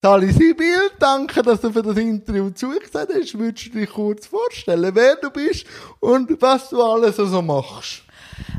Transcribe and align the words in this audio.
Sali 0.00 0.30
Sibyl, 0.30 0.92
danke, 1.00 1.42
dass 1.42 1.60
du 1.60 1.72
für 1.72 1.82
das 1.82 1.96
Interview 1.96 2.50
zugesagt 2.50 3.12
hast. 3.12 3.36
Würdest 3.36 3.66
du 3.66 3.80
dich 3.80 3.90
kurz 3.90 4.28
vorstellen, 4.28 4.94
wer 4.94 5.16
du 5.16 5.28
bist 5.28 5.66
und 5.98 6.40
was 6.40 6.70
du 6.70 6.80
alles 6.80 7.16
so 7.16 7.24
also 7.24 7.42
machst? 7.42 8.02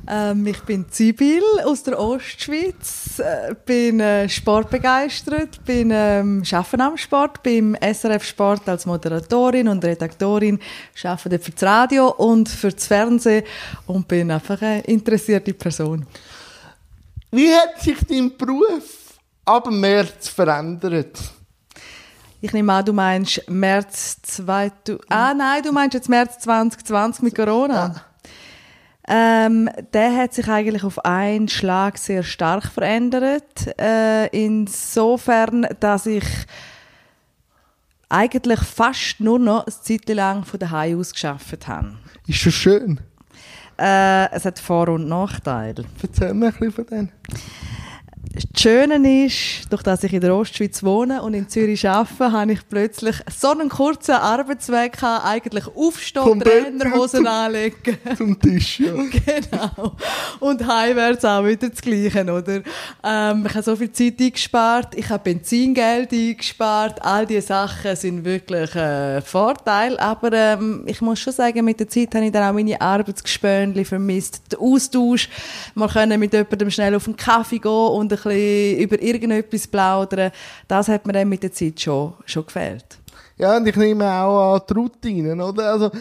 Ähm, 0.05 0.45
ich 0.47 0.59
bin 0.63 0.85
Sibyl 0.91 1.41
aus 1.63 1.83
der 1.83 1.97
Ostschweiz, 1.97 3.19
äh, 3.19 3.55
bin 3.65 4.01
äh, 4.01 4.27
sportbegeistert, 4.27 5.63
bin 5.63 5.91
ähm, 5.93 6.43
arbeite 6.51 6.83
am 6.83 6.97
Sport, 6.97 7.41
beim 7.41 7.73
SRF 7.73 8.25
Sport 8.25 8.67
als 8.67 8.85
Moderatorin 8.85 9.69
und 9.69 9.85
Redaktorin, 9.85 10.59
arbeite 11.01 11.39
für 11.39 11.51
das 11.51 11.63
Radio 11.63 12.09
und 12.17 12.49
für 12.49 12.71
das 12.71 12.85
Fernsehen 12.85 13.45
und 13.87 14.09
bin 14.09 14.29
einfach 14.29 14.61
eine 14.61 14.81
interessierte 14.81 15.53
Person. 15.53 16.05
Wie 17.31 17.49
hat 17.53 17.79
sich 17.79 17.97
dein 18.09 18.35
Beruf 18.35 18.98
ab 19.49 19.69
März 19.71 20.29
verändert? 20.29 21.19
Ich 22.41 22.53
nehme 22.53 22.71
an, 22.71 22.85
du 22.85 22.93
meinst 22.93 23.49
März 23.49 24.21
2000. 24.21 25.01
Ah, 25.09 25.33
nein, 25.33 25.63
du 25.63 25.71
meinst 25.71 25.95
jetzt 25.95 26.07
März 26.07 26.39
2020 26.39 27.23
mit 27.23 27.35
Corona. 27.35 27.95
Ja. 27.95 29.45
Ähm, 29.45 29.69
der 29.91 30.15
hat 30.15 30.33
sich 30.33 30.47
eigentlich 30.47 30.83
auf 30.83 31.03
einen 31.03 31.49
Schlag 31.49 31.97
sehr 31.97 32.23
stark 32.23 32.65
verändert. 32.65 33.67
Äh, 33.79 34.27
insofern, 34.27 35.67
dass 35.79 36.05
ich 36.05 36.25
eigentlich 38.07 38.59
fast 38.59 39.19
nur 39.19 39.39
noch 39.39 39.65
eine 39.65 39.81
Zeit 39.81 40.07
lang 40.09 40.45
von 40.45 40.59
daheim 40.59 40.99
aus 40.99 41.11
geschafft 41.11 41.67
habe. 41.67 41.97
Ist 42.27 42.45
das 42.45 42.53
schön? 42.53 42.99
Äh, 43.79 44.31
es 44.31 44.45
hat 44.45 44.59
Vor- 44.59 44.89
und 44.89 45.07
Nachteile. 45.07 45.85
Erzähl 46.01 46.33
mir 46.33 46.47
ein 46.47 46.51
bisschen 46.51 46.71
von 46.71 46.85
denen. 46.85 47.11
Das 48.31 48.43
Schöne 48.61 49.25
ist, 49.25 49.71
durch 49.71 49.81
dass 49.81 50.03
ich 50.03 50.13
in 50.13 50.21
der 50.21 50.35
Ostschweiz 50.35 50.83
wohne 50.83 51.21
und 51.23 51.33
in 51.33 51.49
Zürich 51.49 51.87
arbeite, 51.87 52.31
habe 52.31 52.51
ich 52.51 52.59
plötzlich 52.69 53.15
so 53.35 53.49
einen 53.49 53.69
kurzen 53.69 54.11
Arbeitsweg 54.11 54.93
gehabt, 54.93 55.25
eigentlich 55.25 55.65
aufstehen, 55.67 56.39
Trainerhosen 56.39 57.25
anlegen. 57.27 57.97
Zum 58.15 58.39
Tisch, 58.39 58.81
ja. 58.81 58.93
genau. 59.25 59.95
Und 60.39 60.65
heimwärts 60.67 61.25
auch 61.25 61.43
wieder 61.43 61.69
das 61.69 61.81
Gleiche, 61.81 62.21
oder? 62.21 62.61
Ähm, 63.03 63.45
ich 63.47 63.53
habe 63.55 63.63
so 63.63 63.75
viel 63.75 63.91
Zeit 63.91 64.19
eingespart, 64.19 64.95
ich 64.95 65.09
habe 65.09 65.23
Benzingeld 65.23 66.11
eingespart, 66.11 67.03
all 67.03 67.25
diese 67.25 67.47
Sachen 67.47 67.95
sind 67.95 68.23
wirklich 68.25 68.75
äh, 68.75 69.21
Vorteil, 69.21 69.97
aber 69.97 70.33
ähm, 70.33 70.83
ich 70.85 71.01
muss 71.01 71.19
schon 71.19 71.33
sagen, 71.33 71.65
mit 71.65 71.79
der 71.79 71.87
Zeit 71.87 72.13
habe 72.13 72.25
ich 72.25 72.31
dann 72.31 72.47
auch 72.47 72.53
meine 72.53 72.79
Arbeitsgespönchen 72.79 73.85
vermisst, 73.85 74.51
den 74.51 74.59
Austausch, 74.59 75.29
mal 75.73 75.89
können 75.89 76.19
mit 76.19 76.33
jemandem 76.33 76.69
schnell 76.69 76.93
auf 76.95 77.07
einen 77.07 77.17
Kaffee 77.17 77.59
gehen 77.59 77.71
und 77.71 78.08
ein 78.15 78.23
bisschen 78.23 78.79
über 78.79 79.01
irgendetwas 79.01 79.67
plaudern, 79.67 80.31
das 80.67 80.87
hat 80.87 81.05
mir 81.05 81.13
dann 81.13 81.29
mit 81.29 81.43
der 81.43 81.51
Zeit 81.51 81.79
schon, 81.79 82.13
schon 82.25 82.45
gefällt. 82.45 82.99
Ja, 83.37 83.55
und 83.55 83.67
ich 83.67 83.75
nehme 83.77 84.05
auch 84.11 84.55
an 84.55 84.61
die 84.69 84.73
Routinen, 84.73 85.39
oder? 85.39 85.71
Also, 85.71 85.91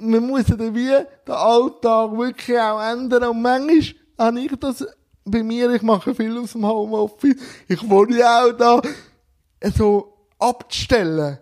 man 0.00 0.26
muss 0.26 0.48
ja 0.48 0.58
wie 0.58 0.88
den 0.88 1.34
Alltag 1.34 2.12
wirklich 2.18 2.58
auch 2.58 2.80
ändern. 2.80 3.24
Und 3.24 3.40
manchmal 3.40 3.94
habe 4.18 4.40
ich 4.40 4.52
das 4.60 4.86
bei 5.24 5.42
mir, 5.42 5.70
ich 5.70 5.82
mache 5.82 6.14
viel 6.14 6.36
aus 6.38 6.52
dem 6.52 6.66
Homeoffice, 6.66 7.36
ich 7.66 7.88
wollte 7.88 8.18
ja 8.18 8.44
auch 8.44 8.52
da 8.52 8.82
so 9.74 10.12
abstellen. 10.38 11.38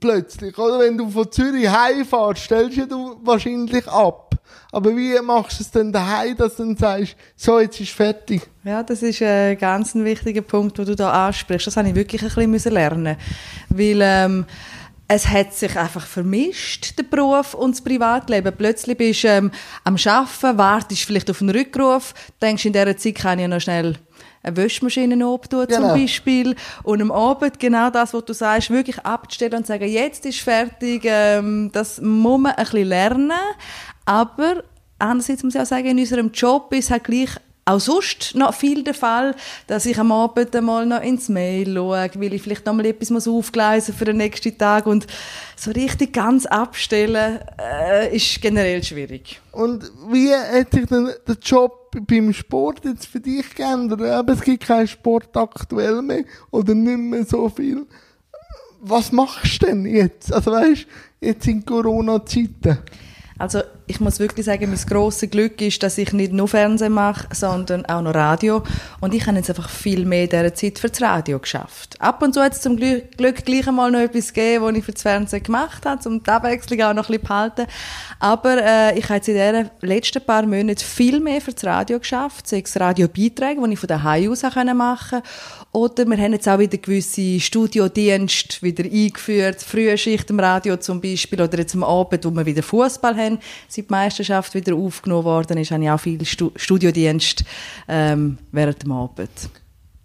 Plötzlich, 0.00 0.56
oder? 0.56 0.78
Wenn 0.78 0.96
du 0.96 1.10
von 1.10 1.30
Zürich 1.30 1.68
heimfährst, 1.68 2.44
stellst 2.44 2.90
du 2.90 3.20
wahrscheinlich 3.22 3.86
ab. 3.86 4.31
Aber 4.70 4.96
wie 4.96 5.18
machst 5.20 5.60
du 5.60 5.64
es 5.64 5.70
denn 5.70 5.92
daheim, 5.92 6.36
dass 6.36 6.56
du 6.56 6.64
dann 6.64 6.76
sagst, 6.76 7.16
so, 7.36 7.60
jetzt 7.60 7.80
ist 7.80 7.92
fertig? 7.92 8.42
Ja, 8.64 8.82
das 8.82 9.02
ist 9.02 9.22
ein 9.22 9.58
ganz 9.58 9.94
wichtiger 9.94 10.42
Punkt, 10.42 10.78
den 10.78 10.86
du 10.86 10.96
da 10.96 11.26
ansprichst. 11.26 11.66
Das 11.66 11.76
habe 11.76 11.88
ich 11.88 11.94
wirklich 11.94 12.22
ein 12.22 12.52
bisschen 12.52 12.72
lernen 12.72 13.16
Weil, 13.68 14.00
ähm, 14.02 14.46
es 15.14 15.28
hat 15.28 15.52
sich 15.52 15.76
einfach 15.78 16.06
vermischt, 16.06 16.98
der 16.98 17.02
Beruf 17.02 17.52
und 17.52 17.72
das 17.72 17.82
Privatleben. 17.82 18.54
Plötzlich 18.56 18.96
bist 18.96 19.24
du 19.24 19.28
ähm, 19.28 19.50
am 19.84 19.96
Arbeiten, 20.06 20.58
wartest 20.58 21.02
vielleicht 21.02 21.30
auf 21.30 21.42
einen 21.42 21.50
Rückruf, 21.50 22.14
denkst, 22.40 22.64
in 22.64 22.72
dieser 22.72 22.96
Zeit 22.96 23.16
kann 23.16 23.38
ich 23.38 23.46
noch 23.46 23.60
schnell 23.60 23.98
eine 24.42 24.56
Wäschmaschine 24.56 25.24
abtun 25.26 25.66
genau. 25.66 25.80
zum 25.80 26.00
Beispiel 26.00 26.56
und 26.82 27.02
am 27.02 27.12
Abend 27.12 27.60
genau 27.60 27.90
das, 27.90 28.14
was 28.14 28.24
du 28.24 28.32
sagst, 28.32 28.70
wirklich 28.70 28.98
abzustellen 29.00 29.54
und 29.54 29.66
sagen, 29.66 29.86
jetzt 29.86 30.24
ist 30.24 30.40
fertig, 30.40 31.02
ähm, 31.04 31.70
das 31.72 32.00
muss 32.00 32.40
man 32.40 32.52
ein 32.52 32.64
bisschen 32.64 32.88
lernen, 32.88 33.32
aber 34.04 34.64
andererseits 34.98 35.42
muss 35.42 35.54
ich 35.54 35.60
auch 35.60 35.66
sagen, 35.66 35.86
in 35.86 35.98
unserem 35.98 36.30
Job 36.32 36.72
ist 36.72 36.90
halt 36.90 37.04
gleich 37.04 37.30
auch 37.64 37.78
sonst 37.78 38.34
noch 38.34 38.54
viel 38.54 38.82
der 38.82 38.94
Fall, 38.94 39.36
dass 39.68 39.86
ich 39.86 39.98
am 39.98 40.10
Abend 40.10 40.54
einmal 40.56 40.84
noch 40.84 41.00
ins 41.00 41.28
Mail 41.28 41.72
schaue, 41.72 42.10
weil 42.14 42.34
ich 42.34 42.42
vielleicht 42.42 42.66
noch 42.66 42.74
mal 42.74 42.86
etwas 42.86 43.10
muss 43.10 43.28
aufgleisen 43.28 43.94
für 43.94 44.04
den 44.04 44.16
nächsten 44.16 44.56
Tag 44.58 44.86
und 44.86 45.06
so 45.56 45.70
richtig 45.70 46.12
ganz 46.12 46.44
abstellen 46.46 47.38
äh, 47.60 48.16
ist 48.16 48.40
generell 48.42 48.82
schwierig. 48.82 49.40
Und 49.52 49.92
wie 50.10 50.34
hat 50.34 50.72
sich 50.72 50.86
denn 50.86 51.10
der 51.26 51.36
Job 51.40 51.96
beim 52.08 52.32
Sport 52.32 52.84
jetzt 52.84 53.06
für 53.06 53.20
dich 53.20 53.54
geändert? 53.54 54.02
Aber 54.02 54.32
es 54.32 54.40
gibt 54.40 54.66
keinen 54.66 54.88
Sport 54.88 55.36
aktuell 55.36 56.02
mehr 56.02 56.24
oder 56.50 56.74
nicht 56.74 56.98
mehr 56.98 57.24
so 57.24 57.48
viel. 57.48 57.86
Was 58.80 59.12
machst 59.12 59.62
du 59.62 59.66
denn 59.66 59.86
jetzt? 59.86 60.32
Also 60.32 60.50
weißt, 60.50 60.86
jetzt 61.20 61.46
in 61.46 61.64
Corona-Zeiten? 61.64 62.78
Also 63.38 63.60
ich 63.86 64.00
muss 64.00 64.18
wirklich 64.18 64.46
sagen, 64.46 64.70
mein 64.70 64.78
grosses 64.88 65.30
Glück 65.30 65.60
ist, 65.60 65.82
dass 65.82 65.98
ich 65.98 66.12
nicht 66.12 66.32
nur 66.32 66.48
Fernsehen 66.48 66.92
mache, 66.92 67.28
sondern 67.32 67.84
auch 67.86 68.02
noch 68.02 68.14
Radio. 68.14 68.62
Und 69.00 69.14
ich 69.14 69.26
habe 69.26 69.36
jetzt 69.36 69.50
einfach 69.50 69.68
viel 69.68 70.04
mehr 70.04 70.26
dieser 70.26 70.54
Zeit 70.54 70.78
für 70.78 70.88
das 70.88 71.02
Radio 71.02 71.38
geschafft. 71.38 72.00
Ab 72.00 72.22
und 72.22 72.34
zu 72.34 72.40
hat 72.40 72.52
es 72.52 72.60
zum 72.60 72.76
Glück, 72.76 73.44
gleich 73.44 73.66
einmal 73.66 73.90
noch 73.90 74.00
etwas 74.00 74.32
gegeben, 74.32 74.64
was 74.64 74.76
ich 74.76 74.84
für 74.84 74.92
das 74.92 75.02
Fernsehen 75.02 75.42
gemacht 75.42 75.84
habe, 75.84 76.08
um 76.08 76.22
die 76.22 76.30
Abwechslung 76.30 76.80
auch 76.82 76.94
noch 76.94 77.08
ein 77.08 77.18
bisschen 77.18 77.22
behalten. 77.22 77.66
Aber 78.18 78.62
äh, 78.62 78.98
ich 78.98 79.04
habe 79.04 79.14
jetzt 79.16 79.28
in 79.28 79.34
den 79.34 79.70
letzten 79.80 80.24
paar 80.24 80.46
Monaten 80.46 80.78
viel 80.78 81.20
mehr 81.20 81.40
für 81.40 81.52
das 81.52 81.64
Radio 81.64 81.98
geschafft, 81.98 82.46
sei 82.46 82.62
es 82.64 82.78
Radiobeiträge, 82.78 83.60
die 83.62 83.72
ich 83.72 83.78
von 83.78 83.88
daheim 83.88 84.30
aus 84.30 84.42
machen 84.42 84.74
konnte. 84.74 85.22
Oder 85.72 86.04
wir 86.04 86.18
haben 86.18 86.32
jetzt 86.34 86.48
auch 86.48 86.58
wieder 86.58 86.76
gewisse 86.76 87.40
Studiodienste 87.40 88.60
wieder 88.60 88.84
eingeführt, 88.84 89.62
frühe 89.62 89.96
Schicht 89.96 90.28
im 90.28 90.38
Radio 90.38 90.76
zum 90.76 91.00
Beispiel, 91.00 91.40
oder 91.40 91.58
jetzt 91.58 91.74
am 91.74 91.82
Abend, 91.82 92.24
wo 92.26 92.30
wir 92.30 92.44
wieder 92.44 92.62
Fußball 92.62 93.16
haben, 93.16 93.38
seit 93.72 93.88
die 93.88 93.92
Meisterschaft 93.92 94.54
wieder 94.54 94.74
aufgenommen 94.74 95.24
worden 95.24 95.58
ist, 95.58 95.70
habe 95.70 95.82
ich 95.82 95.90
auch 95.90 96.00
viele 96.00 96.24
Studiodienste 96.24 97.44
ähm, 97.88 98.38
während 98.50 98.82
dem 98.82 98.92
Abend. 98.92 99.30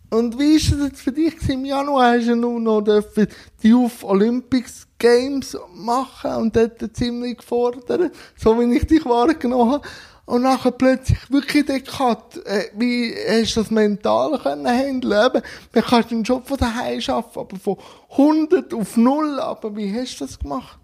Und 0.09 0.39
wie 0.39 0.55
es 0.55 0.69
jetzt 0.69 1.01
für 1.01 1.11
dich 1.11 1.33
im 1.49 1.65
Januar? 1.65 2.13
Hast 2.13 2.27
du 2.27 2.35
nur 2.35 2.61
noch 2.61 2.81
die 2.81 3.67
Youth 3.67 4.03
Olympics 4.03 4.87
Games 4.97 5.57
machen 5.75 6.31
und 6.35 6.55
dort 6.55 6.95
ziemlich 6.95 7.37
gefordert, 7.37 8.13
so 8.37 8.57
wie 8.57 8.73
ich 8.73 8.87
dich 8.87 9.05
wahrgenommen 9.05 9.73
habe. 9.73 9.87
Und 10.25 10.41
nachher 10.41 10.71
plötzlich 10.71 11.19
wirklich 11.29 11.65
der 11.65 11.81
Cut. 11.81 12.37
Äh, 12.45 12.65
wie 12.75 13.13
hast 13.29 13.55
du 13.55 13.61
das 13.61 13.71
mental 13.71 14.37
können 14.39 14.67
handeln? 14.67 15.25
Eben, 15.25 15.41
man 15.73 15.83
kann 15.83 16.07
den 16.09 16.23
Job 16.23 16.47
von 16.47 16.57
daheim 16.57 17.01
arbeiten, 17.07 17.39
aber 17.39 17.57
von 17.57 17.77
100 18.11 18.73
auf 18.73 18.97
0. 18.97 19.39
Aber 19.39 19.75
wie 19.75 19.93
hast 19.93 20.19
du 20.19 20.25
das 20.25 20.39
gemacht? 20.39 20.79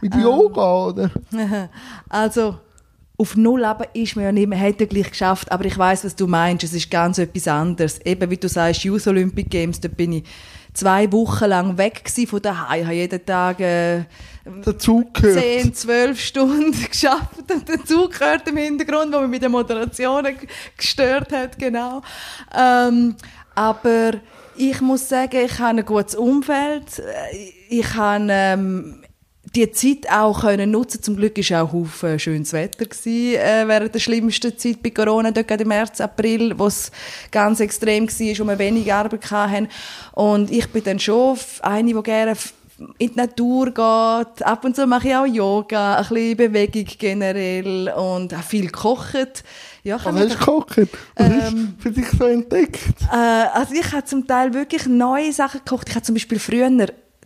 Mit 0.00 0.14
ähm, 0.14 0.20
Yoga, 0.20 0.86
oder? 0.86 1.10
Also, 2.08 2.58
auf 3.16 3.36
Null 3.36 3.64
aber 3.64 3.94
ist 3.96 4.14
man 4.14 4.26
ja 4.26 4.32
nicht, 4.32 4.48
man 4.48 4.58
hätte 4.58 4.86
gleich 4.86 5.10
geschafft, 5.10 5.50
aber 5.50 5.64
ich 5.64 5.76
weiß, 5.76 6.04
was 6.04 6.14
du 6.14 6.28
meinst, 6.28 6.64
es 6.64 6.72
ist 6.72 6.88
ganz 6.90 7.18
etwas 7.18 7.48
anderes. 7.48 8.00
Eben, 8.04 8.30
wie 8.30 8.36
du 8.36 8.48
sagst, 8.48 8.84
Youth 8.84 9.08
Olympic 9.08 9.50
Games, 9.50 9.80
da 9.80 9.88
bin 9.88 10.12
ich 10.12 10.24
zwei 10.72 11.10
Wochen 11.10 11.46
lang 11.46 11.76
weg 11.76 12.08
von 12.28 12.40
daheim, 12.40 12.80
ich 12.80 12.86
habe 12.86 12.94
jeden 12.94 13.26
Tag 13.26 13.58
äh, 13.58 14.04
Zug 14.78 15.14
gehört. 15.14 15.42
10, 15.42 15.74
12 15.74 16.20
Stunden 16.20 16.72
geschafft 16.90 17.50
und 17.50 17.68
der 17.68 17.84
Zug 17.84 18.16
gehört 18.16 18.48
im 18.48 18.56
Hintergrund, 18.56 19.12
wo 19.12 19.20
man 19.20 19.30
mit 19.30 19.42
der 19.42 19.48
Moderation 19.48 20.24
gestört 20.76 21.32
hat, 21.32 21.58
genau. 21.58 22.02
Ähm, 22.56 23.16
aber 23.56 24.12
ich 24.56 24.80
muss 24.80 25.08
sagen, 25.08 25.40
ich 25.44 25.58
habe 25.58 25.80
ein 25.80 25.84
gutes 25.84 26.14
Umfeld, 26.14 27.02
ich 27.68 27.94
habe 27.94 28.28
ähm, 28.30 29.02
die 29.54 29.70
Zeit 29.72 30.10
auch 30.10 30.40
können 30.40 30.70
nutzen. 30.70 31.02
Zum 31.02 31.16
Glück 31.16 31.38
ist 31.38 31.52
auch 31.52 31.72
Haufen 31.72 32.18
schönes 32.18 32.52
Wetter 32.52 32.84
gewesen, 32.84 33.40
äh, 33.40 33.66
während 33.66 33.94
der 33.94 34.00
schlimmsten 34.00 34.56
Zeit 34.58 34.82
bei 34.82 34.90
Corona, 34.90 35.30
dort 35.30 35.60
im 35.60 35.68
März, 35.68 36.00
April, 36.00 36.58
wo 36.58 36.66
es 36.66 36.90
ganz 37.30 37.60
extrem 37.60 38.08
war 38.08 38.40
und 38.40 38.48
wir 38.48 38.58
wenig 38.58 38.92
Arbeit 38.92 39.30
hatten. 39.30 39.68
Und 40.12 40.50
ich 40.50 40.66
bin 40.68 40.84
dann 40.84 40.98
schon 40.98 41.38
eine, 41.62 41.94
die 41.94 42.02
gerne 42.02 42.34
in 42.98 43.10
die 43.10 43.16
Natur 43.16 43.66
geht. 43.66 44.46
Ab 44.46 44.64
und 44.64 44.76
zu 44.76 44.86
mache 44.86 45.08
ich 45.08 45.16
auch 45.16 45.26
Yoga, 45.26 45.96
ein 45.96 46.08
bisschen 46.08 46.36
Bewegung 46.36 46.86
generell 46.98 47.92
und 47.96 48.34
auch 48.34 48.42
viel 48.42 48.70
kocht. 48.70 49.42
Ja, 49.82 49.96
Was 49.96 50.14
hast 50.14 50.32
du 50.32 50.38
gekocht? 50.38 50.78
Ähm, 51.16 51.74
hast 51.76 51.82
für 51.82 51.90
dich 51.90 52.06
so 52.16 52.24
entdeckt? 52.24 52.80
Äh, 53.12 53.16
also 53.16 53.74
ich 53.74 53.92
habe 53.92 54.04
zum 54.04 54.26
Teil 54.26 54.54
wirklich 54.54 54.86
neue 54.86 55.32
Sachen 55.32 55.60
gekocht. 55.64 55.88
Ich 55.88 55.94
habe 55.94 56.04
zum 56.04 56.14
Beispiel 56.14 56.38
früher 56.38 56.70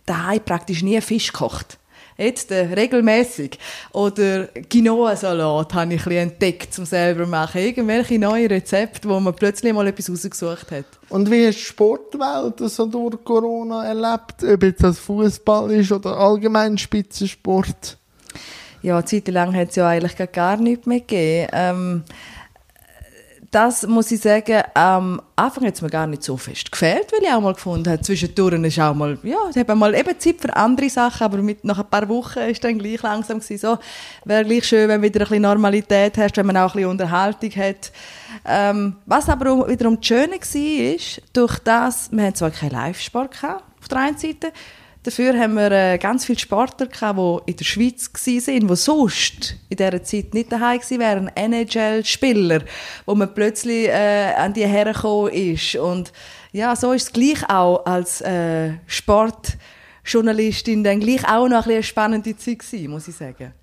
daheim 0.05 0.41
praktisch 0.43 0.81
nie 0.81 0.99
Fisch 1.01 1.31
gekocht 1.31 1.77
Jetzt 2.17 2.51
äh, 2.51 2.73
regelmäßig. 2.73 3.57
Oder 3.91 4.47
Quinoa-Salat 4.47 5.73
habe 5.73 5.93
ich 5.93 6.01
ein 6.01 6.05
bisschen 6.05 6.29
entdeckt, 6.29 6.79
um 6.79 6.85
selber 6.85 7.25
machen. 7.25 7.61
Irgendwelche 7.61 8.19
neuen 8.19 8.47
Rezepte, 8.47 9.09
wo 9.09 9.19
man 9.19 9.33
plötzlich 9.33 9.73
mal 9.73 9.87
etwas 9.87 10.09
rausgesucht 10.09 10.71
hat. 10.71 10.85
Und 11.09 11.29
wie 11.31 11.47
hast 11.47 11.55
du 11.55 11.59
die 11.59 11.65
Sportwelt 11.65 12.59
so 12.59 12.85
durch 12.85 13.23
Corona 13.23 13.85
erlebt? 13.85 14.43
Ob 14.43 14.63
jetzt 14.63 14.83
das 14.83 14.99
Fußball 14.99 15.71
ist 15.71 15.91
oder 15.91 16.17
allgemein 16.17 16.77
Spitzensport? 16.77 17.97
Ja, 18.81 18.97
eine 18.97 19.05
Zeit 19.05 19.27
lang 19.29 19.55
hat 19.55 19.69
es 19.69 19.77
ja 19.77 19.87
eigentlich 19.87 20.15
gar 20.31 20.57
nichts 20.57 20.85
mehr 20.85 20.99
gegeben. 20.99 21.47
Ähm, 21.53 22.03
das 23.53 23.85
muss 23.85 24.11
ich 24.11 24.19
sagen, 24.19 24.63
am 24.73 25.21
Anfang 25.35 25.67
hat 25.67 25.75
es 25.75 25.81
mir 25.83 25.89
gar 25.89 26.07
nicht 26.07 26.23
so 26.23 26.37
fest 26.37 26.71
gefällt, 26.71 27.11
weil 27.11 27.21
ich 27.21 27.29
auch 27.29 27.39
mal 27.39 27.53
gefunden 27.53 27.87
habe, 27.87 28.01
zwischendurch 28.01 28.55
ist 28.63 28.79
auch 28.79 28.95
mal, 28.95 29.17
ja, 29.21 29.37
ich 29.51 29.57
habe 29.57 29.75
mal 29.75 29.93
eben 29.93 30.19
Zeit 30.19 30.41
für 30.41 30.55
andere 30.55 30.89
Sachen, 30.89 31.23
aber 31.23 31.37
mit, 31.37 31.63
nach 31.63 31.77
ein 31.77 31.87
paar 31.87 32.09
Wochen 32.09 32.39
ist 32.39 32.63
dann 32.63 32.79
gleich 32.79 33.03
langsam 33.03 33.39
gewesen, 33.39 33.59
so, 33.59 33.77
wäre 34.25 34.43
gleich 34.43 34.65
schön, 34.65 34.89
wenn 34.89 35.03
wieder 35.03 35.21
ein 35.21 35.27
bisschen 35.27 35.43
Normalität 35.43 36.17
hast, 36.17 36.35
wenn 36.37 36.47
man 36.47 36.57
auch 36.57 36.73
ein 36.73 36.77
bisschen 36.77 36.89
Unterhaltung 36.89 37.51
hat. 37.51 37.91
Ähm, 38.45 38.95
was 39.05 39.29
aber 39.29 39.69
wiederum 39.69 39.97
das 39.97 40.07
Schöne 40.07 40.39
war, 40.39 40.95
ist, 40.95 41.21
durch 41.33 41.59
das, 41.59 42.11
wir 42.11 42.23
haben 42.23 42.35
zwar 42.35 42.49
keinen 42.49 42.71
Live-Sport 42.71 43.35
auf 43.43 43.87
der 43.87 43.97
einen 43.99 44.17
Seite, 44.17 44.51
Dafür 45.03 45.37
haben 45.37 45.55
wir 45.55 45.69
äh, 45.71 45.97
ganz 45.97 46.23
viele 46.23 46.39
Sportler 46.39 46.87
gehabt, 46.87 47.19
die 47.19 47.51
in 47.51 47.57
der 47.57 47.65
Schweiz 47.65 48.09
waren, 48.13 48.67
die 48.67 48.75
sonst 48.75 49.57
in 49.67 49.75
dieser 49.75 50.01
Zeit 50.01 50.33
nicht 50.33 50.49
daheim 50.49 50.79
wären. 50.91 51.29
NHL-Spieler, 51.35 52.63
wo 53.05 53.13
man 53.13 53.33
plötzlich 53.33 53.89
äh, 53.89 54.33
an 54.37 54.53
die 54.53 54.65
hergekommen 54.65 55.33
ist. 55.33 55.75
Und 55.75 56.13
ja, 56.53 56.73
so 56.77 56.93
ist 56.93 57.03
es 57.03 57.11
gleich 57.11 57.49
auch 57.49 57.85
als 57.85 58.21
äh, 58.21 58.75
Sportjournalistin 58.87 60.85
dann 60.85 61.01
gleich 61.01 61.27
auch 61.27 61.49
noch 61.49 61.65
ein 61.65 61.73
eine 61.73 61.83
spannende 61.83 62.37
Zeit 62.37 62.59
gewesen, 62.59 62.91
muss 62.91 63.09
ich 63.09 63.15
sagen. 63.15 63.53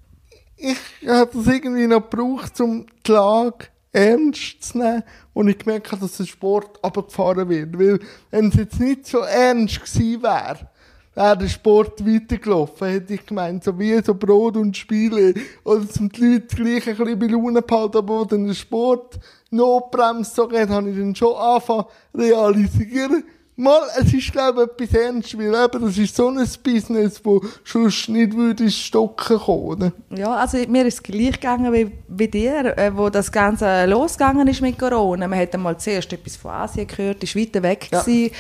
Ich 0.58 0.76
habe 1.08 1.30
das 1.32 1.46
irgendwie 1.46 1.86
noch 1.86 2.10
gebraucht, 2.10 2.60
um 2.60 2.84
die 3.06 3.12
Lage 3.12 3.68
ernst 3.92 4.62
zu 4.62 4.78
nehmen, 4.78 5.02
wo 5.32 5.42
ich 5.44 5.56
gemerkt 5.56 5.90
habe, 5.90 6.02
dass 6.02 6.18
der 6.18 6.26
Sport 6.26 6.84
abgefahren 6.84 7.48
wird. 7.48 7.78
Weil, 7.78 7.98
wenn 8.30 8.48
es 8.48 8.56
jetzt 8.56 8.78
nicht 8.78 9.06
so 9.06 9.20
ernst 9.20 9.80
gewesen 9.80 10.22
wäre, 10.22 10.68
wäre 11.14 11.38
der 11.38 11.48
Sport 11.48 12.06
weitergelaufen, 12.06 12.88
hätte 12.88 13.14
ich 13.14 13.26
gemeint. 13.26 13.64
So 13.64 13.78
wie 13.78 14.00
so 14.02 14.14
Brot 14.14 14.56
und 14.56 14.76
Spiele. 14.76 15.34
Oder 15.64 15.88
zum 15.88 16.10
die 16.10 16.34
Leute 16.34 16.56
gleich 16.56 16.88
ein 16.88 17.18
bisschen 17.18 17.52
bei 17.54 17.60
behalten, 17.60 17.96
aber 17.98 18.20
wo 18.20 18.24
dann 18.24 18.46
der 18.46 18.54
Sport 18.54 19.18
Notbremse 19.50 20.32
so 20.34 20.48
geht, 20.48 20.68
habe 20.68 20.90
ich 20.90 20.96
dann 20.96 21.14
schon 21.14 21.34
angefangen 21.34 21.86
realisieren, 22.14 23.24
Mal, 23.60 23.82
es 23.98 24.14
ist, 24.14 24.32
glaube 24.32 24.70
ich, 24.78 24.84
etwas 24.84 24.98
ernst, 24.98 25.36
weil 25.36 25.48
eben, 25.48 25.84
das 25.84 25.98
ist 25.98 26.16
so 26.16 26.28
ein 26.28 26.48
Business, 26.64 27.20
wo 27.22 27.44
sonst 27.62 28.08
nicht 28.08 28.34
würde 28.34 28.70
Stocken 28.70 29.38
kommen. 29.38 29.92
Ja, 30.16 30.34
also 30.36 30.56
mir 30.66 30.86
ist 30.86 30.94
es 30.94 31.02
gleich 31.02 31.32
gegangen 31.32 31.70
wie 31.70 31.92
bei 32.08 32.26
dir, 32.26 32.74
äh, 32.78 32.90
wo 32.96 33.10
das 33.10 33.30
Ganze 33.30 33.84
losgegangen 33.84 34.48
ist 34.48 34.62
mit 34.62 34.78
Corona. 34.78 35.28
Man 35.28 35.38
hat 35.38 35.52
einmal 35.52 35.76
zuerst 35.76 36.10
etwas 36.10 36.36
von 36.36 36.52
Asien 36.52 36.86
gehört, 36.86 37.22
ist 37.22 37.36
weiter 37.36 37.62
weg 37.62 37.88
ja. 37.92 38.00
gewesen, 38.00 38.34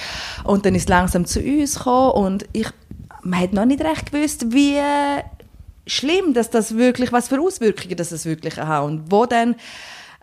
und 0.44 0.64
dann 0.64 0.74
ist 0.74 0.84
es 0.84 0.88
langsam 0.88 1.26
zu 1.26 1.40
uns 1.40 1.74
gekommen 1.76 2.12
und 2.12 2.46
ich, 2.54 2.68
man 3.22 3.40
hat 3.40 3.52
noch 3.52 3.66
nicht 3.66 3.84
recht 3.84 4.10
gewusst, 4.10 4.54
wie 4.54 4.78
schlimm, 5.86 6.32
dass 6.32 6.48
das 6.48 6.78
wirklich, 6.78 7.12
was 7.12 7.28
für 7.28 7.42
Auswirkungen 7.42 7.96
das, 7.96 8.08
das 8.08 8.24
wirklich 8.24 8.56
hat 8.56 8.84
und 8.84 9.12
wo 9.12 9.26
dann 9.26 9.54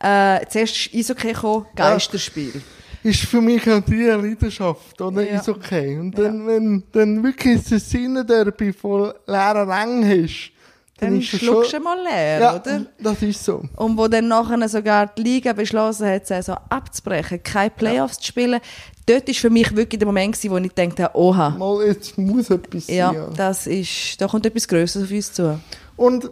äh, 0.01 0.43
zuerst 0.47 0.87
ist 0.87 0.95
Eishockey 0.95 1.33
gekommen, 1.33 1.67
Geisterspiel. 1.75 2.53
Ja 2.55 2.76
ist 3.03 3.21
für 3.21 3.41
mich 3.41 3.69
auch 3.69 3.81
die 3.81 4.03
Leidenschaft, 4.03 5.01
oder? 5.01 5.21
Ja. 5.23 5.39
Ist 5.39 5.49
okay. 5.49 5.97
Und 5.97 6.17
dann, 6.17 6.41
ja. 6.41 6.47
wenn 6.47 6.83
dann 6.91 7.23
wirklich 7.23 7.63
das 7.67 7.89
Sinne-Derby 7.89 8.73
von 8.73 9.13
leeren 9.25 9.69
Rängen 9.69 10.23
hast, 10.23 10.51
dann, 10.99 11.11
dann 11.11 11.19
ist 11.19 11.27
schluckst 11.27 11.71
schon... 11.71 11.83
mal 11.83 11.97
leer, 12.01 12.39
ja, 12.39 12.55
oder? 12.55 12.85
das 12.99 13.21
ist 13.21 13.43
so. 13.43 13.61
Und 13.75 13.97
wo 13.97 14.07
dann 14.07 14.27
nachher 14.27 14.67
sogar 14.67 15.07
die 15.07 15.21
Liga 15.21 15.53
beschlossen 15.53 16.07
hat, 16.07 16.25
Saison 16.25 16.57
abzubrechen, 16.69 17.41
keine 17.43 17.69
Playoffs 17.69 18.15
ja. 18.15 18.21
zu 18.21 18.27
spielen, 18.27 18.59
dort 19.05 19.27
war 19.27 19.35
für 19.35 19.49
mich 19.51 19.75
wirklich 19.75 19.99
der 19.99 20.07
Moment 20.07 20.33
gewesen, 20.33 20.51
wo 20.51 20.57
ich 20.57 20.73
dachte, 20.73 21.11
oha. 21.13 21.51
Mal, 21.51 21.85
jetzt 21.85 22.17
muss 22.17 22.49
etwas 22.49 22.87
ja, 22.87 23.07
sein. 23.07 23.15
Ja, 23.15 23.29
das 23.35 23.67
ist, 23.67 24.19
da 24.19 24.27
kommt 24.27 24.45
etwas 24.47 24.67
Größeres 24.67 25.05
auf 25.05 25.11
uns 25.11 25.33
zu. 25.33 25.59
Und 25.97 26.31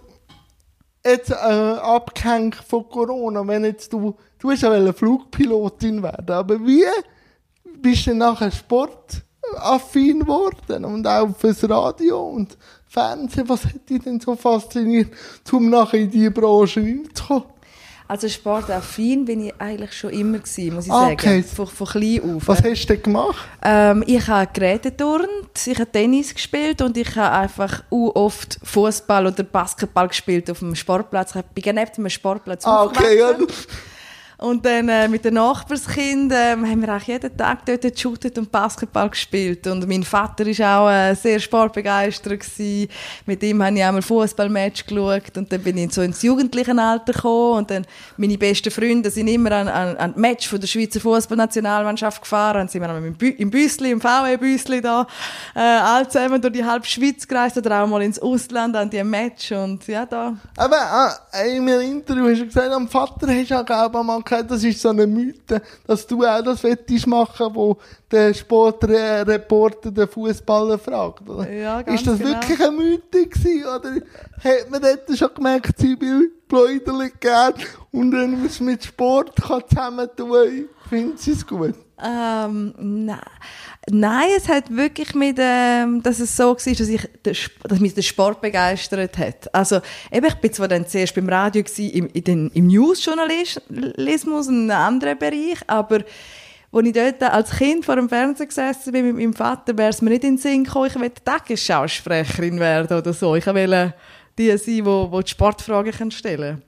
jetzt 1.06 1.30
äh, 1.30 1.34
abgehängt 1.34 2.56
von 2.56 2.90
Corona, 2.90 3.48
wenn 3.48 3.66
jetzt 3.66 3.94
du 3.94 4.16
du 4.46 4.52
hast 4.52 4.62
ja 4.62 4.94
Flugpilotin 4.94 6.04
werden, 6.04 6.32
aber 6.32 6.60
wie 6.66 6.86
bist 7.82 8.08
du 8.08 8.14
nachher 8.14 8.52
sportaffin 8.52 10.20
geworden 10.20 10.86
und 10.86 11.08
auch 11.08 11.36
fürs 11.38 11.68
Radio 11.70 12.30
und 12.30 12.58
Fernsehen? 12.88 13.50
Was 13.50 13.66
hat 13.66 13.90
dich 13.90 14.04
denn 14.04 14.20
so 14.20 14.36
fasziniert, 14.36 15.12
um 15.52 15.70
nachher 15.70 16.00
in 16.00 16.12
diese 16.12 16.32
Branche 16.32 16.82
hineinzukommen? 16.82 17.56
Also 18.08 18.30
sportaffin 18.30 19.26
bin 19.26 19.48
ich 19.48 19.54
eigentlich 19.60 19.92
schon 19.94 20.12
immer 20.12 20.38
gewesen, 20.38 20.76
muss 20.76 20.86
ich 20.86 20.92
ah, 20.92 21.10
okay. 21.10 21.42
sagen. 21.42 21.44
Von, 21.44 21.66
von 21.66 21.88
klein 21.88 22.36
auf. 22.36 22.48
Was 22.48 22.64
hast 22.64 22.84
du 22.84 22.94
denn 22.94 23.02
gemacht? 23.02 23.48
Ähm, 23.64 24.04
ich 24.06 24.28
habe 24.28 24.48
Geräte 24.54 24.92
geturnt, 24.92 25.28
ich 25.66 25.80
habe 25.80 25.92
Tennis 25.92 26.32
gespielt 26.32 26.84
und 26.84 26.96
ich 26.98 27.16
habe 27.16 27.36
einfach 27.36 27.84
oft 27.90 28.60
Fußball 28.62 29.26
oder 29.26 29.42
Basketball 29.42 30.08
gespielt 30.08 30.52
auf 30.52 30.60
dem 30.60 30.76
Sportplatz. 30.76 31.34
Ich 31.34 31.64
bin 31.64 31.76
neben 31.76 31.92
einem 31.98 32.10
Sportplatz 32.12 32.64
ah, 32.68 32.84
okay, 32.84 33.18
ja. 33.18 33.32
Und 34.38 34.66
dann 34.66 34.90
äh, 34.90 35.08
mit 35.08 35.24
den 35.24 35.36
Nachbarskindern 35.36 36.66
äh, 36.66 36.68
haben 36.68 36.82
wir 36.82 36.96
auch 36.96 37.02
jeden 37.02 37.36
Tag 37.38 37.66
dort 37.66 37.82
geshootet 37.82 38.38
und 38.38 38.52
Basketball 38.52 39.10
gespielt. 39.10 39.66
Und 39.68 39.88
mein 39.88 40.04
Vater 40.04 40.46
war 40.46 40.80
auch 40.80 40.92
äh, 40.92 41.16
sehr 41.16 41.40
sportbegeistert. 41.40 42.40
Gewesen. 42.40 42.90
Mit 43.26 43.42
ihm 43.44 43.64
habe 43.64 43.78
ich 43.78 43.84
einmal 43.84 44.02
Fußballmatch 44.02 44.86
geschaut. 44.86 45.38
Und 45.38 45.52
dann 45.52 45.62
bin 45.62 45.78
ich 45.78 45.94
so 45.94 46.02
ins 46.02 46.22
jugendliche 46.22 46.78
Alter 46.78 47.14
gekommen. 47.14 47.60
Und 47.60 47.72
dann 47.72 47.86
meine 48.18 48.38
besten 48.38 48.72
Freunde 48.72 49.10
sind 49.10 49.28
immer 49.28 49.52
an, 49.52 49.68
an, 49.70 49.96
an 49.98 50.14
Match 50.18 50.50
von 50.50 50.60
der 50.60 50.68
Schweizer 50.68 51.00
Fußballnationalmannschaft 51.00 52.22
gefahren. 52.22 52.58
Dann 52.58 52.68
sind 52.68 52.82
wir 52.82 52.98
im, 52.98 53.14
Bü 53.16 53.30
im 53.30 53.50
Büsli, 53.50 53.92
im 53.92 54.02
VW-Büsli 54.02 54.82
da, 54.82 55.08
äh, 55.56 55.60
alle 55.60 56.08
zusammen 56.10 56.42
durch 56.42 56.54
die 56.54 56.64
halbe 56.64 56.86
Schweiz 56.86 57.26
gereist 57.26 57.58
oder 57.58 57.84
auch 57.84 57.88
mal 57.88 58.02
ins 58.02 58.20
Ausland 58.20 58.76
an 58.76 58.90
die 58.90 59.04
Match. 59.04 59.52
Und 59.54 59.88
ja, 59.88 60.06
da. 60.06 60.36
Aber 60.58 61.18
äh, 61.34 61.56
in 61.56 61.70
einem 61.70 61.82
Interview 61.82 62.30
hast 62.30 62.42
du 62.42 62.46
gesagt, 62.46 62.72
am 62.72 62.88
Vater 62.88 63.28
hast 63.28 63.50
du 63.50 63.60
auch, 63.60 63.66
glaube 63.66 63.98
ich, 63.98 64.04
mal 64.04 64.25
gesagt, 64.26 64.52
das 64.52 64.64
ist 64.64 64.82
so 64.82 64.90
eine 64.90 65.08
Mythe, 65.08 65.62
dass 65.88 66.06
du 66.06 66.26
auch 66.26 66.42
das 66.42 66.64
Wettest 66.64 67.08
machen, 67.08 67.48
wo 67.54 67.78
der 68.12 68.34
Sportreporter 68.34 69.92
den 69.92 70.08
Fußballer 70.08 70.78
fragt. 70.78 71.30
Oder? 71.30 71.52
Ja, 71.52 71.82
ganz 71.82 72.02
ist 72.02 72.08
das 72.08 72.20
genau. 72.20 72.32
wirklich 72.32 72.60
eine 72.60 72.72
Mythe 72.72 73.28
gewesen, 73.28 73.64
oder 73.64 73.90
hat 74.44 74.70
man 74.72 74.82
dort 74.82 75.18
schon 75.18 75.34
gemerkt, 75.34 75.78
sie 75.78 76.00
will 76.00 76.32
Bläuderli 76.48 77.12
gern 77.20 77.54
und 77.92 78.12
wenn 78.12 78.32
man 78.32 78.46
es 78.46 78.60
mit 78.60 78.84
Sport 78.84 79.36
kann 79.36 79.64
zusammen 79.68 80.10
tun, 80.16 80.70
findet 80.90 81.20
sie 81.20 81.32
es 81.32 81.46
gut? 81.46 81.76
Ähm, 82.04 82.74
nein. 82.78 83.20
Nein, 83.92 84.30
es 84.36 84.48
hat 84.50 84.76
wirklich 84.76 85.14
mit, 85.14 85.38
ähm, 85.40 86.02
dass 86.02 86.20
es 86.20 86.36
so 86.36 86.56
war, 86.56 86.56
dass, 86.56 86.66
ich, 86.80 87.08
dass 87.22 87.80
mich 87.80 87.94
der 87.94 88.02
Sport 88.02 88.42
begeistert 88.42 89.18
hat. 89.18 89.54
Also, 89.54 89.80
eben, 90.12 90.26
ich 90.26 90.36
bin 90.36 90.52
zwar 90.54 90.68
dann 90.68 90.88
zuerst 90.88 91.14
beim 91.14 91.30
Radio 91.30 91.62
gewesen, 91.62 91.92
im, 91.92 92.08
in 92.08 92.24
den, 92.24 92.52
im 92.56 92.68
News-Journalismus, 92.68 94.48
in 94.48 94.72
einem 94.72 94.72
anderen 94.72 95.20
Bereich, 95.20 95.60
aber 95.68 96.00
als 96.72 96.88
ich 96.88 96.94
dort 96.94 97.24
als 97.24 97.52
Kind 97.52 97.86
vor 97.86 97.96
dem 97.96 98.10
Fernseher 98.10 98.48
gesessen 98.48 98.92
bin 98.92 99.06
mit 99.06 99.16
meinem 99.16 99.34
Vater, 99.34 99.78
wäre 99.78 99.90
es 99.90 100.02
mir 100.02 100.10
nicht 100.10 100.24
in 100.24 100.36
den 100.36 100.38
Sinn 100.40 100.64
gekommen, 100.64 100.88
ich 100.88 101.00
wollte 101.00 101.24
Tagesschausprecherin 101.24 102.60
werden 102.60 102.98
oder 102.98 103.14
so. 103.14 103.36
Ich 103.36 103.46
wollte 103.46 103.94
die 104.38 104.50
sein, 104.50 104.60
die, 104.66 104.82
die, 104.82 105.24
die 105.24 105.30
Sportfragen 105.30 106.12
stellen 106.12 106.64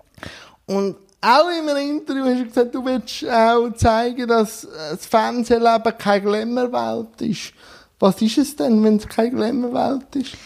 kann. 0.66 0.78
Und 0.78 0.96
auch 1.28 1.50
in 1.50 1.70
einem 1.70 1.98
Interview 1.98 2.24
hast 2.26 2.40
du 2.40 2.46
gesagt, 2.46 2.76
du 2.76 2.86
willst 2.86 3.30
auch 3.30 3.70
zeigen, 3.76 4.28
dass 4.28 4.68
das 4.90 5.06
Fernsehleben 5.06 5.98
keine 5.98 6.22
Glamour-Welt 6.22 7.22
ist. 7.22 7.54
Was 8.00 8.22
ist 8.22 8.38
es 8.38 8.56
denn, 8.56 8.84
wenn 8.84 8.98
es 8.98 9.08
keine 9.08 9.32
Glamour-Welt 9.32 10.16
ist? 10.16 10.38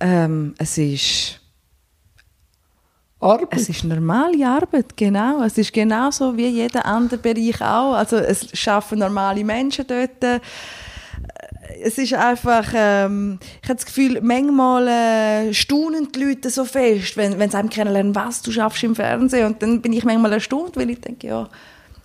Ähm, 0.00 0.54
es 0.58 0.78
ist... 0.78 1.40
Arbeit. 3.18 3.48
Es 3.52 3.68
ist 3.68 3.84
normale 3.84 4.46
Arbeit, 4.46 4.96
genau. 4.96 5.42
Es 5.42 5.56
ist 5.56 5.72
genauso 5.72 6.36
wie 6.36 6.48
jeder 6.48 6.84
andere 6.84 7.18
Bereich 7.18 7.60
auch. 7.62 7.94
Also 7.94 8.16
es 8.16 8.48
schaffen 8.52 8.98
normale 8.98 9.42
Menschen 9.42 9.86
dort 9.86 10.42
es 11.82 11.98
ist 11.98 12.14
einfach, 12.14 12.72
ähm, 12.74 13.38
ich 13.62 13.68
habe 13.68 13.76
das 13.76 13.86
Gefühl, 13.86 14.20
manchmal 14.22 14.88
äh, 14.88 15.54
staunen 15.54 16.08
die 16.12 16.24
Leute 16.24 16.50
so 16.50 16.64
fest, 16.64 17.16
wenn, 17.16 17.38
wenn 17.38 17.50
sie 17.50 17.56
einem 17.56 17.70
kennenlernen, 17.70 18.14
was 18.14 18.42
du 18.42 18.50
schaffst 18.50 18.82
im 18.84 18.94
Fernsehen. 18.94 19.46
Und 19.46 19.62
dann 19.62 19.80
bin 19.82 19.92
ich 19.92 20.04
manchmal 20.04 20.32
erstaunt, 20.32 20.76
weil 20.76 20.90
ich 20.90 21.00
denke, 21.00 21.26
ja, 21.26 21.48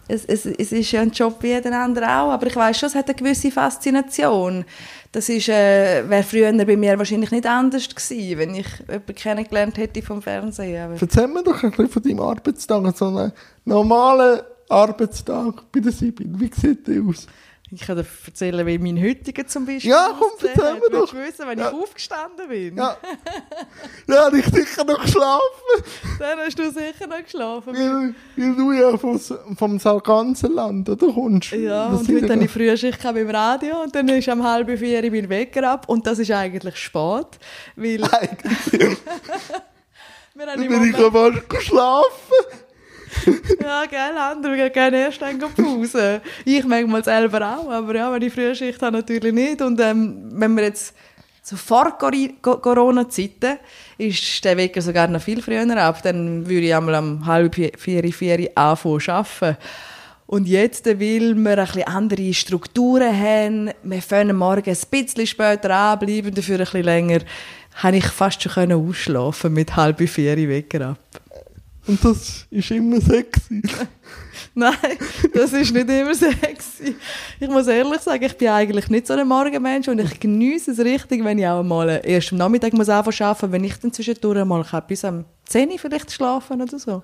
es, 0.07 0.25
es, 0.25 0.45
es 0.45 0.71
ist 0.71 0.91
ja 0.91 1.01
ein 1.01 1.11
Job 1.11 1.37
wie 1.41 1.47
jeder 1.47 1.79
andere 1.79 2.05
auch, 2.05 2.31
aber 2.31 2.47
ich 2.47 2.55
weiß 2.55 2.77
schon, 2.77 2.87
es 2.87 2.95
hat 2.95 3.07
eine 3.07 3.15
gewisse 3.15 3.51
Faszination. 3.51 4.65
Das 5.11 5.29
äh, 5.29 6.03
wäre 6.07 6.23
früher 6.23 6.51
bei 6.53 6.77
mir 6.77 6.97
wahrscheinlich 6.97 7.31
nicht 7.31 7.45
anders 7.45 7.87
gewesen, 7.89 8.37
wenn 8.37 8.55
ich 8.55 8.67
jemanden 8.79 9.15
kennengelernt 9.15 9.77
hätte 9.77 10.01
vom 10.01 10.21
Fernsehen. 10.21 10.83
Aber. 10.83 11.01
Erzähl 11.01 11.27
mir 11.27 11.43
doch 11.43 11.63
ein 11.63 11.71
bisschen 11.71 11.89
von 11.89 12.03
deinem 12.03 12.19
Arbeitstag, 12.21 12.97
so 12.97 13.07
einen 13.07 13.31
normalen 13.65 14.41
Arbeitstag 14.69 15.71
bei 15.71 15.79
der 15.79 15.91
Sibyl. 15.91 16.27
Wie 16.39 16.51
sieht 16.53 16.87
der 16.87 17.01
aus? 17.03 17.27
Ich 17.73 17.81
kann 17.87 17.95
dir 17.95 18.05
erzählen, 18.25 18.67
wie 18.67 18.77
mein 18.77 19.01
heutiger 19.01 19.47
zum 19.47 19.65
Beispiel 19.65 19.91
Ja, 19.91 20.13
komm, 20.19 20.31
erzähl 20.41 20.73
mir 20.73 20.81
Willst 20.81 20.93
doch. 20.93 21.09
du 21.11 21.17
wissen, 21.19 21.47
wenn 21.47 21.57
Ja. 21.59 21.69
ich 21.69 21.73
aufgestanden 21.73 22.49
bin? 22.49 22.75
Ja. 22.77 22.97
Ja, 24.07 24.25
hab 24.25 24.33
ich 24.33 24.45
sicher 24.45 24.83
noch 24.83 25.01
geschlafen. 25.01 25.83
Dann 26.19 26.39
hast 26.39 26.59
du 26.59 26.69
sicher 26.69 27.07
noch 27.07 27.23
geschlafen. 27.23 27.73
Weil, 27.73 28.13
weil 28.35 28.55
du 28.55 28.71
ja 28.73 28.97
vom, 28.97 29.17
vom 29.57 29.79
Sarganserland, 29.79 30.89
oder? 30.89 31.13
Kommst. 31.13 31.51
Ja, 31.53 31.89
Das 31.91 32.01
und 32.01 32.09
heute 32.09 32.33
habe 32.33 32.43
ich 32.43 32.51
früher 32.51 32.75
Schicht 32.75 33.01
beim 33.01 33.29
Radio 33.29 33.83
und 33.83 33.95
dann 33.95 34.09
ist 34.09 34.27
am 34.27 34.43
halb 34.43 34.77
vier 34.77 35.09
mein 35.09 35.29
Wecker 35.29 35.69
ab 35.71 35.87
und 35.87 36.05
das 36.05 36.19
ist 36.19 36.31
eigentlich 36.31 36.75
spät, 36.75 37.27
weil 37.77 38.03
Eigentlich 38.03 38.97
wir 40.33 40.45
haben 40.47 40.61
im 40.61 40.67
bin 40.67 40.83
ich 40.89 40.95
fast 40.97 41.49
geschlafen. 41.49 42.35
ja, 43.61 43.85
gell, 43.85 44.17
andere 44.17 44.69
gehen 44.69 44.93
erst 44.93 45.21
dann 45.21 45.39
Pause. 45.39 46.21
Ich 46.45 46.63
manchmal 46.65 47.03
selber 47.03 47.57
auch, 47.57 47.69
aber 47.69 47.95
ja, 47.95 48.11
wenn 48.11 48.21
ich 48.21 48.33
früher 48.33 48.55
Schicht 48.55 48.81
habe, 48.81 48.97
natürlich 48.97 49.33
nicht 49.33 49.61
und 49.61 49.79
ähm, 49.79 50.29
wenn 50.31 50.55
wir 50.55 50.63
jetzt 50.63 50.93
so 51.43 51.55
vor 51.55 51.97
Corona-Zeiten 51.97 53.57
ist 53.97 54.45
der 54.45 54.57
Wecker 54.57 54.81
sogar 54.81 55.07
noch 55.07 55.21
viel 55.21 55.41
früher 55.41 55.77
ab, 55.77 56.01
dann 56.03 56.47
würde 56.47 56.67
ich 56.67 56.75
einmal 56.75 56.95
um 56.95 57.25
halb 57.25 57.55
vier, 57.55 57.71
vier, 57.77 58.51
anfangen 58.55 58.99
zu 58.99 59.11
arbeiten. 59.11 59.57
Und 60.27 60.47
jetzt, 60.47 60.85
weil 60.85 61.35
wir 61.35 61.57
ein 61.57 61.65
bisschen 61.65 61.83
andere 61.83 62.33
Strukturen 62.33 63.19
haben, 63.19 63.71
wir 63.83 64.01
fangen 64.01 64.37
morgen 64.37 64.69
ein 64.69 64.77
bisschen 64.89 65.27
später 65.27 65.75
an, 65.75 65.99
bleiben 65.99 66.33
dafür 66.33 66.59
ein 66.59 66.63
bisschen 66.63 66.83
länger, 66.83 67.19
habe 67.75 67.97
ich 67.97 68.05
fast 68.05 68.41
schon 68.41 68.71
ausschlafen 68.71 69.53
mit 69.53 69.75
halb 69.75 69.99
vier 70.07 70.37
Wecker 70.37 70.91
ab. 70.91 71.20
Und 71.87 72.03
das 72.05 72.45
ist 72.49 72.71
immer 72.71 73.01
sexy. 73.01 73.61
Nein, 74.53 74.75
das 75.33 75.53
ist 75.53 75.73
nicht 75.73 75.89
immer 75.89 76.13
sexy. 76.13 76.95
Ich 77.39 77.49
muss 77.49 77.67
ehrlich 77.67 78.01
sagen, 78.01 78.23
ich 78.23 78.37
bin 78.37 78.49
eigentlich 78.49 78.89
nicht 78.89 79.07
so 79.07 79.13
ein 79.13 79.27
Morgenmensch 79.27 79.87
und 79.87 79.99
ich 79.99 80.19
genieße 80.19 80.71
es 80.71 80.79
richtig, 80.79 81.23
wenn 81.23 81.39
ich 81.39 81.47
auch 81.47 81.63
mal 81.63 82.01
erst 82.03 82.31
am 82.31 82.37
Nachmittag 82.37 82.73
muss 82.73 82.89
anfangen 82.89 83.29
arbeiten, 83.29 83.51
wenn 83.51 83.63
ich 83.63 83.75
dann 83.75 83.93
zwischendurch 83.93 84.45
mal 84.45 84.63
kann, 84.63 84.83
bis 84.87 85.05
am 85.05 85.25
10 85.45 85.71
Uhr 85.71 85.79
vielleicht 85.79 86.11
schlafen 86.11 86.61
oder 86.61 86.77
so. 86.77 87.03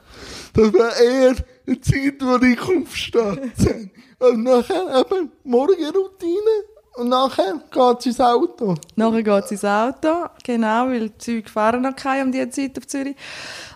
Das 0.53 0.73
wäre 0.73 1.03
eher 1.03 1.35
eine 1.65 1.81
Zeit, 1.81 2.21
wo 2.21 2.45
ich 2.45 2.61
aufstehe. 2.61 3.51
Und 4.19 4.43
nachher 4.43 5.05
eben 5.05 5.31
Morgenroutine. 5.43 6.76
Und 6.97 7.09
nachher 7.09 7.53
geht 7.71 7.99
es 7.99 8.05
ins 8.07 8.19
Auto. 8.19 8.73
Nachher 8.95 9.21
geht 9.21 9.43
es 9.43 9.51
ins 9.51 9.65
Auto, 9.65 10.25
genau, 10.43 10.87
weil 10.87 11.09
die 11.09 11.17
Züge 11.19 11.47
fahren 11.47 11.83
noch 11.83 11.95
keine 11.95 12.23
um 12.23 12.31
diese 12.31 12.49
Zeit 12.49 12.75
auf 12.75 12.87
Zürich. 12.87 13.15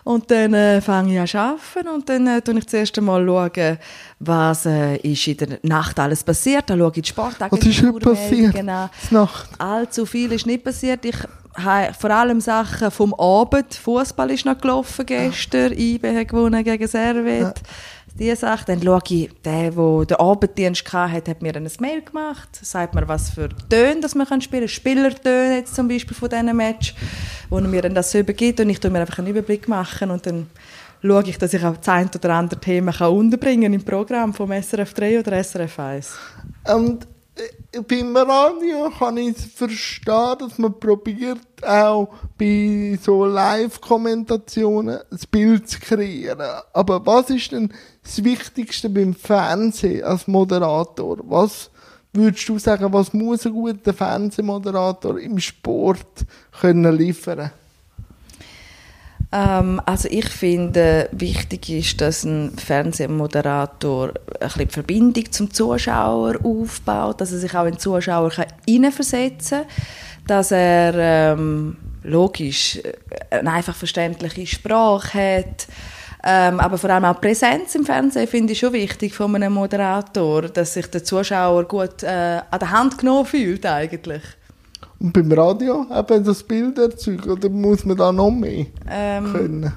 Und 0.02 0.28
dann 0.28 0.54
äh, 0.54 0.80
fange 0.80 1.12
ich 1.12 1.20
an 1.20 1.26
zu 1.28 1.38
arbeiten 1.38 1.88
und 1.94 2.08
dann 2.08 2.26
äh, 2.26 2.42
schaue 2.44 2.58
ich 2.58 2.66
zuerst 2.66 2.98
einmal, 2.98 3.24
schauen, 3.24 3.78
was 4.18 4.66
äh, 4.66 4.96
ist 4.96 5.24
in 5.28 5.36
der 5.36 5.58
Nacht 5.62 6.00
alles 6.00 6.24
passiert. 6.24 6.68
Dann 6.68 6.80
schaue 6.80 6.92
ich 6.96 7.02
die 7.02 7.08
Sportagentur. 7.08 7.60
Was 7.60 7.78
ist 7.78 7.82
heute 7.84 8.10
passiert? 8.10 8.54
Genau. 8.54 8.90
Nacht. 9.10 9.50
Allzu 9.56 10.04
viel 10.04 10.32
ist 10.32 10.46
nicht 10.46 10.64
passiert. 10.64 11.04
Ich 11.04 11.16
habe 11.54 11.94
vor 11.94 12.10
allem 12.10 12.40
Sachen 12.40 12.90
vom 12.90 13.14
Abend. 13.14 13.72
Fußball 13.72 14.32
ist 14.32 14.46
noch 14.46 14.58
gelaufen 14.58 15.06
gestern. 15.06 15.72
IB 15.72 16.16
hat 16.16 16.26
gewonnen 16.28 16.64
gegen 16.64 16.88
Servet. 16.88 17.60
Diese 18.18 18.36
Sache. 18.36 18.64
Dann 18.66 18.82
schaue 18.82 19.00
ich, 19.08 19.30
der, 19.44 19.70
der 19.70 20.04
den 20.04 20.16
Abenddienst 20.16 20.92
hatte, 20.92 21.30
hat 21.30 21.42
mir 21.42 21.54
ein 21.54 21.68
Mail 21.80 22.02
gemacht. 22.02 22.48
Sagt 22.60 22.94
mir, 22.94 23.06
was 23.08 23.30
für 23.30 23.48
Töne 23.68 24.00
dass 24.00 24.14
man 24.14 24.40
spielen 24.40 24.62
kann. 24.62 24.68
Spielertöne 24.68 25.56
jetzt 25.56 25.74
zum 25.74 25.88
Beispiel 25.88 26.16
von 26.16 26.28
diesem 26.28 26.56
Match, 26.56 26.94
wo 27.48 27.58
er 27.58 27.68
mir 27.68 27.82
dann 27.82 27.94
das 27.94 28.14
übergibt. 28.14 28.60
Und 28.60 28.70
ich 28.70 28.80
tue 28.80 28.90
mir 28.90 29.00
einfach 29.00 29.18
einen 29.18 29.28
Überblick 29.28 29.68
machen 29.68 30.10
und 30.10 30.26
dann 30.26 30.48
schaue 31.02 31.24
ich, 31.24 31.38
dass 31.38 31.54
ich 31.54 31.64
auch 31.64 31.76
das 31.76 31.88
ein 31.88 32.10
oder 32.14 32.34
andere 32.34 32.60
Thema 32.60 32.92
kann 32.92 33.12
unterbringen 33.12 33.72
im 33.72 33.84
Programm 33.84 34.32
vom 34.32 34.50
SRF 34.50 34.94
3 34.94 35.20
oder 35.20 35.42
SRF 35.42 35.78
1. 35.78 36.18
Und 36.74 37.06
beim 37.88 38.16
Radio 38.16 38.90
kann 38.90 39.16
ich 39.16 39.36
verstehen, 39.36 40.36
dass 40.38 40.58
man 40.58 40.78
probiert, 40.78 41.40
auch 41.62 42.08
bei 42.36 42.98
so 43.02 43.24
Live-Kommentationen 43.24 44.98
ein 45.10 45.18
Bild 45.30 45.68
zu 45.68 45.80
kreieren. 45.80 46.60
Aber 46.72 47.04
was 47.06 47.30
ist 47.30 47.52
denn 47.52 47.72
das 48.02 48.22
Wichtigste 48.22 48.90
beim 48.90 49.14
Fernsehen 49.14 50.04
als 50.04 50.26
Moderator? 50.26 51.18
Was 51.24 51.70
würdest 52.12 52.48
du 52.48 52.58
sagen, 52.58 52.92
was 52.92 53.12
muss 53.14 53.46
ein 53.46 53.52
guter 53.52 53.94
Fernsehmoderator 53.94 55.18
im 55.18 55.38
Sport 55.38 56.26
können 56.60 56.96
liefern? 56.96 57.50
Ähm, 59.32 59.80
also 59.86 60.08
ich 60.10 60.28
finde, 60.28 61.08
wichtig 61.12 61.70
ist, 61.70 62.00
dass 62.00 62.24
ein 62.24 62.52
Fernsehmoderator 62.56 64.08
ein 64.08 64.12
bisschen 64.40 64.68
die 64.68 64.72
Verbindung 64.72 65.32
zum 65.32 65.52
Zuschauer 65.52 66.36
aufbaut, 66.44 67.20
dass 67.20 67.32
er 67.32 67.38
sich 67.38 67.54
auch 67.54 67.64
in 67.64 67.72
den 67.72 67.78
Zuschauer 67.78 68.30
hineinversetzen 68.68 69.60
kann, 69.60 69.68
dass 70.26 70.50
er 70.50 70.94
ähm, 71.34 71.76
logisch 72.02 72.76
äh, 72.76 73.38
eine 73.38 73.52
einfach 73.52 73.74
verständliche 73.74 74.46
Sprache 74.46 75.38
hat, 75.38 75.66
ähm, 76.24 76.60
aber 76.60 76.78
vor 76.78 76.90
allem 76.90 77.04
auch 77.04 77.20
Präsenz 77.20 77.74
im 77.74 77.84
Fernsehen 77.84 78.28
finde 78.28 78.52
ich 78.52 78.60
schon 78.60 78.72
wichtig 78.72 79.12
von 79.14 79.34
einem 79.34 79.54
Moderator, 79.54 80.42
dass 80.42 80.74
sich 80.74 80.86
der 80.86 81.02
Zuschauer 81.02 81.64
gut 81.64 82.04
äh, 82.04 82.40
an 82.48 82.58
der 82.60 82.70
Hand 82.70 82.98
genommen 82.98 83.26
fühlt 83.26 83.66
eigentlich. 83.66 84.22
Und 85.02 85.12
beim 85.12 85.32
Radio 85.32 85.84
eben 85.90 86.24
das 86.24 86.44
Bild 86.44 86.78
erzeugen, 86.78 87.28
oder 87.28 87.48
muss 87.48 87.84
man 87.84 87.96
da 87.96 88.12
noch 88.12 88.30
mehr 88.30 88.66
Ähm, 88.88 89.32
können? 89.32 89.72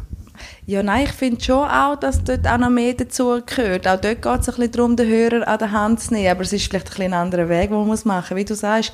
Ja, 0.68 0.84
nein, 0.84 1.06
ich 1.06 1.14
finde 1.14 1.44
schon 1.44 1.68
auch, 1.68 1.96
dass 1.96 2.24
dort 2.24 2.48
auch 2.48 2.60
noch 2.60 2.70
mehr 2.70 2.94
dazu 2.94 3.42
gehört. 3.44 3.88
Auch 3.88 4.00
dort 4.00 4.22
geht 4.22 4.26
es 4.42 4.50
ein 4.50 4.56
bisschen 4.56 4.72
darum, 4.74 4.96
den 4.96 5.08
Hörer 5.08 5.48
an 5.48 5.58
der 5.58 5.72
Hand 5.72 6.00
zu 6.00 6.14
nehmen. 6.14 6.30
Aber 6.30 6.42
es 6.42 6.54
ist 6.54 6.68
vielleicht 6.68 6.88
ein, 6.88 6.90
bisschen 6.90 7.14
ein 7.14 7.20
anderer 7.20 7.50
Weg, 7.50 7.70
den 7.70 7.78
man 7.78 7.88
muss 7.88 8.06
machen 8.06 8.36
muss. 8.36 8.42
Wie 8.42 8.46
du 8.46 8.54
sagst, 8.54 8.94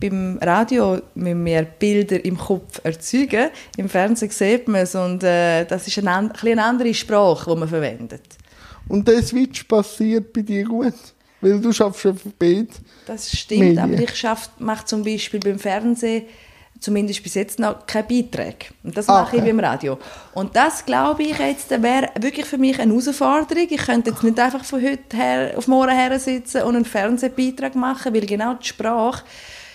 beim 0.00 0.38
Radio 0.40 1.02
müssen 1.14 1.44
wir 1.44 1.62
Bilder 1.64 2.24
im 2.24 2.38
Kopf 2.38 2.80
erzeugen. 2.82 3.50
Im 3.76 3.90
Fernsehen 3.90 4.30
sieht 4.30 4.68
man 4.68 4.82
es. 4.82 4.94
Und 4.94 5.24
äh, 5.24 5.66
das 5.66 5.86
ist 5.86 5.98
ein 5.98 6.28
bisschen 6.30 6.52
eine 6.52 6.64
andere 6.64 6.94
Sprache, 6.94 7.50
die 7.50 7.58
man 7.58 7.68
verwendet. 7.68 8.22
Und 8.88 9.06
der 9.06 9.22
Switch 9.22 9.64
passiert 9.64 10.32
bei 10.32 10.40
dir 10.40 10.64
gut? 10.64 10.94
Weil 11.42 11.60
du 11.60 11.70
schaffst 11.70 12.04
ja 12.04 12.14
für 12.14 12.30
beide. 12.38 12.68
Das 13.06 13.30
stimmt, 13.36 13.60
Medien. 13.60 13.78
aber 13.78 13.94
ich 13.94 14.14
schaff- 14.16 14.50
mache 14.58 14.84
zum 14.84 15.02
Beispiel 15.04 15.40
beim 15.40 15.58
Fernsehen 15.58 16.24
zumindest 16.78 17.22
bis 17.22 17.34
jetzt 17.34 17.58
noch 17.58 17.86
keine 17.86 18.06
Beiträge. 18.06 18.66
Und 18.82 18.96
das 18.96 19.06
mache 19.06 19.36
ich 19.36 19.42
okay. 19.42 19.50
beim 19.52 19.60
Radio. 19.60 19.98
Und 20.34 20.54
das, 20.54 20.84
glaube 20.84 21.22
ich, 21.22 21.38
jetzt 21.38 21.70
wäre 21.70 22.10
wirklich 22.20 22.44
für 22.46 22.58
mich 22.58 22.78
eine 22.78 22.92
Herausforderung. 22.92 23.66
Ich 23.70 23.78
könnte 23.78 24.10
jetzt 24.10 24.22
nicht 24.22 24.38
einfach 24.38 24.64
von 24.64 24.82
heute 24.82 25.16
her 25.16 25.54
auf 25.56 25.68
morgen 25.68 25.96
her 25.96 26.18
sitzen 26.18 26.62
und 26.62 26.76
einen 26.76 26.84
Fernsehbeitrag 26.84 27.74
machen, 27.74 28.12
weil 28.12 28.26
genau 28.26 28.54
die 28.54 28.66
Sprache 28.66 29.24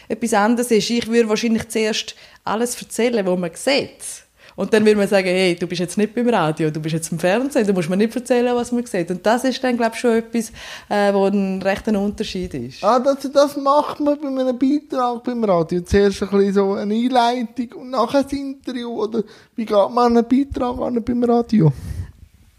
etwas 0.07 0.33
anderes 0.33 0.69
ist. 0.71 0.89
Ich 0.89 1.07
würde 1.07 1.29
wahrscheinlich 1.29 1.67
zuerst 1.69 2.15
alles 2.43 2.79
erzählen, 2.79 3.25
was 3.25 3.39
man 3.39 3.51
sieht. 3.55 4.25
Und 4.62 4.72
dann 4.72 4.86
würde 4.86 4.98
man 4.98 5.08
sagen, 5.08 5.25
hey, 5.25 5.56
du 5.56 5.65
bist 5.65 5.80
jetzt 5.80 5.98
nicht 5.98 6.13
beim 6.13 6.30
Radio, 6.30 6.70
du 6.70 6.80
bist 6.80 6.94
jetzt 6.94 7.12
im 7.12 7.18
Fernsehen, 7.18 7.65
du 7.65 7.74
musst 7.74 7.89
mir 7.89 7.98
nicht 7.98 8.15
erzählen, 8.15 8.56
was 8.56 8.72
man 8.72 8.86
sieht. 8.86 9.10
Und 9.10 9.25
das 9.25 9.44
ist 9.44 9.63
dann, 9.63 9.75
glaube 9.75 9.94
ich, 9.96 10.00
schon 10.00 10.18
etwas, 10.18 10.51
äh, 10.88 11.12
wo 11.12 11.25
ein 11.25 11.60
rechter 11.63 12.00
Unterschied 12.00 12.53
ist. 12.53 12.84
Ah, 12.84 13.00
das, 13.00 13.27
das 13.34 13.58
macht 13.58 14.00
man 14.00 14.20
bei 14.22 14.27
einem 14.27 14.60
Beitrag 14.60 15.24
beim 15.24 15.44
Radio. 15.46 15.82
Zuerst 15.82 16.22
ein 16.22 16.30
bisschen 16.30 16.53
so 16.53 16.74
eine 16.74 16.94
Einleitung 16.94 17.82
und 17.82 17.89
nachher 17.89 18.22
das 18.22 18.34
Interview. 18.34 19.01
Oder 19.01 19.24
wie 19.56 19.65
geht 19.65 19.75
man 19.75 19.98
an 19.98 20.18
einen 20.18 20.27
Beitrag 20.27 20.80
an 20.80 21.03
beim 21.03 21.24
Radio? 21.24 21.74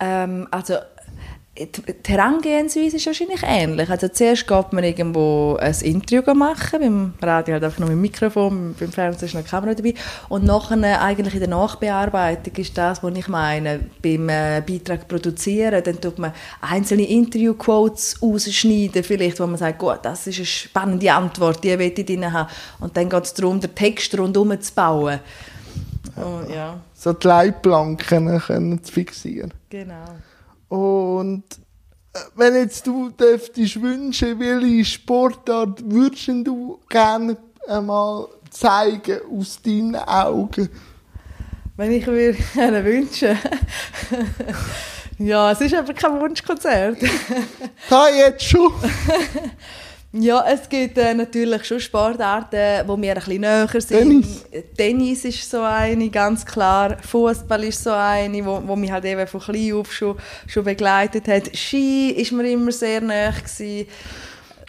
Ähm, 0.00 0.48
also 0.50 0.74
die 1.58 2.10
Herangehensweise 2.10 2.96
ist 2.96 3.04
wahrscheinlich 3.04 3.42
ähnlich. 3.42 3.90
Also 3.90 4.08
zuerst 4.08 4.46
geht 4.46 4.72
man 4.72 4.84
irgendwo 4.84 5.56
ein 5.60 5.74
Interview 5.82 6.22
machen, 6.32 6.80
beim 6.80 7.14
Radio 7.20 7.54
halt 7.54 7.64
einfach 7.64 7.78
nur 7.78 7.90
mit 7.90 7.96
dem 7.96 8.00
Mikrofon, 8.00 8.74
beim 8.78 8.90
Fernsehen 8.90 9.26
ist 9.26 9.34
noch 9.34 9.40
eine 9.40 9.48
Kamera 9.48 9.74
dabei. 9.74 9.92
Und 10.30 10.44
nachher 10.44 11.02
eigentlich 11.02 11.34
in 11.34 11.40
der 11.40 11.50
Nachbearbeitung 11.50 12.54
ist 12.56 12.78
das, 12.78 13.02
was 13.02 13.16
ich 13.16 13.28
meine, 13.28 13.80
beim 14.02 14.30
äh, 14.30 14.62
Beitrag 14.66 15.06
produzieren, 15.06 15.84
dann 15.84 16.00
tut 16.00 16.18
man 16.18 16.32
einzelne 16.62 17.06
Interview-Quotes 17.06 18.22
rausschneiden, 18.22 19.04
vielleicht, 19.04 19.38
wo 19.38 19.46
man 19.46 19.58
sagt, 19.58 19.78
gut, 19.78 19.98
das 20.04 20.26
ist 20.26 20.38
eine 20.38 20.46
spannende 20.46 21.12
Antwort, 21.12 21.62
die 21.62 21.78
will 21.78 21.92
ich 21.94 22.06
drin 22.06 22.32
haben. 22.32 22.48
Und 22.80 22.96
dann 22.96 23.10
geht 23.10 23.24
es 23.24 23.34
darum, 23.34 23.60
den 23.60 23.74
Text 23.74 24.18
rundherum 24.18 24.58
zu 24.58 24.72
bauen. 24.72 25.20
Und, 26.16 26.50
ja, 26.50 26.80
So 26.94 27.12
die 27.12 27.26
Leitplanken 27.26 28.40
können 28.40 28.82
zu 28.82 28.90
fixieren. 28.90 29.52
genau. 29.68 30.06
Und 30.72 31.44
äh, 32.14 32.18
wenn 32.34 32.54
jetzt 32.54 32.86
du 32.86 33.10
dürftest 33.10 33.82
wünschen, 33.82 34.40
welche 34.40 34.86
Sportart 34.86 35.82
würdest 35.84 36.28
du 36.28 36.80
gerne 36.88 37.36
einmal 37.68 38.28
zeigen 38.48 39.20
aus 39.30 39.60
deinen 39.60 39.96
Augen? 39.96 40.70
Wenn 41.76 41.92
ich 41.92 42.06
mir 42.06 42.34
einen 42.56 42.82
wünsche. 42.86 43.36
ja, 45.18 45.52
es 45.52 45.60
ist 45.60 45.74
aber 45.74 45.92
kein 45.92 46.18
Wunschkonzert. 46.18 46.96
Da 47.90 48.08
jetzt 48.08 48.44
schon. 48.44 48.72
ja, 50.14 50.44
es 50.46 50.68
gibt 50.68 50.98
äh, 50.98 51.14
natürlich 51.14 51.64
schon 51.64 51.80
Sportarten, 51.80 52.86
die 52.86 52.96
mir 52.98 53.12
ein 53.12 53.14
bisschen 53.14 53.40
näher 53.40 53.68
sind. 53.68 53.88
Tennis. 53.88 54.44
Tennis 54.76 55.24
ist 55.24 55.50
so 55.50 55.62
eine, 55.62 56.10
ganz 56.10 56.44
klar. 56.44 56.98
Fußball 57.00 57.64
ist 57.64 57.82
so 57.82 57.92
eine, 57.92 58.44
wo, 58.44 58.62
wo 58.66 58.76
mich 58.76 58.92
halt 58.92 59.06
eben 59.06 59.26
von 59.26 59.40
klein 59.40 59.72
auf 59.72 59.90
schon, 59.90 60.16
schon 60.46 60.64
begleitet 60.64 61.28
hat. 61.28 61.56
Ski 61.56 62.10
ist 62.10 62.30
mir 62.30 62.50
immer 62.50 62.72
sehr 62.72 63.00
näher 63.00 63.32
gewesen. 63.32 63.88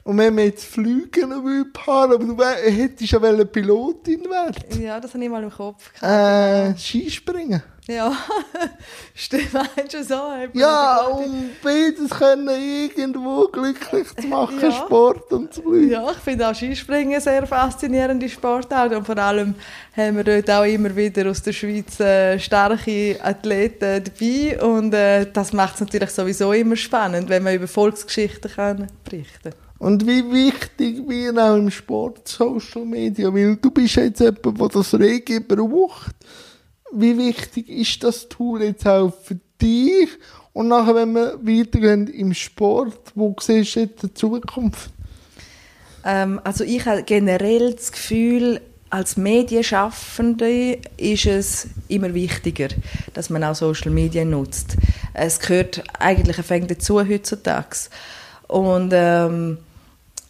Und 0.05 0.17
wenn 0.17 0.35
wir 0.35 0.45
jetzt 0.45 0.65
fliegen 0.65 1.29
will, 1.45 1.65
Paar, 1.71 2.05
aber 2.13 2.17
du 2.25 2.37
wär- 2.37 2.57
hättest 2.71 3.11
ja 3.11 3.21
wollen 3.21 3.47
Pilotin 3.47 4.25
werden. 4.29 4.81
Ja, 4.81 4.99
das 4.99 5.13
habe 5.13 5.23
ich 5.23 5.29
mal 5.29 5.41
im 5.43 5.49
Kopf 5.49 5.93
gehabt. 5.93 6.75
Äh, 6.75 6.77
Skispringen. 6.77 7.63
Ja, 7.87 8.13
stimmt, 9.13 9.53
meinst 9.53 9.93
du 9.93 10.03
so? 10.03 10.15
Ja, 10.53 10.99
um 11.07 11.49
beides 11.61 12.09
können 12.17 12.47
irgendwo 12.49 13.47
glücklich 13.49 14.07
zu 14.15 14.27
machen, 14.27 14.57
Ja. 14.61 14.71
Sport 14.71 15.31
und 15.33 15.53
zu 15.53 15.61
bleiben. 15.61 15.89
Ja, 15.89 16.09
ich 16.11 16.17
finde 16.17 16.47
auch 16.49 16.55
Skispringen 16.55 17.13
eine 17.13 17.21
sehr 17.21 17.45
faszinierende 17.45 18.29
Sportart 18.29 18.93
und 18.93 19.05
vor 19.05 19.17
allem 19.17 19.55
haben 19.97 20.15
wir 20.15 20.23
dort 20.23 20.49
auch 20.49 20.63
immer 20.65 20.95
wieder 20.95 21.29
aus 21.29 21.41
der 21.41 21.51
Schweiz 21.51 21.99
äh, 21.99 22.39
starke 22.39 23.19
Athleten 23.21 24.01
dabei 24.05 24.61
und 24.61 24.93
äh, 24.93 25.29
das 25.31 25.51
macht 25.51 25.75
es 25.75 25.81
natürlich 25.81 26.11
sowieso 26.11 26.53
immer 26.53 26.77
spannend, 26.77 27.27
wenn 27.27 27.43
man 27.43 27.55
über 27.55 27.67
Volksgeschichten 27.67 28.49
kann 28.51 28.87
berichten 29.03 29.53
Und 29.83 30.07
wie 30.07 30.31
wichtig 30.31 31.01
wir 31.09 31.35
auch 31.37 31.57
im 31.57 31.69
Sport 31.69 32.25
Social 32.25 32.85
Media, 32.85 33.33
weil 33.33 33.57
du 33.57 33.69
bist 33.69 33.97
jetzt 33.97 34.21
jemand, 34.21 34.57
der 34.57 34.69
das 34.69 34.93
rege 34.93 35.41
braucht. 35.41 36.15
Wie 36.93 37.17
wichtig 37.17 37.67
ist 37.67 38.01
das 38.01 38.29
Tool 38.29 38.63
jetzt 38.63 38.87
auch 38.87 39.11
für 39.23 39.37
dich? 39.61 40.07
Und 40.53 40.69
nachher, 40.69 40.95
wenn 40.95 41.11
wir 41.11 41.37
weitergehen 41.41 42.07
im 42.07 42.33
Sport, 42.33 43.11
wo 43.13 43.35
siehst 43.41 43.75
du 43.75 43.81
jetzt 43.81 44.03
die 44.03 44.13
Zukunft? 44.13 44.89
Ähm, 46.05 46.39
also 46.45 46.63
ich 46.63 46.85
habe 46.85 47.03
generell 47.03 47.73
das 47.73 47.91
Gefühl, 47.91 48.61
als 48.89 49.17
Medienschaffende 49.17 50.79
ist 50.95 51.25
es 51.25 51.67
immer 51.89 52.13
wichtiger, 52.13 52.69
dass 53.15 53.29
man 53.29 53.43
auch 53.43 53.55
Social 53.55 53.91
Media 53.91 54.23
nutzt. 54.23 54.77
Es 55.13 55.41
gehört 55.41 55.83
eigentlich 55.99 56.37
fängt 56.37 56.71
dazu 56.71 57.05
heutzutage. 57.05 57.89
Und 58.47 58.91
ähm, 58.93 59.57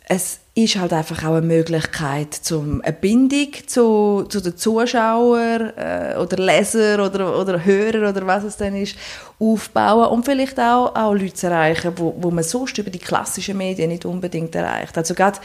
es 0.06 0.40
ist 0.56 0.76
halt 0.76 0.94
einfach 0.94 1.24
auch 1.24 1.36
eine 1.36 1.46
Möglichkeit, 1.46 2.34
zum 2.34 2.82
eine 2.82 2.94
Bindung 2.94 3.50
zu, 3.66 4.26
zu 4.30 4.42
den 4.42 4.56
Zuschauern 4.56 5.72
äh, 5.76 6.16
oder 6.18 6.38
Leser 6.38 7.04
oder, 7.04 7.40
oder 7.40 7.64
Hörer 7.64 8.10
oder 8.10 8.28
was 8.28 8.44
es 8.44 8.58
dann 8.58 8.76
ist, 8.76 8.96
aufbauen 9.40 10.10
und 10.10 10.26
vielleicht 10.26 10.60
auch, 10.60 10.94
auch 10.96 11.14
Leute 11.14 11.34
zu 11.34 11.48
erreichen, 11.48 11.94
wo, 11.96 12.14
wo 12.20 12.30
man 12.30 12.44
sonst 12.44 12.78
über 12.78 12.92
die 12.92 13.00
klassischen 13.00 13.58
Medien 13.58 13.90
nicht 13.90 14.06
unbedingt 14.06 14.54
erreicht. 14.54 14.96
Also 14.98 15.16
gerade 15.16 15.40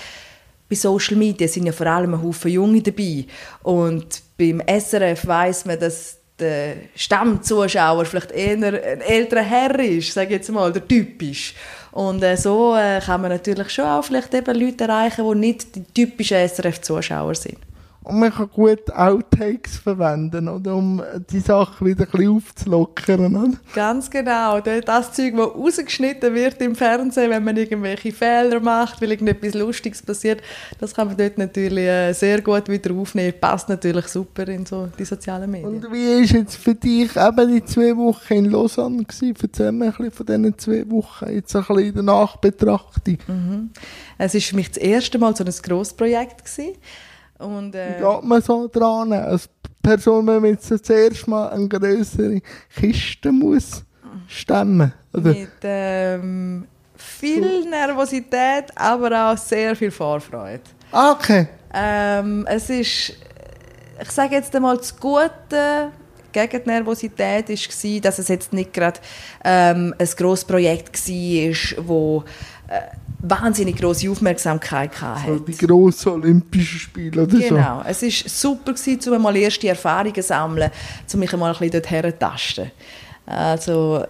bei 0.69 0.77
Social 0.77 1.17
Media 1.17 1.49
sind 1.49 1.67
ja 1.67 1.73
vor 1.73 1.87
allem 1.87 2.15
ein 2.15 2.23
Haufen 2.23 2.51
Junge 2.51 2.83
dabei 2.83 3.25
und 3.63 4.23
beim 4.37 4.61
SRF 4.61 5.27
weiß 5.27 5.65
man, 5.65 5.81
dass 5.81 6.18
der 6.39 6.77
Stammzuschauer 6.95 8.05
vielleicht 8.05 8.33
eher 8.33 8.53
ein 8.53 9.01
älterer 9.01 9.43
Herr 9.43 9.79
ist, 9.81 10.13
sage 10.13 10.35
jetzt 10.35 10.51
mal, 10.51 10.73
der 10.73 10.87
typisch. 10.87 11.55
Und 11.93 12.23
äh, 12.23 12.37
so 12.37 12.77
äh, 12.77 13.01
kann 13.01 13.23
man 13.23 13.31
natürlich 13.31 13.71
schon 13.71 13.87
auch 13.87 14.05
vielleicht 14.05 14.33
eben 14.35 14.59
Leute 14.59 14.85
erreichen, 14.85 15.25
die 15.29 15.39
nicht 15.39 15.75
die 15.75 15.85
typischen 15.85 16.49
SRF-Zuschauer 16.49 17.35
sind. 17.35 17.59
Und 18.09 18.21
man 18.21 18.33
kann 18.33 18.49
gut 18.49 18.91
Outtakes 18.91 19.77
verwenden, 19.77 20.49
oder? 20.49 20.75
um 20.75 21.03
die 21.31 21.41
Sache 21.41 21.85
wieder 21.85 22.05
ein 22.05 22.11
bisschen 22.11 22.37
aufzulockern. 22.37 23.37
Oder? 23.37 23.53
Ganz 23.75 24.09
genau. 24.09 24.61
Das 24.61 25.13
Zeug, 25.13 25.37
das 25.37 25.47
rausgeschnitten 25.47 26.35
wird 26.35 26.63
im 26.63 26.75
Fernsehen, 26.75 27.31
wenn 27.31 27.45
man 27.45 27.59
irgendwelche 27.59 28.13
Fehler 28.13 28.61
macht, 28.61 29.03
weil 29.03 29.11
irgendetwas 29.11 29.53
Lustiges 29.53 30.01
passiert, 30.01 30.41
das 30.81 30.95
kann 30.95 31.09
man 31.09 31.19
dort 31.19 31.37
natürlich 31.37 31.85
äh, 31.85 32.15
sehr 32.15 32.41
gut 32.41 32.71
wieder 32.71 32.95
aufnehmen. 32.95 33.35
Passt 33.39 33.69
natürlich 33.69 34.07
super 34.07 34.49
in 34.49 34.65
so 34.65 34.89
die 34.99 35.05
sozialen 35.05 35.51
Medien. 35.51 35.69
Und 35.69 35.93
wie 35.93 36.23
ist 36.23 36.33
jetzt 36.33 36.57
für 36.57 36.75
dich 36.75 37.15
eben 37.15 37.55
die 37.55 37.65
zwei 37.67 37.95
Wochen 37.95 38.33
in 38.33 38.47
Lausanne 38.47 39.05
gewesen? 39.05 39.35
Erzähl 39.43 39.73
mir 39.73 39.87
ein 39.87 39.91
bisschen 39.91 40.13
von 40.13 40.27
diesen 40.27 40.59
zwei 40.59 40.91
Wochen, 40.91 41.31
jetzt 41.31 41.55
ein 41.55 41.63
bisschen 41.63 41.85
in 41.85 41.95
der 41.95 42.03
Nachbetrachtung. 42.05 43.19
Mhm. 43.27 43.71
Es 44.17 44.33
war 44.33 44.41
für 44.41 44.57
mich 44.57 44.69
das 44.69 44.79
erste 44.79 45.19
Mal 45.19 45.37
so 45.37 45.45
ein 45.45 45.53
grosses 45.63 45.93
Projekt. 45.93 46.45
Gewesen. 46.45 46.75
Und, 47.39 47.75
äh, 47.75 47.97
Wie 47.99 48.03
geht 48.03 48.25
man 48.25 48.43
so 48.43 48.69
dran? 48.69 49.13
Als 49.13 49.49
Person, 49.83 50.27
wenn 50.27 50.43
man 50.43 50.51
jetzt 50.51 50.71
erste 50.91 51.31
Mal 51.31 51.49
eine 51.51 51.69
grössere 51.69 52.41
Kiste 52.75 53.33
muss 53.33 53.85
stemmen 54.27 54.93
oder? 55.15 55.31
mit 55.31 55.49
ähm, 55.63 56.67
viel 56.95 57.65
Nervosität, 57.69 58.65
aber 58.75 59.33
auch 59.33 59.39
sehr 59.39 59.75
viel 59.75 59.91
Vorfreude. 59.91 60.61
Ah, 60.93 61.13
okay. 61.13 61.49
Ähm, 61.73 62.47
es 62.49 62.69
ist, 62.71 63.15
ich 64.03 64.11
sage 64.11 64.35
jetzt 64.35 64.55
einmal, 64.55 64.77
das 64.77 64.99
Gute 64.99 65.91
gegen 66.33 66.63
die 66.63 66.69
Nervosität 66.69 67.49
war, 67.49 68.01
dass 68.01 68.19
es 68.19 68.29
jetzt 68.29 68.53
nicht 68.53 68.73
gerade 68.73 69.01
ähm, 69.45 69.95
ein 69.99 70.09
grosses 70.17 70.45
Projekt 70.45 70.95
war, 71.09 71.87
wo 71.87 72.25
äh, 72.69 72.81
wahnsinnig 73.21 73.77
grosse 73.77 74.11
Aufmerksamkeit 74.11 75.01
hatte. 75.01 75.39
So 75.39 75.39
die 75.41 75.57
grossen 75.57 76.13
Olympischen 76.13 76.79
Spiele 76.79 77.23
oder 77.23 77.37
so. 77.37 77.49
Genau. 77.49 77.83
Es 77.87 78.03
war 78.03 78.11
super, 78.11 78.73
gewesen, 78.73 79.13
um 79.13 79.23
mal 79.23 79.37
erste 79.37 79.69
Erfahrungen 79.69 80.15
zu 80.15 80.23
sammeln, 80.23 80.71
um 81.13 81.21
mich 81.21 81.33
einmal 81.33 81.53
ein 81.53 81.59
bisschen 81.59 81.83
dorthin 81.83 82.03
zu 82.03 82.19
tasten. 82.19 82.71
Also, 83.27 84.05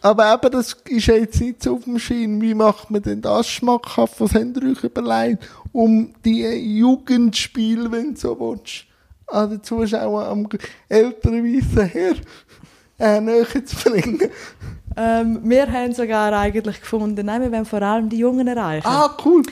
Aber 0.00 0.34
eben, 0.34 0.50
das 0.50 0.76
ist 0.88 1.06
ja 1.06 1.14
jetzt 1.14 1.40
nicht 1.40 1.62
so 1.62 1.76
auf 1.76 1.84
dem 1.84 1.98
Schein. 1.98 2.40
Wie 2.40 2.54
macht 2.54 2.90
man 2.90 3.02
denn 3.02 3.20
das 3.20 3.48
schmackhaft? 3.48 4.20
Was 4.20 4.34
habt 4.34 4.56
ihr 4.56 4.70
euch 4.70 4.82
überlegt, 4.82 5.48
um 5.72 6.14
die 6.24 6.42
Jugendspiele, 6.78 7.90
wenn 7.92 8.14
du 8.14 8.20
so 8.20 8.38
willst, 8.40 8.84
an 9.26 9.50
den 9.50 9.62
Zuschauern 9.62 10.26
am 10.26 10.48
älteren 10.88 11.44
weißen 11.44 11.86
Herr 11.86 12.14
äh, 12.98 13.20
näher 13.20 13.64
zu 13.64 13.76
bringen? 13.76 14.22
Ähm, 14.98 15.40
wir 15.44 15.70
haben 15.70 15.94
sogar 15.94 16.32
eigentlich 16.32 16.80
gefunden, 16.80 17.24
nein, 17.24 17.40
wir 17.40 17.52
wollen 17.52 17.64
vor 17.64 17.82
allem 17.82 18.08
die 18.08 18.18
Jungen 18.18 18.48
erreichen. 18.48 18.86
Ah, 18.86 19.16
cool. 19.24 19.42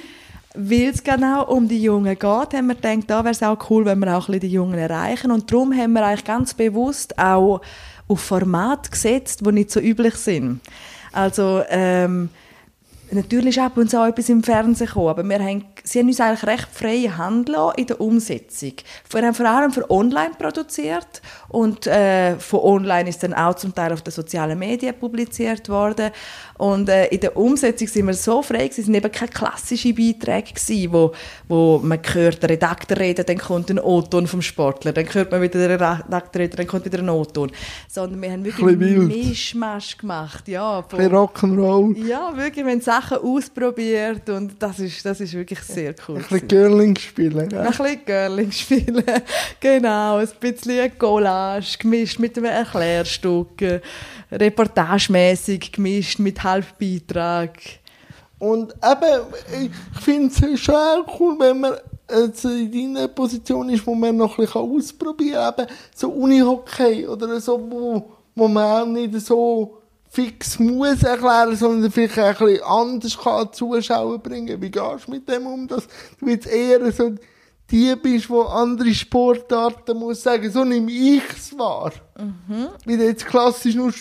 Weil 0.54 0.88
es 0.88 1.04
genau 1.04 1.46
um 1.46 1.68
die 1.68 1.80
Jungen 1.80 2.14
geht, 2.14 2.22
haben 2.22 2.66
wir 2.66 2.74
gedacht, 2.74 3.04
da 3.06 3.22
wäre 3.22 3.32
es 3.32 3.42
auch 3.42 3.70
cool, 3.70 3.85
wenn 3.85 4.00
wir 4.00 4.16
auch 4.16 4.28
ein 4.28 4.32
bisschen 4.32 4.40
die 4.40 4.52
Jungen 4.52 4.78
erreichen. 4.78 5.30
Und 5.30 5.52
darum 5.52 5.72
haben 5.72 5.92
wir 5.92 6.04
eigentlich 6.04 6.24
ganz 6.24 6.54
bewusst 6.54 7.16
auch 7.18 7.61
auf 8.09 8.20
Format 8.20 8.90
gesetzt, 8.90 9.46
die 9.46 9.52
nicht 9.52 9.70
so 9.70 9.78
üblich 9.80 10.14
sind. 10.16 10.61
Also, 11.12 11.62
ähm, 11.68 12.30
natürlich 13.12 13.57
ist 13.57 13.62
ab 13.62 13.77
und 13.77 13.90
zu 13.90 14.01
auch 14.01 14.07
etwas 14.07 14.29
im 14.29 14.42
Fernsehen 14.42 14.87
gekommen, 14.87 15.09
aber 15.09 15.25
wir 15.29 15.38
haben, 15.38 15.64
sie 15.85 16.01
haben 16.01 16.09
uns 16.09 16.21
eigentlich 16.21 16.47
recht 16.47 16.69
freie 16.73 17.16
Hand 17.16 17.51
in 17.77 17.87
der 17.87 18.01
Umsetzung. 18.01 18.73
Wir 19.11 19.23
haben 19.23 19.35
vor 19.35 19.47
allem 19.47 19.71
für 19.71 19.88
online 19.90 20.33
produziert 20.38 21.23
und 21.49 21.87
äh, 21.87 22.37
von 22.38 22.61
online 22.61 23.09
ist 23.09 23.23
dann 23.23 23.35
auch 23.35 23.55
zum 23.55 23.75
Teil 23.75 23.92
auf 23.92 24.03
den 24.03 24.12
sozialen 24.12 24.59
Medien 24.59 24.95
publiziert 24.99 25.69
worden. 25.69 26.11
Und 26.59 26.88
äh, 26.88 27.07
in 27.09 27.21
der 27.21 27.37
Umsetzung 27.37 27.87
sind 27.87 28.07
wir 28.07 28.14
so 28.14 28.42
frei 28.42 28.66
es 28.71 28.79
waren 28.87 28.95
eben 28.95 29.12
keine 29.12 29.31
klassischen 29.31 29.95
Beiträge 29.95 30.53
gewesen, 30.55 30.92
wo, 30.92 31.12
wo 31.49 31.79
man 31.83 31.99
hört, 32.12 32.42
der 32.42 32.51
Redakteur 32.51 32.99
redet, 32.99 33.29
dann 33.29 33.38
kommt 33.38 33.71
ein 33.71 33.79
O-Ton 33.79 34.27
vom 34.27 34.42
Sportler, 34.42 34.92
dann 34.92 35.07
hört 35.12 35.31
man 35.31 35.42
wieder 35.42 35.59
den 35.69 35.71
Redakteur 35.81 36.40
reden, 36.42 36.57
dann 36.57 36.66
kommt 36.66 36.85
wieder 36.87 36.99
ein 36.99 37.09
O-Ton. 37.11 37.53
Sondern 37.88 38.21
wir 38.23 38.33
haben 38.33 38.45
wirklich 38.45 38.66
Ein 38.66 38.83
einen. 38.83 39.07
Mischmasch 39.09 39.99
gemacht, 39.99 40.49
ja. 40.49 40.79
Ein 40.79 40.85
von- 40.88 40.99
bisschen 40.99 41.14
Rock'n'Roll. 41.14 42.07
ja, 42.07 42.33
wirklich, 42.37 42.64
wir 42.64 42.73
haben 42.73 42.81
Sachen 42.96 43.18
ausprobiert 43.18 44.28
und 44.30 44.54
das 44.59 44.78
ist, 44.78 45.04
das 45.04 45.20
ist 45.20 45.35
wirklich 45.35 45.61
sehr 45.61 45.94
cool. 46.09 46.16
Ein 46.16 46.22
bisschen. 46.22 46.48
Girling 46.48 46.96
spielen. 46.96 47.40
Ein 47.40 47.50
Ja. 47.50 47.70
bisschen 47.70 48.04
Girling 48.04 48.50
spielen, 48.52 49.04
genau, 49.61 50.16
ein 50.16 50.28
bisschen 50.40 50.98
Collage 50.98 51.76
gemischt 51.78 52.18
mit 52.18 52.37
einem 52.37 52.46
Erklärstück, 52.46 53.61
äh, 53.62 53.80
reportagemäßig 54.32 55.72
gemischt 55.72 56.18
mit 56.18 56.42
Halbbeitrag. 56.42 57.59
Und 58.38 58.72
eben, 58.74 59.22
ich 59.64 60.00
finde 60.02 60.35
es 60.52 60.61
schon 60.61 60.74
cool, 61.18 61.37
wenn 61.38 61.61
man 61.61 61.74
jetzt 62.11 62.44
in 62.44 62.70
deiner 62.94 63.09
Position 63.09 63.68
ist, 63.70 63.87
wo 63.87 63.94
man 63.94 64.16
noch 64.16 64.38
ein 64.38 64.44
bisschen 64.44 64.61
ausprobieren 64.61 65.52
kann. 65.56 65.66
Eben 65.66 65.76
so 65.94 66.11
Unihockey 66.11 67.06
oder 67.06 67.40
so, 67.40 67.59
wo, 67.70 68.11
wo 68.35 68.48
man 68.48 68.82
auch 68.82 68.87
nicht 68.87 69.14
so 69.20 69.78
fix 70.16 70.59
muss 70.59 71.02
erklären, 71.02 71.55
sondern 71.57 71.92
vielleicht 71.92 72.18
ein 72.18 72.35
bisschen 72.38 72.62
anders 72.62 73.18
kann 73.18 73.52
Zuschauer 73.52 74.18
bringen. 74.18 74.62
Wie 74.62 74.70
gehst 74.70 75.07
du 75.07 75.11
mit 75.11 75.29
dem 75.29 75.46
um, 75.46 75.68
dass 75.68 75.87
du 76.18 76.29
jetzt 76.29 76.46
eher 76.46 76.90
so 76.90 77.14
die 77.70 77.94
bist, 77.96 78.31
wo 78.31 78.42
andere 78.42 78.94
Sportarten 78.94 79.98
muss 79.98 80.22
sagen, 80.22 80.50
so 80.50 80.64
nehme 80.64 80.90
ich 80.90 81.22
es 81.37 81.59
wahr. 81.59 81.92
Wie 82.87 82.94
jetzt 82.94 83.26
klassisch 83.26 83.74
nur 83.74 83.92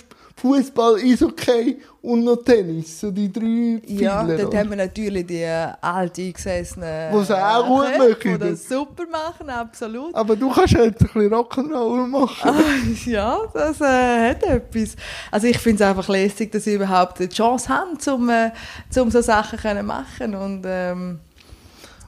Fußball, 0.46 0.96
Eishockey 0.98 1.80
und 2.04 2.24
noch 2.24 2.36
Tennis, 2.44 3.00
so 3.00 3.10
die 3.10 3.32
drei 3.32 3.82
Ja, 3.88 4.22
Pfeiler, 4.24 4.38
dort 4.38 4.48
oder? 4.50 4.60
haben 4.60 4.70
wir 4.70 4.78
natürlich 4.78 5.26
die 5.26 5.42
äh, 5.42 5.70
alt 5.82 6.20
eingesessenen 6.20 7.12
Wo's 7.14 7.32
auch 7.32 7.66
gut 7.66 7.86
Köche, 7.98 8.30
machen, 8.30 8.42
Die 8.44 8.50
das 8.52 8.70
super 8.70 9.06
machen, 9.12 9.50
absolut. 9.50 10.14
Aber 10.14 10.36
du 10.36 10.52
kannst 10.52 10.74
jetzt 10.74 11.02
ein 11.02 11.08
bisschen 11.08 11.34
Rock'n'Roll 11.34 12.06
machen. 12.08 12.52
Ah, 12.52 12.64
ja, 13.10 13.40
das 13.54 13.82
äh, 13.82 14.30
hat 14.30 14.44
etwas. 14.44 14.96
Also 15.32 15.48
ich 15.48 15.58
finde 15.58 15.84
es 15.84 15.90
einfach 15.90 16.08
lässig, 16.10 16.52
dass 16.52 16.66
sie 16.66 16.76
überhaupt 16.76 17.18
die 17.18 17.28
Chance 17.30 17.70
haben, 17.70 17.98
um, 18.14 18.30
äh, 18.30 18.52
um 19.00 19.10
so 19.10 19.22
Sachen 19.22 19.58
zu 19.58 19.84
machen 19.84 20.36
und 20.36 20.62
ähm, 20.68 21.20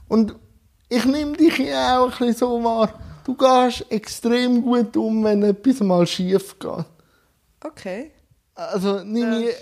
Und 0.07 0.35
ich 0.89 1.05
nehme 1.05 1.35
dich 1.35 1.57
ja 1.57 1.99
auch 1.99 2.11
ein 2.11 2.27
bisschen 2.27 2.35
so 2.35 2.63
wahr. 2.63 2.93
Du 3.25 3.33
gehst 3.35 3.83
extrem 3.89 4.61
gut 4.61 4.95
um, 4.95 5.23
wenn 5.23 5.41
etwas 5.41 5.79
mal 5.79 6.05
schief 6.05 6.57
geht. 6.59 6.85
okay. 7.65 8.11
Also, 8.59 9.01
ich, 9.01 9.23
äh, 9.23 9.53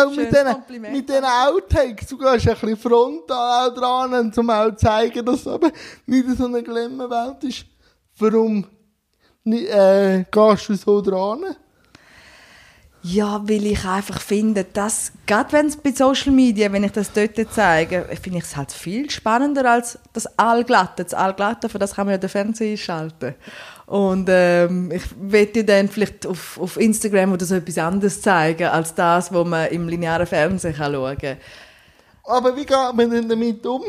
auch 0.00 0.14
mit 0.14 0.30
diesen, 0.30 0.92
mit 0.92 1.08
diesen 1.08 1.24
Outtakes, 1.24 2.06
du 2.06 2.16
gehst 2.16 2.48
ein 2.48 2.54
bisschen 2.54 2.76
frontal 2.76 3.68
auch 3.68 3.74
dran, 3.74 4.32
um 4.36 4.50
auch 4.50 4.70
zu 4.70 4.76
zeigen, 4.76 5.26
dass 5.26 5.40
es 5.40 5.48
aber 5.48 5.72
nicht 6.06 6.24
so 6.38 6.44
eine 6.44 6.62
Glamour-Welt 6.62 7.42
ist. 7.42 7.64
Warum 8.16 8.64
äh, 9.44 10.22
gehst 10.30 10.68
du 10.68 10.74
so 10.76 11.00
dran? 11.00 11.56
Ja, 13.02 13.42
weil 13.48 13.66
ich 13.66 13.84
einfach 13.84 14.20
finde, 14.20 14.64
dass, 14.64 15.12
gerade 15.26 15.52
wenn 15.52 15.66
es 15.66 15.76
bei 15.76 15.90
Social 15.90 16.32
Media, 16.32 16.70
wenn 16.70 16.84
ich 16.84 16.92
das 16.92 17.12
dort 17.12 17.34
zeige, 17.52 18.04
finde 18.22 18.38
ich 18.38 18.44
es 18.44 18.56
halt 18.56 18.70
viel 18.70 19.10
spannender 19.10 19.68
als 19.68 19.98
das 20.12 20.38
Allglatte. 20.38 21.02
Das 21.02 21.14
Allglatte, 21.14 21.68
für 21.68 21.80
das 21.80 21.94
kann 21.94 22.06
man 22.06 22.12
ja 22.12 22.18
den 22.18 22.28
Fernseher 22.28 22.72
einschalten. 22.72 23.34
Und 23.88 24.28
ähm, 24.30 24.92
ich 24.92 25.02
werde 25.18 25.64
dann 25.64 25.88
vielleicht 25.88 26.26
auf, 26.26 26.60
auf 26.60 26.76
Instagram 26.76 27.32
oder 27.32 27.46
so 27.46 27.54
etwas 27.54 27.78
anderes 27.78 28.20
zeigen, 28.20 28.66
als 28.66 28.94
das, 28.94 29.32
was 29.32 29.46
man 29.46 29.68
im 29.68 29.88
linearen 29.88 30.26
Fernsehen 30.26 30.74
kann 30.74 30.92
schauen 30.92 31.16
kann. 31.16 31.38
Aber 32.24 32.54
wie 32.54 32.66
geht 32.66 32.94
man 32.94 33.10
denn 33.10 33.26
damit 33.26 33.64
um, 33.64 33.84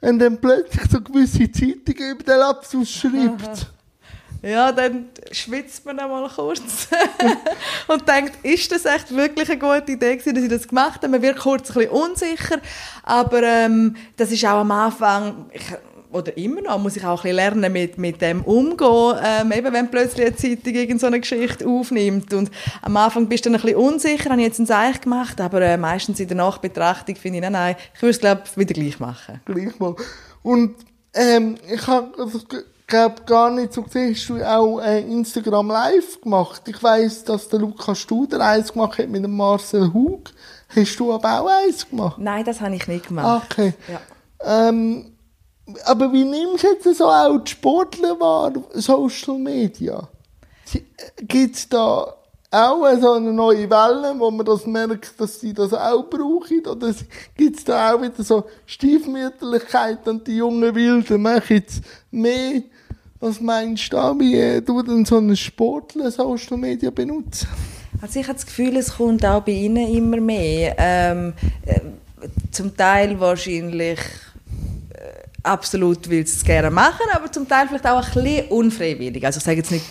wenn 0.00 0.18
dann 0.18 0.40
plötzlich 0.40 0.90
so 0.90 1.02
gewisse 1.02 1.52
Zeitungen 1.52 2.12
über 2.12 2.24
den 2.24 2.38
Lapsus 2.38 2.90
schreibt? 2.90 3.70
Ja, 4.40 4.72
dann 4.72 5.10
schwitzt 5.30 5.84
man 5.84 5.98
einmal 5.98 6.30
kurz 6.30 6.88
und 7.88 8.08
denkt, 8.08 8.42
ist 8.42 8.72
das 8.72 8.86
echt 8.86 9.14
wirklich 9.14 9.50
eine 9.50 9.58
gute 9.58 9.92
Idee 9.92 10.16
gewesen, 10.16 10.34
dass 10.34 10.44
ich 10.44 10.50
das 10.50 10.68
gemacht 10.68 11.02
habe? 11.02 11.08
Man 11.08 11.20
wird 11.20 11.38
kurz 11.38 11.70
ein 11.70 11.74
bisschen 11.74 11.90
unsicher, 11.90 12.58
aber 13.02 13.42
ähm, 13.42 13.96
das 14.16 14.32
ist 14.32 14.44
auch 14.46 14.60
am 14.60 14.70
Anfang, 14.70 15.50
ich, 15.52 15.62
oder 16.16 16.36
immer 16.36 16.62
noch, 16.62 16.78
muss 16.78 16.96
ich 16.96 17.04
auch 17.04 17.24
ein 17.24 17.30
bisschen 17.30 17.36
lernen, 17.36 17.72
mit, 17.72 17.98
mit 17.98 18.20
dem 18.20 18.42
umgehen, 18.42 19.18
ähm, 19.22 19.52
eben 19.52 19.72
wenn 19.72 19.90
plötzlich 19.90 20.26
eine 20.26 20.36
Zeitung 20.36 20.74
irgend 20.74 21.00
so 21.00 21.06
eine 21.06 21.20
Geschichte 21.20 21.66
aufnimmt 21.66 22.32
und 22.32 22.50
am 22.82 22.96
Anfang 22.96 23.28
bist 23.28 23.44
du 23.44 23.50
dann 23.50 23.60
ein 23.60 23.62
bisschen 23.62 23.78
unsicher, 23.78 24.30
habe 24.30 24.40
ich 24.40 24.46
jetzt 24.46 24.58
ein 24.58 24.66
Zeichen 24.66 25.02
gemacht, 25.02 25.40
aber 25.40 25.60
äh, 25.62 25.76
meistens 25.76 26.20
in 26.20 26.28
der 26.28 26.36
Nachbetrachtung 26.36 27.16
finde 27.16 27.38
ich, 27.38 27.42
nein, 27.42 27.52
nein, 27.52 27.76
ich 27.94 28.02
würde 28.02 28.10
es 28.10 28.20
glaube 28.20 28.42
wieder 28.56 28.74
gleich 28.74 28.98
machen. 28.98 29.40
Gleich 29.44 29.78
mal. 29.78 29.94
Und 30.42 30.76
ähm, 31.14 31.56
ich 31.72 31.86
habe, 31.86 32.12
also, 32.18 32.40
glaube 32.86 33.22
gar 33.26 33.50
nicht 33.50 33.72
so 33.72 33.82
gesehen, 33.82 34.14
hast 34.14 34.28
du 34.28 34.42
auch 34.42 34.80
äh, 34.80 35.00
Instagram 35.00 35.68
Live 35.68 36.20
gemacht. 36.20 36.62
Ich 36.68 36.82
weiss, 36.82 37.24
dass 37.24 37.48
der 37.48 37.58
Lukas 37.58 37.98
Studer 37.98 38.40
eins 38.40 38.72
gemacht 38.72 38.98
hat 38.98 39.08
mit 39.08 39.24
dem 39.24 39.36
Marcel 39.36 39.92
Hug. 39.92 40.30
Hast 40.68 40.98
du 40.98 41.12
aber 41.12 41.40
auch 41.40 41.48
eins 41.48 41.88
gemacht? 41.88 42.18
Nein, 42.18 42.44
das 42.44 42.60
habe 42.60 42.74
ich 42.74 42.86
nicht 42.86 43.08
gemacht. 43.08 43.44
Okay. 43.50 43.74
Ja. 43.88 44.68
Ähm, 44.68 45.15
aber 45.84 46.12
wie 46.12 46.24
nimmst 46.24 46.64
du 46.64 46.68
jetzt 46.68 46.98
so 46.98 47.04
auch 47.04 47.38
die 47.38 47.50
Sportler 47.50 48.18
wahr, 48.20 48.52
Social 48.74 49.38
Media? 49.38 50.08
Gibt 51.18 51.56
es 51.56 51.68
da 51.68 52.14
auch 52.50 53.00
so 53.00 53.12
eine 53.12 53.32
neue 53.32 53.68
Welle, 53.68 54.14
wo 54.18 54.30
man 54.30 54.46
das 54.46 54.66
merkt, 54.66 55.20
dass 55.20 55.40
sie 55.40 55.52
das 55.52 55.72
auch 55.72 56.08
brauchen? 56.08 56.64
Oder 56.66 56.94
gibt 57.36 57.58
es 57.58 57.64
da 57.64 57.94
auch 57.94 58.02
wieder 58.02 58.22
so 58.22 58.44
Stiefmütterlichkeit 58.66 60.06
und 60.08 60.26
die 60.26 60.36
jungen 60.36 60.74
Wilden 60.74 61.22
machen 61.22 61.56
jetzt 61.56 61.82
mehr? 62.10 62.62
Was 63.20 63.40
meinst 63.40 63.92
du 63.92 63.96
wie 64.18 64.36
äh, 64.36 64.60
du 64.60 64.82
denn 64.82 65.04
so 65.04 65.16
einen 65.16 65.36
Sportler 65.36 66.10
Social 66.10 66.58
Media 66.58 66.90
benutzt? 66.90 67.46
Also 68.00 68.20
ich 68.20 68.26
habe 68.26 68.36
das 68.36 68.44
Gefühl, 68.44 68.76
es 68.76 68.96
kommt 68.96 69.24
auch 69.24 69.42
bei 69.42 69.52
Ihnen 69.52 69.88
immer 69.88 70.20
mehr. 70.20 70.76
Ähm, 70.78 71.32
äh, 71.64 71.80
zum 72.50 72.76
Teil 72.76 73.18
wahrscheinlich 73.18 73.98
äh, 73.98 74.25
absolut 75.46 76.08
will 76.08 76.22
es 76.22 76.44
gerne 76.44 76.70
machen, 76.70 77.06
aber 77.12 77.30
zum 77.30 77.48
Teil 77.48 77.68
vielleicht 77.68 77.86
auch 77.86 78.04
ein 78.04 78.12
bisschen 78.12 78.48
unfreiwillig. 78.48 79.24
Also 79.24 79.38
ich 79.38 79.44
sage 79.44 79.58
jetzt 79.58 79.70
nicht, 79.70 79.84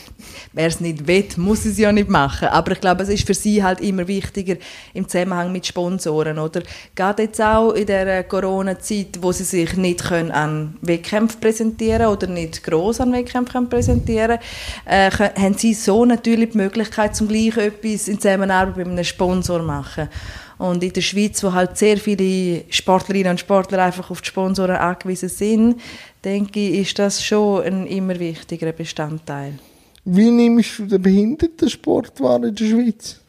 wer 0.54 0.68
es 0.68 0.80
nicht 0.80 1.08
will, 1.08 1.26
muss 1.38 1.66
es 1.66 1.78
ja 1.78 1.92
nicht 1.92 2.10
machen. 2.10 2.48
Aber 2.50 2.72
ich 2.72 2.82
glaube, 2.82 3.04
es 3.04 3.10
ist 3.10 3.26
für 3.26 3.34
sie 3.34 3.64
halt 3.64 3.82
immer 3.82 4.08
wichtiger 4.08 4.56
im 4.94 5.08
Zusammenhang 5.08 5.52
mit 5.52 5.66
Sponsoren. 5.66 6.40
Oder 6.40 6.62
gerade 6.96 7.24
jetzt 7.24 7.42
auch 7.42 7.72
in 7.72 7.88
der 7.88 8.24
Corona-Zeit, 8.24 9.20
wo 9.22 9.32
sie 9.32 9.44
sich 9.44 9.76
nicht 9.76 10.04
können 10.04 10.32
an 10.32 10.78
Wettkämpfen 10.82 11.40
präsentieren 11.40 12.08
oder 12.08 12.28
nicht 12.28 12.64
gross 12.64 13.00
an 13.00 13.14
Wettkämpfen 13.14 13.70
präsentieren 13.70 14.40
äh, 14.86 15.10
können, 15.10 15.36
haben 15.36 15.58
sie 15.58 15.74
so 15.74 16.06
natürlich 16.06 16.52
die 16.52 16.58
Möglichkeit, 16.58 17.16
zum 17.16 17.28
gleich 17.28 17.58
etwas 17.58 18.08
in 18.08 18.20
Zusammenarbeit 18.20 18.78
mit 18.78 18.88
einem 18.88 19.04
Sponsor 19.04 19.60
zu 19.60 19.66
machen. 19.66 20.10
Und 20.58 20.84
in 20.84 20.94
der 20.94 21.02
Schweiz, 21.02 21.44
wo 21.44 21.54
halt 21.54 21.78
sehr 21.78 21.98
viele 21.98 22.64
Sportlerinnen 22.70 23.32
und 23.32 23.40
Sportler 23.40 23.84
einfach 23.84 24.10
auf 24.10 24.22
die 24.22 24.28
Sponsoren 24.28 24.78
angewiesen 24.78 25.30
sind, 25.30 25.82
denke 26.24 26.60
ich, 26.60 26.80
ist 26.80 27.00
das 27.00 27.24
schon 27.24 27.64
ein 27.64 27.88
immer 27.88 28.18
wichtigerer 28.20 28.72
Bestandteil. 28.72 29.60
Wie 30.06 30.30
nimmst 30.30 30.80
du 30.80 30.86
den 30.86 31.02
Behindertensport 31.02 32.20
wahr 32.22 32.44
in 32.44 32.56
der 32.56 32.66
Schweiz? 32.66 33.20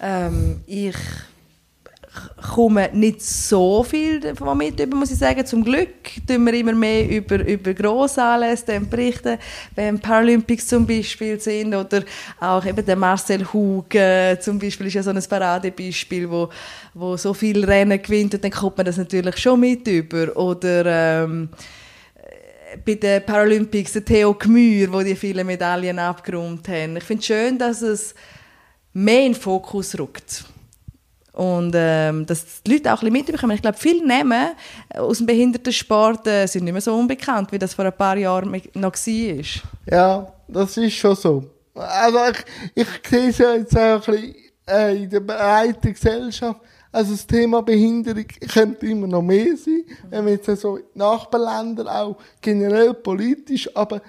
Ähm, 0.00 0.60
ich 0.66 0.96
komme 2.54 2.90
nicht 2.92 3.22
so 3.22 3.82
viel 3.82 4.20
davon 4.20 4.58
mit, 4.58 4.78
über, 4.78 4.96
muss 4.96 5.10
ich 5.10 5.18
sagen. 5.18 5.44
Zum 5.46 5.64
Glück 5.64 5.88
tun 6.26 6.44
wir 6.44 6.54
immer 6.54 6.72
mehr 6.72 7.08
über, 7.08 7.46
über 7.46 7.72
Grossanlässe 7.72 8.80
berichten, 8.80 9.38
wenn 9.74 9.98
Paralympics 9.98 10.66
zum 10.66 10.86
Beispiel 10.86 11.40
sind 11.40 11.74
oder 11.74 12.02
auch 12.40 12.64
eben 12.66 12.84
der 12.84 12.96
Marcel 12.96 13.44
Hug 13.52 13.94
äh, 13.94 14.38
zum 14.38 14.58
Beispiel 14.58 14.88
ist 14.88 14.94
ja 14.94 15.02
so 15.02 15.10
ein 15.10 15.22
Paradebeispiel, 15.22 16.30
wo, 16.30 16.48
wo 16.94 17.16
so 17.16 17.32
viel 17.32 17.64
Rennen 17.64 18.00
gewinnt 18.00 18.34
und 18.34 18.44
dann 18.44 18.50
kommt 18.50 18.76
man 18.76 18.86
das 18.86 18.98
natürlich 18.98 19.38
schon 19.38 19.60
mit 19.60 19.86
über. 19.86 20.36
Oder 20.36 21.22
ähm, 21.24 21.48
bei 22.84 22.94
den 22.94 23.24
Paralympics 23.24 23.92
der 23.92 24.04
Theo 24.04 24.34
Gmür, 24.34 24.92
wo 24.92 25.00
die 25.00 25.16
viele 25.16 25.44
Medaillen 25.44 25.98
abgeräumt 25.98 26.68
haben. 26.68 26.96
Ich 26.96 27.04
finde 27.04 27.20
es 27.20 27.26
schön, 27.26 27.58
dass 27.58 27.82
es 27.82 28.14
mehr 28.92 29.24
in 29.24 29.32
den 29.32 29.40
Fokus 29.40 29.98
rückt. 29.98 30.44
Und 31.32 31.72
ähm, 31.74 32.26
dass 32.26 32.62
die 32.62 32.72
Leute 32.72 32.92
auch 32.92 33.02
ein 33.02 33.10
bisschen 33.10 33.12
mitbekommen. 33.12 33.54
Ich 33.56 33.62
glaube, 33.62 33.78
viele 33.78 34.06
Namen 34.06 34.50
aus 34.94 35.18
dem 35.18 35.26
Behindertensport 35.26 36.26
äh, 36.26 36.46
sind 36.46 36.64
nicht 36.64 36.72
mehr 36.72 36.82
so 36.82 36.94
unbekannt, 36.94 37.52
wie 37.52 37.58
das 37.58 37.72
vor 37.74 37.86
ein 37.86 37.96
paar 37.96 38.18
Jahren 38.18 38.50
noch 38.74 38.92
war. 38.92 39.44
Ja, 39.90 40.32
das 40.46 40.76
ist 40.76 40.94
schon 40.94 41.16
so. 41.16 41.44
Also 41.74 42.18
ich, 42.74 42.84
ich 42.84 43.08
sehe 43.08 43.28
es 43.30 43.38
ja 43.38 43.54
jetzt 43.54 43.76
auch 43.76 43.80
ein 43.80 44.00
bisschen 44.00 44.34
äh, 44.68 45.02
in 45.02 45.08
der 45.10 45.20
breiten 45.20 45.92
Gesellschaft. 45.92 46.60
Also 46.90 47.12
das 47.12 47.26
Thema 47.26 47.62
Behinderung 47.62 48.26
könnte 48.52 48.86
immer 48.86 49.06
noch 49.06 49.22
mehr 49.22 49.56
sein, 49.56 49.84
wenn 50.10 50.26
wir 50.26 50.34
jetzt 50.34 50.60
so 50.60 50.76
die 50.76 50.98
Nachbarländer 50.98 51.86
auch 51.86 52.18
generell 52.42 52.92
politisch, 52.92 53.74
aber 53.74 54.02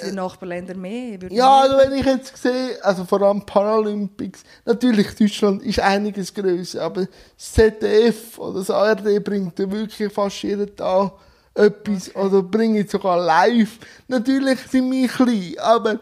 In 0.00 0.06
den 0.06 0.14
Nachbarländern 0.14 0.80
mehr? 0.80 1.18
Ja, 1.30 1.60
also 1.60 1.78
wenn 1.78 1.92
ich 1.92 2.06
jetzt 2.06 2.36
sehe, 2.36 2.82
also 2.82 3.04
vor 3.04 3.22
allem 3.22 3.44
Paralympics, 3.44 4.44
natürlich 4.64 5.14
Deutschland 5.14 5.62
ist 5.62 5.80
einiges 5.80 6.32
größer, 6.32 6.82
aber 6.82 7.06
das 7.06 7.52
ZDF 7.52 8.38
oder 8.38 8.60
das 8.60 8.70
ARD 8.70 9.22
bringt 9.22 9.58
ja 9.58 9.70
wirklich 9.70 10.12
fast 10.12 10.42
jeden 10.42 10.74
Tag 10.76 11.12
etwas 11.54 12.14
oder 12.14 12.42
bringt 12.42 12.90
sogar 12.90 13.18
live. 13.18 13.78
Natürlich 14.08 14.60
sind 14.70 14.90
wir 14.90 15.08
klein, 15.08 15.54
aber 15.58 16.00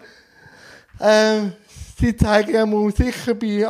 äh, 1.01 1.51
sie 1.99 2.17
zeigen 2.17 2.55
ja 2.55 2.67
mal 2.67 2.91
sicher 2.95 3.35
bei, 3.35 3.67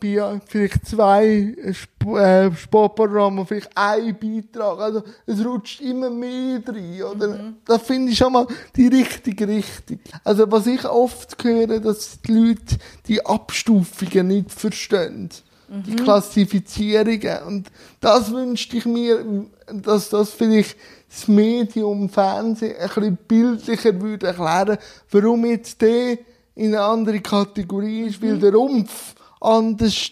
bei 0.00 0.40
vielleicht 0.46 0.86
zwei 0.86 1.54
Sp 1.70 2.16
äh, 2.16 2.50
Sportprogrammen 2.54 3.46
vielleicht 3.46 3.76
einen 3.76 4.16
Beitrag. 4.18 4.78
Also 4.80 5.02
es 5.26 5.44
rutscht 5.44 5.80
immer 5.80 6.10
mehr 6.10 6.60
rein. 6.66 7.02
Oder? 7.02 7.52
Das 7.64 7.82
finde 7.82 8.12
ich 8.12 8.18
schon 8.18 8.32
mal 8.32 8.46
die 8.76 8.88
richtige 8.88 9.46
Richtung. 9.46 10.00
Also 10.24 10.50
was 10.50 10.66
ich 10.66 10.84
oft 10.84 11.36
höre, 11.42 11.80
dass 11.80 12.20
die 12.22 12.32
Leute 12.32 12.76
die 13.06 13.24
Abstufungen 13.24 14.28
nicht 14.28 14.52
verstehen. 14.52 15.28
Die 15.70 15.96
Klassifizierungen. 15.96 17.42
Und 17.46 17.70
das 18.00 18.30
wünschte 18.32 18.78
ich 18.78 18.86
mir, 18.86 19.22
dass 19.70 20.08
das 20.08 20.30
vielleicht 20.30 20.76
das 21.10 21.28
Medium 21.28 22.08
Fernsehen 22.08 22.76
ein 22.78 22.88
bisschen 22.88 23.18
bildlicher 23.28 24.00
würde 24.00 24.28
erklären, 24.28 24.78
warum 25.10 25.44
jetzt 25.44 25.80
der 25.82 26.18
in 26.58 26.74
eine 26.74 26.82
andere 26.82 27.20
Kategorie 27.20 28.02
ist, 28.08 28.20
weil 28.22 28.38
der 28.38 28.52
Rumpf 28.52 29.14
anders 29.40 30.10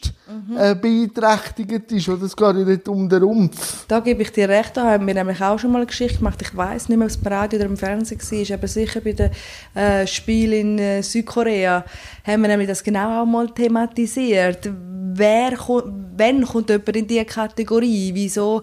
äh, 0.57 0.75
beeinträchtigt 0.75 1.91
ist. 1.91 2.09
Oder 2.09 2.23
es 2.23 2.37
geht 2.37 2.47
ja 2.47 2.65
nicht 2.65 2.89
um 2.89 3.09
den 3.09 3.23
Rumpf. 3.23 3.85
Da 3.89 4.01
gebe 4.01 4.23
ich 4.23 4.31
dir 4.31 4.49
recht, 4.49 4.77
da 4.77 4.93
haben 4.93 5.07
wir 5.07 5.15
nämlich 5.15 5.41
auch 5.43 5.59
schon 5.59 5.73
mal 5.73 5.79
eine 5.79 5.87
Geschichte 5.87 6.19
gemacht. 6.19 6.41
Ich 6.41 6.57
weiß 6.57 6.89
nicht 6.89 6.99
mehr, 6.99 7.07
ob 7.07 7.11
es 7.11 7.17
im 7.17 7.27
Radio 7.27 7.59
oder 7.59 7.69
im 7.69 7.77
Fernsehen 7.77 8.21
war, 8.21 8.55
aber 8.57 8.69
sicher 8.69 9.01
bei 9.01 9.13
den 9.13 9.31
äh, 9.75 10.07
Spielen 10.07 10.53
in 10.53 10.79
äh, 10.79 11.03
Südkorea 11.03 11.85
haben 12.25 12.43
wir 12.43 12.49
nämlich 12.49 12.69
das 12.69 12.85
genau 12.85 13.23
auch 13.23 13.27
mal 13.27 13.49
thematisiert. 13.49 14.71
Wer 15.15 15.57
kommt, 15.57 16.17
wenn 16.17 16.45
kommt 16.45 16.71
jemand 16.71 16.97
in 16.97 17.07
diese 17.07 17.25
Kategorie? 17.25 18.13
Wieso 18.15 18.63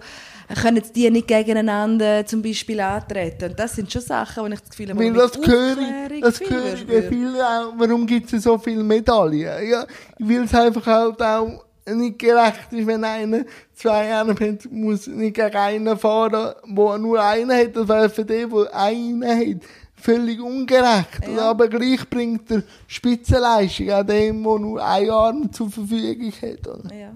können 0.62 0.84
die 0.96 1.10
nicht 1.10 1.28
gegeneinander 1.28 2.26
zum 2.26 2.42
Beispiel 2.42 2.80
antreten? 2.80 3.52
Und 3.52 3.60
das 3.60 3.76
sind 3.76 3.92
schon 3.92 4.02
Sachen, 4.02 4.44
wo 4.44 4.48
ich 4.48 4.60
das 4.60 4.70
Gefühl 4.70 4.90
habe, 4.90 5.00
Weil 5.00 5.14
das 5.14 5.38
höre 5.38 6.22
das 6.22 6.40
höre 6.40 6.74
ich 6.74 7.06
viele 7.08 7.44
auch, 7.46 7.74
warum 7.78 8.06
gibt 8.06 8.32
es 8.34 8.44
so 8.44 8.58
viele 8.58 8.84
Medaillen? 8.84 9.70
Ja, 9.70 9.86
weil 10.20 10.44
es 10.44 10.54
einfach 10.54 10.86
halt 10.86 11.22
auch 11.22 11.64
nicht 11.86 12.20
gerecht 12.20 12.72
ist, 12.72 12.88
wenn 12.88 13.04
einer 13.04 13.44
zwei 13.74 14.14
Arme 14.14 14.34
hat, 14.34 14.72
muss 14.72 15.08
nicht 15.08 15.36
gegen 15.36 15.56
einen 15.56 15.98
fahren, 15.98 16.54
der 16.66 16.98
nur 16.98 17.22
einen 17.22 17.52
hat, 17.52 17.76
das 17.76 17.88
wäre 17.88 18.10
für 18.10 18.26
den, 18.26 18.50
der 18.50 18.76
einen 18.76 19.24
hat, 19.24 19.62
völlig 19.96 20.42
ungerecht. 20.42 21.28
Ja. 21.28 21.50
Aber 21.50 21.68
gleich 21.68 22.10
bringt 22.10 22.50
er 22.52 22.64
Spitzenleistung 22.88 23.90
an 23.92 24.08
dem, 24.08 24.44
der 24.44 24.60
nur 24.60 24.86
ein 24.86 25.10
Arm 25.10 25.52
zur 25.52 25.70
Verfügung 25.70 26.32
hat. 26.32 26.68
Oder? 26.68 26.96
Ja. 26.96 27.12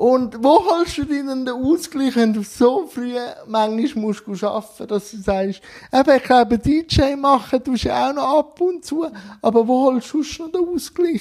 Und 0.00 0.42
wo 0.42 0.64
holst 0.64 0.96
du 0.96 1.04
denn 1.04 1.44
den 1.44 1.48
Ausgleich, 1.50 2.16
wenn 2.16 2.32
du 2.32 2.42
so 2.42 2.86
früh 2.86 3.16
manchmal 3.46 4.02
musst 4.02 4.22
du 4.26 4.46
arbeiten, 4.46 4.86
dass 4.86 5.10
du 5.10 5.18
sagst, 5.18 5.60
eben, 5.92 6.16
ich 6.16 6.22
glaube, 6.22 6.58
DJ 6.58 7.16
machen 7.16 7.62
tust 7.62 7.84
du 7.84 7.94
auch 7.94 8.14
noch 8.14 8.38
ab 8.38 8.58
und 8.62 8.82
zu, 8.82 9.06
aber 9.42 9.68
wo 9.68 9.82
holst 9.82 10.14
du 10.14 10.20
noch 10.22 10.52
den 10.52 10.74
Ausgleich? 10.74 11.20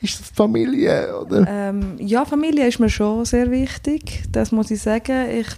Ist 0.00 0.20
das 0.20 0.30
Familie, 0.30 1.18
oder? 1.18 1.44
Ähm, 1.48 1.96
ja, 1.98 2.24
Familie 2.24 2.68
ist 2.68 2.78
mir 2.78 2.90
schon 2.90 3.24
sehr 3.24 3.50
wichtig, 3.50 4.22
das 4.30 4.52
muss 4.52 4.70
ich 4.70 4.80
sagen. 4.80 5.28
Ich 5.28 5.48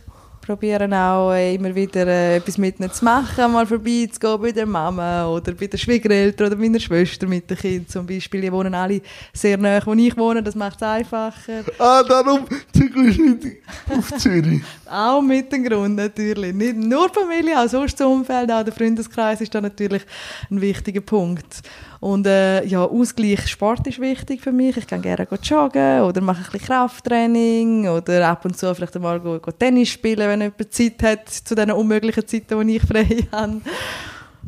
probiere 0.44 0.84
auch 0.92 1.32
äh, 1.32 1.54
immer 1.54 1.74
wieder 1.74 2.06
äh, 2.06 2.36
etwas 2.36 2.58
mit 2.58 2.78
ihnen 2.78 2.92
zu 2.92 3.04
machen, 3.04 3.52
mal 3.52 3.66
vorbeizugehen 3.66 4.40
bei 4.40 4.52
der 4.52 4.66
Mama 4.66 5.26
oder 5.28 5.52
bei 5.52 5.66
den 5.66 5.78
Schwiegereltern 5.78 6.48
oder 6.48 6.56
meiner 6.56 6.78
Schwester 6.78 7.26
mit 7.26 7.48
den 7.48 7.56
Kindern 7.56 7.88
zum 7.88 8.06
Beispiel. 8.06 8.42
Die 8.42 8.52
wohnen 8.52 8.74
alle 8.74 9.00
sehr 9.32 9.56
nah, 9.56 9.80
wo 9.84 9.94
ich 9.94 10.16
wohne, 10.16 10.42
das 10.42 10.54
macht 10.54 10.76
es 10.76 10.82
einfacher. 10.82 11.64
Ah, 11.78 12.02
darum 12.02 12.46
zügelst 12.72 13.18
du 13.18 13.22
nicht 13.22 13.56
auf 13.88 14.16
Zürich. 14.18 14.62
Auch 14.90 15.22
mit 15.22 15.50
dem 15.50 15.64
Grund 15.64 15.96
natürlich. 15.96 16.54
Nicht 16.54 16.76
nur 16.76 17.08
Familie, 17.08 17.60
auch 17.60 17.68
sonst 17.68 17.98
das 17.98 18.06
Umfeld, 18.06 18.50
auch 18.50 18.62
der 18.62 18.72
Freundeskreis 18.72 19.40
ist 19.40 19.54
da 19.54 19.60
natürlich 19.60 20.02
ein 20.50 20.60
wichtiger 20.60 21.00
Punkt. 21.00 21.62
Und 22.04 22.26
äh, 22.26 22.62
ja, 22.66 22.84
Ausgleich 22.84 23.48
Sport 23.48 23.86
ist 23.86 23.98
wichtig 23.98 24.42
für 24.42 24.52
mich. 24.52 24.76
Ich 24.76 24.86
kann 24.86 25.00
gerne 25.00 25.26
joggen 25.42 26.02
oder 26.02 26.20
mache 26.20 26.40
ein 26.40 26.52
bisschen 26.52 26.66
Krafttraining 26.66 27.88
oder 27.88 28.28
ab 28.28 28.44
und 28.44 28.58
zu 28.58 28.74
vielleicht 28.74 28.94
einmal 28.94 29.18
go, 29.18 29.38
go 29.38 29.50
Tennis 29.50 29.88
spielen, 29.88 30.28
wenn 30.28 30.42
jemand 30.42 30.70
Zeit 30.70 31.02
hat, 31.02 31.30
zu 31.30 31.54
diesen 31.54 31.72
unmöglichen 31.72 32.26
Zeiten, 32.26 32.68
die 32.68 32.76
ich 32.76 32.82
frei 32.82 33.26
habe. 33.32 33.62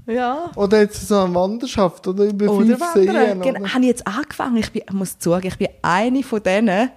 Ja. 0.07 0.51
Oder 0.55 0.81
jetzt 0.81 1.09
so 1.09 1.19
eine 1.19 1.35
Wanderschaft, 1.35 2.07
oder? 2.07 2.25
Über 2.25 2.51
Oder 2.51 2.77
fünf. 2.77 2.93
Seen. 2.93 3.41
Genau. 3.41 3.69
Habe 3.73 3.81
ich 3.81 3.87
jetzt 3.87 4.07
angefangen. 4.07 4.59
Ich 4.59 4.71
bin, 4.71 4.83
muss 4.93 5.19
zugeben, 5.19 5.47
ich 5.47 5.57
bin 5.57 5.69
eine 5.81 6.23
von 6.23 6.43
denen, 6.43 6.91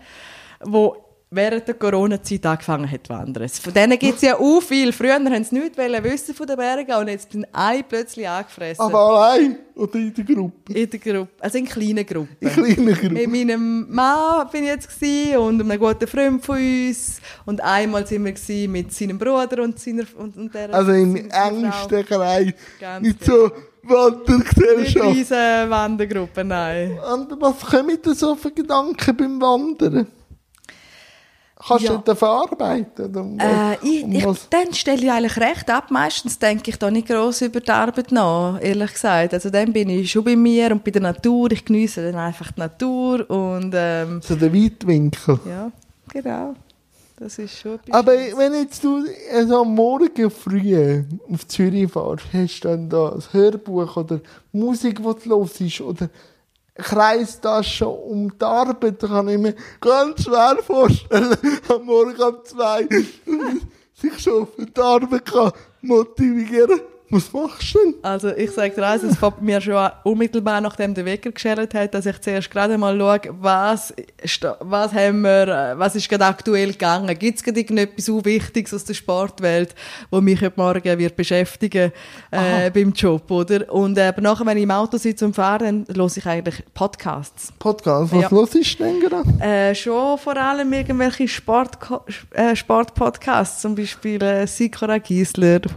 die 0.65 0.89
während 1.31 1.67
der 1.67 1.75
Corona-Zeit 1.75 2.45
angefangen 2.45 2.89
hat 2.89 3.05
zu 3.05 3.13
wandern. 3.13 3.47
Von 3.49 3.73
denen 3.73 3.99
gibt 3.99 4.15
es 4.15 4.21
ja 4.23 4.37
auch 4.37 4.61
viel. 4.61 4.91
Früher 4.91 5.13
haben 5.13 5.43
sie 5.43 5.55
nichts 5.59 5.77
wissen 5.77 6.33
von 6.33 6.47
den 6.47 6.57
Bergen 6.57 6.95
und 6.95 7.07
jetzt 7.07 7.31
sind 7.31 7.45
alle 7.51 7.83
plötzlich 7.83 8.27
angefressen. 8.27 8.83
Aber 8.83 8.99
allein 8.99 9.57
oder 9.75 9.95
in 9.95 10.13
der 10.13 10.25
Gruppe? 10.25 10.73
in 10.73 10.89
der 10.89 10.99
Gruppe, 10.99 11.29
also 11.39 11.57
in 11.57 11.65
kleinen 11.65 12.05
Gruppen. 12.05 12.35
In 12.39 12.49
kleinen 12.49 12.93
Gruppen. 12.93 13.13
Mit 13.13 13.29
meinem 13.29 13.93
Mann 13.93 14.47
bin 14.51 14.63
ich 14.63 14.69
jetzt 14.69 14.89
und 15.37 15.61
einem 15.61 15.79
guten 15.79 16.07
Freund 16.07 16.43
von 16.43 16.57
uns. 16.57 17.21
Und 17.45 17.61
einmal 17.61 18.07
sind 18.07 18.25
wir 18.25 18.67
mit 18.69 18.93
seinem 18.93 19.19
Bruder 19.19 19.63
und 19.63 19.79
seiner 19.79 20.03
und, 20.17 20.35
und 20.35 20.53
der 20.53 20.73
Also 20.73 20.91
im 20.93 21.15
engsten 21.15 22.05
Kreis. 22.05 22.53
Nicht 23.01 23.19
genau. 23.19 23.37
so 23.37 23.43
Nicht 23.45 23.53
Wandergesellschaft. 23.83 25.15
riesen 25.15 25.69
Wandergruppen, 25.69 26.47
nein. 26.47 26.99
Und 27.13 27.39
was 27.39 27.61
kommen 27.61 27.97
da 28.01 28.13
so 28.13 28.35
für 28.35 28.51
Gedanken 28.51 29.15
beim 29.15 29.41
Wandern? 29.41 30.07
Kannst 31.61 31.83
Ja. 31.83 31.97
du 31.97 32.15
verarbeiten? 32.15 33.13
Um 33.17 33.37
Äh, 33.37 33.73
ich, 33.83 34.05
ich, 34.07 34.23
dann 34.49 34.73
stelle 34.73 35.03
ich 35.03 35.11
eigentlich 35.11 35.37
recht 35.37 35.69
ab. 35.69 35.91
Meistens 35.91 36.39
denke 36.39 36.69
ich 36.71 36.77
da 36.79 36.89
nicht 36.89 37.07
gross 37.07 37.41
über 37.41 37.59
die 37.59 37.69
Arbeit 37.69 38.13
nach, 38.13 38.61
ehrlich 38.61 38.93
gesagt. 38.93 39.33
Also 39.33 39.49
dann 39.49 39.73
bin 39.73 39.89
ich 39.89 40.09
schon 40.09 40.23
bei 40.23 40.37
mir 40.37 40.71
und 40.71 40.85
bei 40.85 40.91
der 40.91 41.01
Natur. 41.01 41.51
Ich 41.51 41.65
genieße 41.65 42.11
dann 42.11 42.15
einfach 42.21 42.51
die 42.53 42.61
Natur 42.61 43.29
und 43.29 43.73
ähm, 43.75 44.21
so 44.23 44.35
der 44.37 44.53
Weitwinkel. 44.53 45.39
ja, 45.45 45.69
genau. 46.07 46.55
Das 47.17 47.37
ist 47.37 47.59
schon 47.59 47.77
Aber 47.91 48.13
wenn 48.13 48.53
jetzt 48.53 48.81
du 48.81 49.03
also 49.35 49.59
am 49.59 49.75
Morgen 49.75 50.31
früh 50.31 51.03
auf 51.29 51.45
Zürich 51.49 51.91
fährst, 51.91 52.23
hast 52.31 52.59
du 52.61 52.67
dann 52.69 52.87
da 52.89 53.09
ein 53.09 53.21
Hörbuch 53.33 53.97
oder 53.97 54.21
Musik, 54.53 54.99
die 54.99 55.27
du 55.29 55.39
hörst, 55.45 55.81
oder 55.81 56.09
Kreistasche 56.79 57.87
um 57.87 58.37
die 58.37 58.45
Arbeit, 58.45 59.01
da 59.03 59.07
kann 59.07 59.29
ich 59.29 59.37
mir 59.37 59.55
ganz 59.79 60.23
schwer 60.23 60.57
vorstellen, 60.61 61.37
am 61.69 61.85
Morgen 61.85 62.21
um 62.21 62.43
zwei 62.43 62.87
sich 63.93 64.19
schon 64.19 64.47
für 64.47 64.65
die 64.65 64.81
Arbeit 64.81 65.25
kann 65.25 65.51
motivieren 65.81 66.81
Was 67.11 67.33
machst 67.33 67.73
du 67.73 67.79
denn? 67.79 67.93
Also 68.03 68.29
ich 68.29 68.51
sage 68.51 68.75
dir 68.75 68.85
eins, 68.87 69.03
es 69.03 69.17
fängt 69.17 69.41
mir 69.41 69.59
schon 69.59 69.89
unmittelbar 70.03 70.61
nachdem 70.61 70.93
der 70.93 71.05
Wecker 71.05 71.31
geschellt 71.31 71.73
hat, 71.73 71.93
dass 71.93 72.05
ich 72.05 72.19
zuerst 72.21 72.51
gerade 72.51 72.77
mal 72.77 72.97
schaue, 72.97 73.19
was, 73.39 73.93
was 74.59 74.93
haben 74.93 75.21
wir, 75.21 75.47
äh, 75.47 75.79
was 75.79 75.95
ist 75.95 76.07
gerade 76.07 76.25
aktuell 76.25 76.71
gegangen. 76.71 77.17
Gibt 77.17 77.37
es 77.39 77.43
gerade 77.43 77.59
irgendetwas 77.59 78.05
so 78.05 78.23
Wichtiges 78.23 78.73
aus 78.73 78.83
der 78.85 78.93
Sportwelt, 78.93 79.73
wo 80.11 80.21
mich 80.21 80.39
heute 80.41 80.53
Morgen 80.57 80.99
wird 80.99 81.15
beschäftigen 81.15 81.91
äh, 82.31 82.69
beim 82.69 82.91
Job, 82.93 83.29
oder? 83.31 83.71
Und 83.73 83.97
äh, 83.97 84.07
aber 84.07 84.21
nachher, 84.21 84.45
wenn 84.45 84.57
ich 84.57 84.63
im 84.63 84.71
Auto 84.71 84.97
sitze 84.97 85.25
und 85.25 85.35
fahre, 85.35 85.65
dann 85.65 85.85
höre 85.93 86.05
ich 86.15 86.25
eigentlich 86.25 86.63
Podcasts. 86.73 87.51
Podcast, 87.57 88.13
was 88.13 88.21
Ja. 88.21 88.29
los 88.29 88.53
ist 88.55 88.79
denn 88.79 88.99
gerade? 88.99 89.29
Äh, 89.43 89.73
schon 89.73 90.17
vor 90.17 90.37
allem 90.37 90.71
irgendwelche 90.73 91.27
Sport, 91.27 91.77
äh, 92.31 92.55
Sportpodcasts, 92.55 93.61
zum 93.61 93.73
Beispiel 93.75 94.21
äh, 94.21 94.45
Sikora 94.45 94.97
Giesler, 94.99 95.59
der 95.59 95.71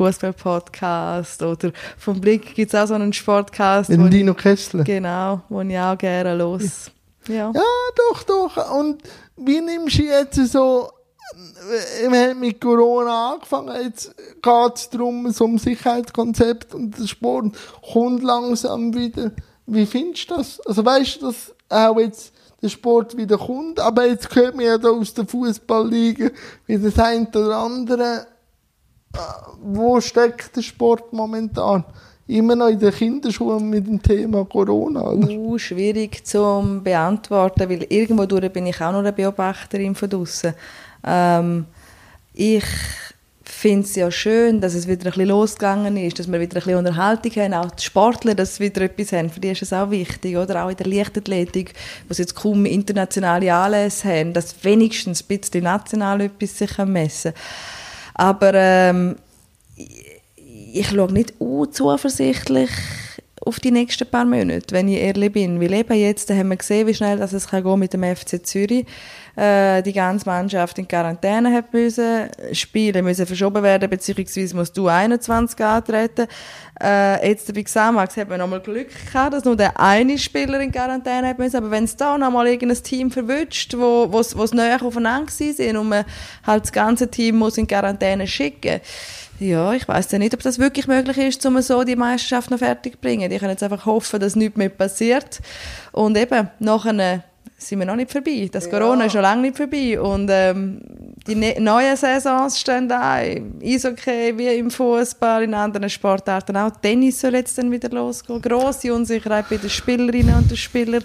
Fußballpodcast 1.22 1.42
oder 1.42 1.72
vom 1.98 2.20
Blick 2.20 2.54
gibt 2.54 2.72
es 2.72 2.80
auch 2.80 2.86
so 2.86 2.94
einen 2.94 3.12
Sportcast, 3.12 3.90
ich, 3.90 4.10
Dino 4.10 4.34
Kessler. 4.34 4.84
genau, 4.84 5.42
wo 5.48 5.60
ich 5.60 5.78
auch 5.78 5.96
gerne 5.96 6.36
los. 6.36 6.90
Ja. 7.28 7.52
Ja, 7.54 7.62
doch, 8.10 8.22
doch. 8.24 8.78
Und 8.78 9.02
wie 9.36 9.60
nimmst 9.60 9.98
du 9.98 10.02
jetzt 10.02 10.36
so, 10.50 10.90
wir 12.08 12.28
haben 12.28 12.40
mit 12.40 12.60
Corona 12.60 13.34
angefangen, 13.34 13.74
jetzt 13.84 14.14
geht 14.16 14.74
es 14.74 14.90
darum, 14.90 15.30
so 15.30 15.44
um 15.44 15.58
Sicherheitskonzept 15.58 16.74
und 16.74 16.98
der 16.98 17.06
Sport 17.06 17.56
kommt 17.92 18.22
langsam 18.22 18.94
wieder. 18.94 19.32
Wie 19.66 19.86
findest 19.86 20.30
du 20.30 20.36
das? 20.36 20.60
Also 20.66 20.84
weißt 20.84 21.22
du, 21.22 21.26
dass 21.26 21.54
auch 21.68 21.98
jetzt 21.98 22.32
der 22.60 22.68
Sport 22.68 23.16
wieder 23.16 23.38
kommt, 23.38 23.80
aber 23.80 24.06
jetzt 24.06 24.34
hört 24.34 24.54
man 24.54 24.64
ja 24.64 24.78
da 24.78 24.90
aus 24.90 25.14
der 25.14 25.26
Fußballliga 25.26 26.30
wie 26.66 26.78
das 26.78 26.98
eine 26.98 27.28
oder 27.28 27.56
andere. 27.56 28.26
Äh, 29.14 29.18
Wo 29.62 30.00
steckt 30.00 30.56
der 30.56 30.62
Sport 30.62 31.12
momentan? 31.12 31.84
Immer 32.28 32.56
noch 32.56 32.68
in 32.68 32.78
den 32.78 32.92
Kinderschuhen 32.92 33.68
mit 33.68 33.86
dem 33.86 34.00
Thema 34.00 34.44
Corona, 34.44 35.02
oder? 35.02 35.28
Uh, 35.28 35.58
schwierig 35.58 36.24
zu 36.24 36.80
beantworten, 36.82 37.68
weil 37.68 37.84
irgendwo 37.88 38.26
durch 38.26 38.50
bin 38.52 38.66
ich 38.66 38.80
auch 38.80 38.92
noch 38.92 39.00
eine 39.00 39.12
Beobachterin 39.12 39.94
von 39.94 40.08
draussen. 40.08 40.54
Ähm, 41.04 41.66
ich 42.32 42.64
finde 43.42 43.86
es 43.86 43.94
ja 43.94 44.10
schön, 44.10 44.60
dass 44.60 44.74
es 44.74 44.86
wieder 44.86 45.06
ein 45.06 45.12
bisschen 45.12 45.28
losgegangen 45.28 45.96
ist, 45.96 46.18
dass 46.18 46.30
wir 46.30 46.40
wieder 46.40 46.56
ein 46.56 46.62
bisschen 46.62 46.78
Unterhaltung 46.78 47.32
haben, 47.32 47.54
auch 47.54 47.70
die 47.70 47.82
Sportler, 47.82 48.34
dass 48.34 48.56
sie 48.56 48.64
wieder 48.64 48.82
etwas 48.82 49.12
haben, 49.12 49.28
für 49.28 49.40
die 49.40 49.50
ist 49.50 49.62
es 49.62 49.72
auch 49.72 49.90
wichtig, 49.90 50.36
oder? 50.36 50.64
Auch 50.64 50.70
in 50.70 50.76
der 50.76 50.86
Leichtathletik, 50.86 51.74
wo 52.08 52.14
sie 52.14 52.22
jetzt 52.22 52.34
kaum 52.34 52.64
internationale 52.66 53.52
Anlässe 53.52 54.08
haben, 54.08 54.32
dass 54.32 54.64
wenigstens 54.64 55.22
ein 55.22 55.38
bisschen 55.38 55.64
national 55.64 56.22
etwas 56.22 56.56
sich 56.56 56.78
messen 56.78 57.34
kann. 57.34 57.42
Aber 58.14 58.52
ähm, 58.54 59.16
ich 59.74 60.88
schaue 60.88 61.12
nicht 61.12 61.34
uh, 61.40 61.66
zuversichtlich 61.66 62.70
auf 63.44 63.58
die 63.60 63.70
nächsten 63.70 64.08
paar 64.08 64.24
Monate, 64.24 64.74
wenn 64.74 64.88
ich 64.88 64.98
ehrlich 64.98 65.32
bin. 65.32 65.60
Weil 65.60 65.72
eben 65.72 65.98
jetzt 65.98 66.30
haben 66.30 66.48
wir 66.48 66.56
gesehen, 66.56 66.86
wie 66.86 66.94
schnell 66.94 67.18
dass 67.18 67.32
es 67.32 67.48
kann 67.48 67.62
gehen 67.64 67.78
mit 67.78 67.92
dem 67.92 68.04
FC 68.04 68.44
Zürich. 68.44 68.86
Äh, 69.34 69.82
die 69.82 69.94
ganze 69.94 70.26
Mannschaft 70.26 70.78
in 70.78 70.86
Quarantäne 70.86 71.52
hat 71.52 71.72
müssen, 71.72 72.28
Spiele 72.52 73.02
müssen 73.02 73.26
verschoben 73.26 73.62
werden, 73.62 73.88
beziehungsweise 73.88 74.54
musst 74.54 74.76
du 74.76 74.88
21 74.88 75.58
antreten. 75.64 76.26
Äh, 76.82 77.28
jetzt 77.28 77.52
bei 77.54 77.62
Xamax 77.62 78.16
hat 78.16 78.28
man 78.28 78.38
nochmal 78.38 78.60
Glück 78.60 78.88
gehabt, 79.06 79.32
dass 79.32 79.44
nur 79.44 79.56
der 79.56 79.78
eine 79.80 80.18
Spieler 80.18 80.60
in 80.60 80.70
Quarantäne 80.70 81.28
hat 81.28 81.38
müssen. 81.38 81.56
Aber 81.56 81.70
wenn 81.70 81.84
es 81.84 81.96
da 81.96 82.18
nochmal 82.18 82.46
irgendein 82.46 82.82
Team 82.82 83.10
verwünscht, 83.10 83.74
wo 83.76 84.12
wo's, 84.12 84.36
wo's 84.36 84.52
näher 84.52 84.82
aufeinander 84.82 85.32
sind 85.32 85.76
und 85.76 85.88
man 85.88 86.04
halt 86.46 86.64
das 86.64 86.72
ganze 86.72 87.10
Team 87.10 87.36
muss 87.36 87.56
in 87.56 87.66
Quarantäne 87.66 88.26
schicken, 88.26 88.80
ja, 89.42 89.72
ich 89.72 89.86
weiß 89.86 90.10
ja 90.12 90.18
nicht, 90.18 90.34
ob 90.34 90.42
das 90.42 90.58
wirklich 90.58 90.86
möglich 90.86 91.18
ist, 91.18 91.44
um 91.46 91.60
so 91.60 91.84
die 91.84 91.96
Meisterschaft 91.96 92.50
noch 92.50 92.58
fertig 92.58 92.94
zu 92.94 92.98
bringen. 93.00 93.30
Ich 93.30 93.40
kann 93.40 93.50
jetzt 93.50 93.62
einfach 93.62 93.86
hoffen, 93.86 94.20
dass 94.20 94.36
nichts 94.36 94.56
mehr 94.56 94.68
passiert. 94.68 95.40
Und 95.92 96.16
eben, 96.16 96.48
nachher 96.58 97.24
sind 97.56 97.78
wir 97.78 97.86
noch 97.86 97.96
nicht 97.96 98.10
vorbei. 98.10 98.48
Das 98.50 98.68
Corona 98.68 99.04
ist 99.04 99.14
noch 99.14 99.22
lange 99.22 99.42
nicht 99.42 99.56
vorbei. 99.56 100.00
Und 100.00 100.28
ähm, 100.30 100.80
die 101.26 101.34
ne 101.34 101.56
neuen 101.60 101.96
Saisons 101.96 102.58
stehen 102.58 102.90
an. 102.90 103.60
Eishockey 103.62 104.36
wie 104.36 104.58
im 104.58 104.70
Fußball, 104.70 105.44
in 105.44 105.54
anderen 105.54 105.88
Sportarten 105.88 106.56
auch. 106.56 106.70
Tennis 106.82 107.20
soll 107.20 107.34
jetzt 107.34 107.56
dann 107.58 107.70
wieder 107.70 107.88
losgehen. 107.90 108.42
Grosse 108.42 108.92
Unsicherheit 108.92 109.48
bei 109.48 109.56
den 109.56 109.70
Spielerinnen 109.70 110.34
und 110.34 110.50
den 110.50 110.56
Spielern. 110.56 111.04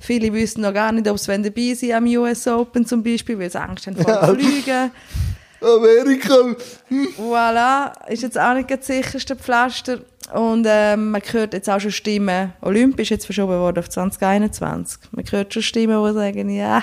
Viele 0.00 0.32
wissen 0.32 0.62
noch 0.62 0.74
gar 0.74 0.92
nicht, 0.92 1.08
ob 1.08 1.18
sie 1.18 1.40
dabei 1.40 1.74
sein 1.74 1.92
am 1.92 2.06
US 2.06 2.46
Open 2.46 2.84
zum 2.84 3.02
Beispiel, 3.02 3.38
weil 3.38 3.50
sie 3.50 3.60
Angst 3.60 3.86
haben 3.86 3.96
vor 3.96 4.04
dem 4.04 4.38
Fliegen. 4.38 4.90
Amerika. 5.64 6.34
Voilà, 7.18 7.92
ist 8.08 8.22
jetzt 8.22 8.38
auch 8.38 8.54
nicht 8.54 8.70
das 8.70 8.86
sicherste 8.86 9.36
Pflaster. 9.36 9.98
Und 10.32 10.66
ähm, 10.66 11.10
man 11.10 11.20
hört 11.32 11.52
jetzt 11.52 11.68
auch 11.68 11.78
schon 11.78 11.90
Stimmen, 11.90 12.54
Olympisch 12.62 13.10
jetzt 13.10 13.26
verschoben 13.26 13.58
worden 13.58 13.80
auf 13.80 13.90
2021. 13.90 14.98
Man 15.12 15.22
hört 15.30 15.52
schon 15.52 15.62
Stimmen, 15.62 16.02
die 16.02 16.14
sagen, 16.14 16.48
ja, 16.48 16.82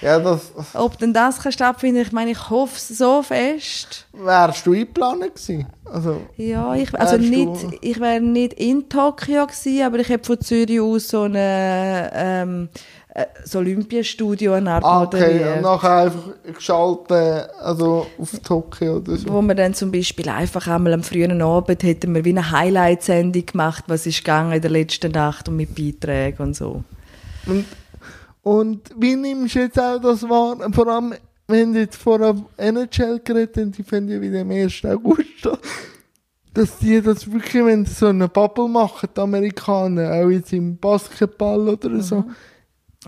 Ja, 0.00 0.18
das 0.18 0.50
ob 0.72 0.96
denn 0.98 1.12
das 1.12 1.38
kann 1.38 1.52
stattfinden 1.52 2.00
ich 2.00 2.12
meine, 2.12 2.30
ich 2.30 2.48
hoffe 2.48 2.76
es 2.76 2.88
so 2.88 3.22
fest. 3.22 4.06
wärst 4.14 4.66
du 4.66 4.72
eingeplant 4.72 5.20
gewesen. 5.34 5.66
Also, 5.84 6.22
Ja, 6.36 6.74
ich, 6.76 6.94
also 6.98 7.18
nicht, 7.18 7.62
du- 7.62 7.76
ich 7.82 8.00
wäre 8.00 8.22
nicht 8.22 8.54
in 8.54 8.88
Tokio 8.88 9.46
gewesen, 9.46 9.82
aber 9.82 9.98
ich 9.98 10.08
habe 10.10 10.24
von 10.24 10.40
Zürich 10.40 10.80
aus 10.80 11.08
so 11.08 11.22
eine, 11.22 12.10
ähm, 12.14 12.68
äh, 12.72 12.78
das 13.42 13.56
Olympiastudio 13.56 14.52
eine 14.52 14.72
Art 14.72 14.84
ah, 14.84 15.02
okay, 15.02 15.20
moderiert. 15.20 15.56
und 15.56 15.62
nachher 15.62 15.96
einfach 15.96 16.28
geschaltet, 16.54 17.50
also 17.60 18.06
auf 18.18 18.38
Tokio 18.40 18.96
oder 18.96 19.16
so. 19.16 19.28
Wo 19.28 19.42
man 19.42 19.56
dann 19.56 19.74
zum 19.74 19.90
Beispiel 19.90 20.28
einfach 20.28 20.66
einmal 20.68 20.92
am 20.92 21.02
frühen 21.02 21.40
Abend 21.42 21.82
hätten 21.82 22.14
wir 22.14 22.24
wie 22.24 22.30
eine 22.30 22.50
Highlight-Sendung 22.50 23.46
gemacht, 23.46 23.84
was 23.88 24.06
ist 24.06 24.18
gegangen 24.18 24.52
in 24.52 24.62
der 24.62 24.70
letzten 24.70 25.12
Nacht 25.12 25.48
und 25.48 25.56
mit 25.56 25.74
Beiträgen 25.74 26.42
und 26.42 26.56
so. 26.56 26.84
Und, 27.46 27.64
und 28.42 28.90
wie 28.96 29.16
nimmst 29.16 29.54
du 29.54 29.60
jetzt 29.60 29.80
auch 29.80 29.98
das 29.98 30.22
wahr? 30.28 30.56
Vor 30.72 30.86
allem, 30.86 31.14
wenn 31.46 31.72
du 31.72 31.80
jetzt 31.80 31.96
vor 31.96 32.18
der 32.18 32.36
NHL 32.56 33.20
geredet 33.24 33.56
haben, 33.56 33.72
die 33.72 33.82
finden 33.82 34.12
ja 34.12 34.20
wieder 34.20 34.42
am 34.42 34.50
1. 34.50 34.84
August 34.84 35.48
dass 36.58 36.78
die 36.78 37.00
das 37.00 37.30
wirklich, 37.30 37.64
wenn 37.64 37.84
sie 37.84 37.94
so 37.94 38.06
eine 38.06 38.28
Bubble 38.28 38.68
machen, 38.68 39.08
die 39.16 39.20
Amerikaner, 39.20 40.12
auch 40.12 40.28
jetzt 40.28 40.52
im 40.52 40.76
Basketball 40.76 41.68
oder 41.68 42.00
so, 42.00 42.24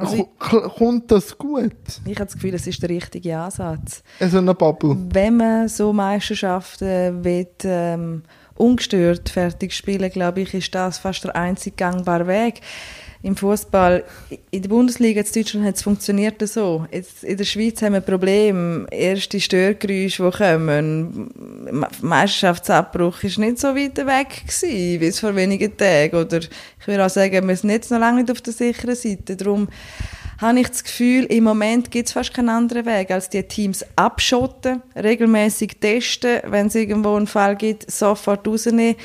Also 0.00 0.24
ko- 0.38 0.60
k- 0.60 0.68
kommt 0.68 1.10
das 1.10 1.36
gut? 1.36 1.72
Ich 2.04 2.16
habe 2.16 2.24
das 2.26 2.34
Gefühl, 2.34 2.52
das 2.52 2.66
ist 2.66 2.82
der 2.82 2.88
richtige 2.90 3.36
Ansatz. 3.38 4.02
So 4.20 4.38
eine 4.38 4.54
Bubble. 4.54 4.96
Wenn 5.12 5.36
man 5.36 5.68
so 5.68 5.92
Meisterschaften 5.92 7.22
will, 7.24 7.46
ähm, 7.64 8.22
ungestört 8.56 9.28
fertig 9.28 9.72
spielen, 9.72 10.10
glaube 10.10 10.40
ich, 10.40 10.52
ist 10.54 10.74
das 10.74 10.98
fast 10.98 11.24
der 11.24 11.36
einzig 11.36 11.76
gangbare 11.76 12.26
Weg. 12.26 12.60
Im 13.22 13.36
Fußball, 13.36 14.02
in 14.50 14.62
der 14.62 14.68
Bundesliga 14.70 15.20
in 15.20 15.26
Deutschland 15.30 15.66
hat 15.66 15.76
es 15.76 15.82
funktioniert 15.82 16.40
so. 16.48 16.86
Jetzt 16.90 17.22
in 17.22 17.36
der 17.36 17.44
Schweiz 17.44 17.82
haben 17.82 17.92
wir 17.92 18.00
ein 18.00 18.04
Problem. 18.04 18.86
Erste 18.90 19.38
Störgeräusche, 19.38 20.22
die 20.24 20.38
kommen. 20.38 21.30
Meisterschaftsabbruch 22.00 23.22
ist 23.22 23.38
nicht 23.38 23.58
so 23.58 23.68
weit 23.76 23.98
weg 23.98 24.44
gewesen, 24.46 25.00
wie 25.00 25.06
es 25.06 25.20
vor 25.20 25.36
wenigen 25.36 25.76
Tagen. 25.76 26.16
Oder 26.16 26.38
ich 26.38 26.86
würde 26.86 27.04
auch 27.04 27.10
sagen, 27.10 27.46
wir 27.46 27.56
sind 27.56 27.68
jetzt 27.68 27.90
noch 27.90 27.98
lange 27.98 28.22
nicht 28.22 28.30
auf 28.30 28.40
der 28.40 28.54
sicheren 28.54 28.96
Seite. 28.96 29.36
Darum 29.36 29.68
habe 30.38 30.60
ich 30.60 30.68
das 30.68 30.82
Gefühl, 30.82 31.24
im 31.24 31.44
Moment 31.44 31.90
gibt 31.90 32.08
es 32.08 32.14
fast 32.14 32.32
keinen 32.32 32.48
anderen 32.48 32.86
Weg, 32.86 33.10
als 33.10 33.28
die 33.28 33.42
Teams 33.42 33.84
abschotten, 33.96 34.80
regelmäßig 34.96 35.76
testen, 35.78 36.40
wenn 36.46 36.68
es 36.68 36.74
irgendwo 36.74 37.16
einen 37.16 37.26
Fall 37.26 37.54
gibt, 37.56 37.90
sofort 37.90 38.48
rausnehmen. 38.48 38.96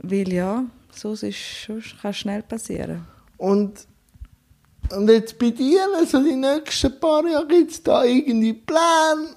Weil 0.00 0.32
ja, 0.32 0.64
so 0.98 1.12
ist 1.12 1.64
sonst 1.66 2.00
kann 2.00 2.10
es 2.10 2.16
schnell 2.18 2.42
passieren. 2.42 3.06
Und, 3.36 3.86
und 4.90 5.08
jetzt 5.08 5.38
bei 5.38 5.50
dir, 5.50 5.80
also 5.96 6.22
die 6.22 6.34
nächsten 6.34 6.98
paar 6.98 7.26
Jahre, 7.26 7.46
gibt 7.46 7.70
es 7.70 7.82
da 7.82 8.04
irgendwie 8.04 8.52
Pläne, 8.52 9.34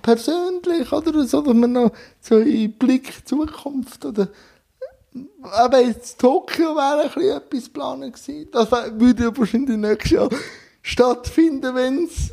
persönlich 0.00 0.90
oder 0.92 1.24
so, 1.26 1.42
dass 1.42 1.54
man 1.54 1.72
noch 1.72 1.92
so 2.20 2.38
in 2.38 2.72
Blick 2.72 3.26
Zukunft 3.26 4.04
oder 4.04 4.28
aber 5.42 5.80
jetzt 5.80 6.18
Tokio 6.18 6.74
wäre 6.74 7.02
ein 7.02 7.10
bisschen 7.10 7.36
etwas 7.36 7.64
geplant 7.64 8.14
gewesen. 8.14 8.48
Das 8.50 8.70
würde 8.70 9.24
ja 9.24 9.36
wahrscheinlich 9.36 9.76
nächstes 9.76 10.10
Jahr 10.10 10.28
stattfinden, 10.80 11.74
wenn 11.74 12.04
es 12.04 12.30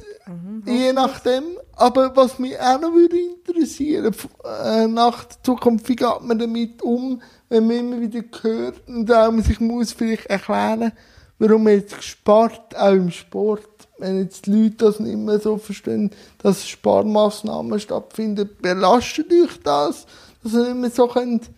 je 0.66 0.94
nachdem. 0.94 1.44
Aber 1.76 2.16
was 2.16 2.40
mich 2.40 2.60
auch 2.60 2.80
noch 2.80 2.94
würde 2.94 3.20
interessieren, 3.20 4.14
äh, 4.44 4.88
nach 4.88 5.26
der 5.26 5.44
Zukunft, 5.44 5.90
wie 5.90 5.96
geht 5.96 6.22
man 6.22 6.40
damit 6.40 6.82
um, 6.82 7.22
wenn 7.50 7.68
man 7.68 7.78
immer 7.78 8.02
wieder 8.02 8.24
hört 8.42 8.88
und 8.88 9.12
auch 9.12 9.32
man 9.32 9.44
sich 9.44 9.60
muss 9.60 9.92
vielleicht 9.92 10.28
erklären, 10.28 10.92
warum 11.40 11.64
man 11.64 11.74
jetzt 11.74 12.02
spart, 12.04 12.78
auch 12.78 12.94
im 12.94 13.12
Sport. 13.12 13.68
Wenn 13.98 14.20
jetzt 14.20 14.46
die 14.46 14.52
Leute 14.52 14.86
das 14.86 15.00
nicht 15.00 15.18
mehr 15.18 15.40
so 15.40 15.58
verstehen, 15.58 16.12
dass 16.42 16.68
Sparmaßnahmen 16.68 17.80
stattfinden, 17.80 18.50
belastet 18.62 19.32
euch 19.32 19.60
das, 19.64 20.06
dass 20.42 20.54
ihr 20.54 20.66
nicht 20.66 20.76
mehr 20.76 20.90
so 20.90 21.08
könnt 21.08 21.50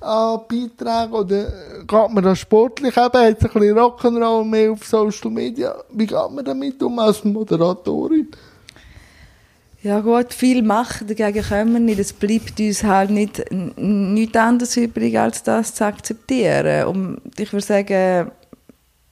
an 0.00 0.40
Beiträgen 0.48 1.12
oder 1.12 1.46
äh, 1.46 1.84
geht 1.86 2.10
man 2.10 2.22
da 2.22 2.36
sportlich 2.36 2.96
eben, 2.96 3.04
hat 3.04 3.16
ein 3.16 3.34
bisschen 3.34 3.78
Rock'n'Roll 3.78 4.44
mehr 4.44 4.72
auf 4.72 4.84
Social 4.84 5.30
Media. 5.30 5.74
Wie 5.90 6.06
geht 6.06 6.30
man 6.30 6.44
damit 6.44 6.82
um 6.82 6.98
als 6.98 7.24
Moderatorin? 7.24 8.28
Ja 9.86 10.00
gut, 10.00 10.34
viel 10.34 10.64
machen 10.64 11.06
dagegen 11.06 11.44
können 11.44 11.72
wir 11.74 11.78
nicht. 11.78 12.00
Es 12.00 12.12
bleibt 12.12 12.58
uns 12.58 12.82
halt 12.82 13.10
nicht, 13.10 13.44
nichts 13.52 14.36
anderes 14.36 14.76
übrig, 14.76 15.16
als 15.16 15.44
das 15.44 15.76
zu 15.76 15.84
akzeptieren. 15.84 16.88
Und 16.88 17.20
ich 17.38 17.52
würde 17.52 17.64
sagen, 17.64 18.32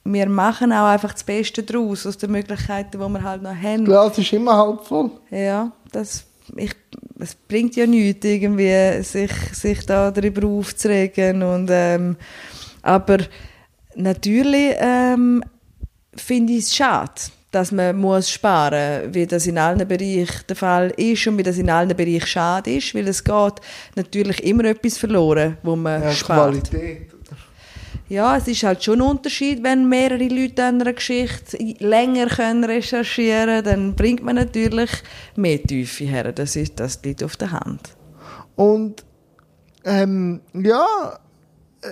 wir 0.03 0.27
machen 0.27 0.73
auch 0.73 0.87
einfach 0.87 1.13
das 1.13 1.23
Beste 1.23 1.63
daraus, 1.63 2.05
aus 2.05 2.17
den 2.17 2.33
Möglichkeiten, 2.33 2.91
die 2.91 2.97
wir 2.97 3.23
halt 3.23 3.41
noch 3.41 3.55
haben. 3.55 3.85
Das 3.85 3.93
Glas 3.93 4.17
ist 4.17 4.33
immer 4.33 4.57
halb 4.57 4.83
voll. 4.83 5.11
Ja, 5.31 5.71
das, 5.93 6.25
ich, 6.57 6.75
es 7.19 7.35
bringt 7.35 7.77
ja 7.77 7.87
nichts, 7.87 8.25
irgendwie, 8.25 9.01
sich, 9.01 9.31
sich 9.53 9.85
da 9.85 10.11
darüber 10.11 10.45
aufzuregen. 10.45 11.41
Und, 11.41 11.69
ähm, 11.71 12.17
aber 12.81 13.19
natürlich 13.95 14.75
ähm, 14.77 15.41
finde 16.17 16.51
ich 16.51 16.65
es 16.65 16.75
schade, 16.75 17.13
dass 17.55 17.71
man 17.71 17.95
muss 17.95 18.29
sparen 18.29 19.05
muss, 19.05 19.15
wie 19.15 19.25
das 19.25 19.47
in 19.47 19.57
allen 19.57 19.87
Bereichen 19.87 20.43
der 20.49 20.55
Fall 20.57 20.91
ist 20.97 21.25
und 21.25 21.37
wie 21.37 21.43
das 21.43 21.57
in 21.57 21.69
allen 21.69 21.95
Bereichen 21.95 22.27
schade 22.27 22.75
ist, 22.75 22.93
weil 22.93 23.07
es 23.07 23.23
geht 23.23 23.61
natürlich 23.95 24.43
immer 24.43 24.65
etwas 24.65 24.97
verloren, 24.97 25.57
wo 25.63 25.75
man 25.77 26.03
Ja, 26.03 26.11
spart. 26.11 26.69
Qualität. 26.69 27.11
Ja, 28.09 28.35
es 28.35 28.47
ist 28.49 28.61
halt 28.63 28.83
schon 28.83 29.01
ein 29.01 29.07
Unterschied, 29.07 29.63
wenn 29.63 29.87
mehrere 29.87 30.27
Leute 30.27 30.65
an 30.65 30.81
einer 30.81 30.91
Geschichte 30.93 31.57
länger 31.79 32.27
können 32.27 32.65
recherchieren 32.65 33.63
können, 33.63 33.63
dann 33.63 33.95
bringt 33.95 34.21
man 34.21 34.35
natürlich 34.35 34.91
mehr 35.37 35.63
Tiefe 35.63 36.03
her. 36.03 36.33
Das, 36.33 36.57
ist, 36.57 36.77
das 36.79 37.01
liegt 37.03 37.23
auf 37.23 37.37
der 37.37 37.51
Hand. 37.51 37.95
Und 38.55 39.03
ähm, 39.85 40.41
ja, 40.53 41.19
äh, 41.81 41.87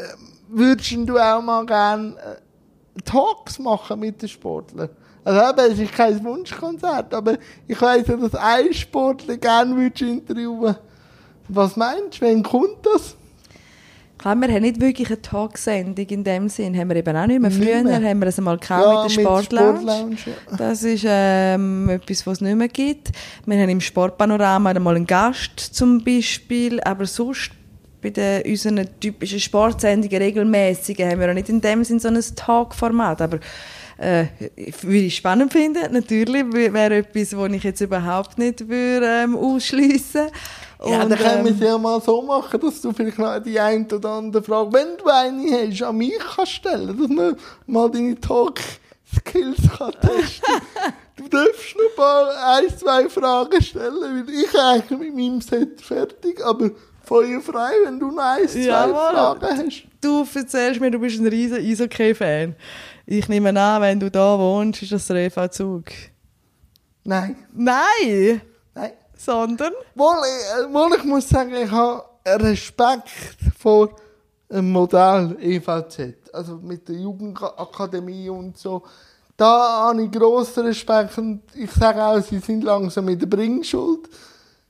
würdest 0.49 0.91
du 0.91 1.17
auch 1.17 1.41
mal 1.41 1.65
gerne 1.65 2.15
äh, 2.17 3.02
Talks 3.02 3.58
machen 3.58 4.02
mit 4.02 4.21
den 4.21 4.30
Sportlern? 4.30 4.89
Also 5.24 5.40
eben, 5.40 5.74
es 5.74 5.80
ist 5.80 5.94
kein 5.94 6.24
Wunschkonzert, 6.24 7.14
aber 7.14 7.38
ich 7.68 7.82
weiss 7.82 8.08
ja, 8.08 8.18
dass 8.18 8.36
ein 8.36 8.74
Sportler 8.74 9.38
gerne 9.38 9.86
interviewen. 9.86 10.76
Was 11.48 11.76
meinst 11.76 12.22
du, 12.22 12.26
wann 12.26 12.44
kommt 12.44 12.86
das? 12.86 13.16
Klar, 14.18 14.36
wir 14.38 14.48
haben 14.48 14.62
nicht 14.62 14.80
wirklich 14.80 15.10
eine 15.10 15.22
Talksendung 15.22 16.06
in 16.08 16.24
dem 16.24 16.48
Sinn. 16.48 16.78
Haben 16.78 16.90
wir 16.90 16.96
eben 16.96 17.16
auch 17.18 17.28
nicht 17.28 17.42
mehr. 17.42 17.50
Nicht 17.50 17.62
Früher 17.62 17.84
mehr. 17.84 18.10
haben 18.10 18.20
wir 18.22 18.28
es 18.28 18.38
einmal 18.38 18.58
gehabt 18.58 18.88
mit 18.88 19.18
der 19.18 19.22
Sportlounge. 19.22 19.82
Sportlounge, 19.82 20.16
ja. 20.26 20.58
Das 20.58 20.84
ist 20.84 21.04
ähm, 21.06 21.90
etwas, 21.90 22.26
was 22.26 22.38
es 22.38 22.42
nicht 22.42 22.56
mehr 22.56 22.70
gibt. 22.70 23.12
Wir 23.46 23.60
haben 23.60 23.70
im 23.70 23.82
Sportpanorama 23.82 24.70
einmal 24.70 24.96
einen 24.96 25.08
Gast 25.08 25.60
zum 25.60 26.02
Beispiel, 26.06 26.80
aber 26.82 27.06
sonst 27.06 27.52
bei 28.02 28.12
den, 28.12 28.44
unseren 28.44 28.88
typischen 29.02 29.42
Sportsendungen 29.42 30.18
regelmäßigen 30.18 31.10
haben 31.10 31.20
wir 31.20 31.30
auch 31.30 31.34
nicht 31.34 31.50
in 31.50 31.60
dem 31.60 31.84
Sinn 31.84 32.00
so 32.00 32.08
ein 32.08 32.22
Talk-Format. 32.36 33.22
Aber 33.22 33.40
äh, 33.97 34.25
würde 34.82 34.97
ich 34.97 35.15
spannend 35.15 35.51
finden, 35.51 35.91
natürlich. 35.91 36.43
Wäre 36.51 36.97
etwas, 36.97 37.36
was 37.38 37.51
ich 37.51 37.63
jetzt 37.63 37.82
überhaupt 37.82 38.38
nicht 38.38 38.67
würde, 38.67 39.23
ähm, 39.23 39.36
ausschliessen 39.36 40.27
Ja, 40.86 41.03
Und, 41.03 41.12
dann 41.12 41.19
können 41.19 41.45
wir 41.45 41.51
ähm, 41.51 41.58
es 41.60 41.63
ja 41.63 41.77
mal 41.77 42.01
so 42.01 42.21
machen, 42.21 42.60
dass 42.60 42.82
du 42.82 42.91
vielleicht 42.91 43.19
noch 43.19 43.39
die 43.39 43.60
eine 43.60 43.86
oder 43.86 44.10
andere 44.10 44.43
Frage, 44.43 44.73
wenn 44.73 44.97
du 44.97 45.06
eine 45.08 45.69
hast, 45.69 45.82
an 45.84 45.97
mich 45.97 46.19
kannst 46.36 46.51
stellen, 46.51 46.97
dass 46.97 47.10
man 47.10 47.36
mal 47.67 47.89
deine 47.89 48.19
Talk-Skills 48.19 49.69
kann 49.77 49.93
testen 50.01 50.62
Du 51.15 51.27
darfst 51.27 51.75
noch 51.75 51.84
ein 51.84 51.95
paar, 51.95 52.56
ein, 52.56 52.77
zwei 52.77 53.08
Fragen 53.08 53.62
stellen, 53.62 54.25
weil 54.27 54.34
ich 54.34 54.60
eigentlich 54.60 54.99
mit 54.99 55.15
meinem 55.15 55.41
Set 55.41 55.79
fertig, 55.79 56.43
aber 56.43 56.71
feuerfrei, 57.03 57.71
wenn 57.86 57.99
du 57.99 58.12
noch 58.12 58.23
ein, 58.23 58.47
zwei 58.47 58.60
Jawohl. 58.62 58.93
Fragen 58.93 59.65
hast. 59.65 59.84
Du 60.01 60.25
erzählst 60.34 60.82
mir, 60.82 60.89
du 60.89 60.99
bist 60.99 61.19
ein 61.19 61.27
riesen 61.27 61.58
Eishockey-Fan. 61.58 62.56
Ich 63.06 63.28
nehme 63.28 63.50
an, 63.60 63.82
wenn 63.82 64.00
du 64.00 64.10
da 64.10 64.38
wohnst, 64.39 64.82
ist 64.82 64.92
das 64.94 65.08
der 65.08 65.18
EV 65.18 65.50
Zug. 65.50 65.86
Nein, 67.04 67.36
Nein! 67.54 68.42
nein. 68.74 68.92
Sondern? 69.18 69.74
Wohl, 69.96 70.16
ich, 70.26 70.74
wohl, 70.74 70.96
ich 70.98 71.04
muss 71.04 71.28
sagen, 71.28 71.54
ich 71.54 71.70
habe 71.70 72.04
Respekt 72.26 73.10
vor 73.58 73.96
dem 74.50 74.72
Modell 74.72 75.36
EVZ, 75.39 76.32
also 76.32 76.58
mit 76.58 76.88
der 76.88 76.96
Jugendakademie 76.96 78.30
und 78.30 78.58
so. 78.58 78.84
Da 79.36 79.88
habe 79.88 80.04
ich 80.04 80.12
grossen 80.12 80.66
Respekt 80.66 81.18
und 81.18 81.42
ich 81.56 81.72
sage 81.72 82.02
auch, 82.02 82.22
sie 82.22 82.39
sind 82.39 82.63
langsam 82.63 83.10
in 83.10 83.20
der 83.20 83.26
Bringschuld, 83.26 84.08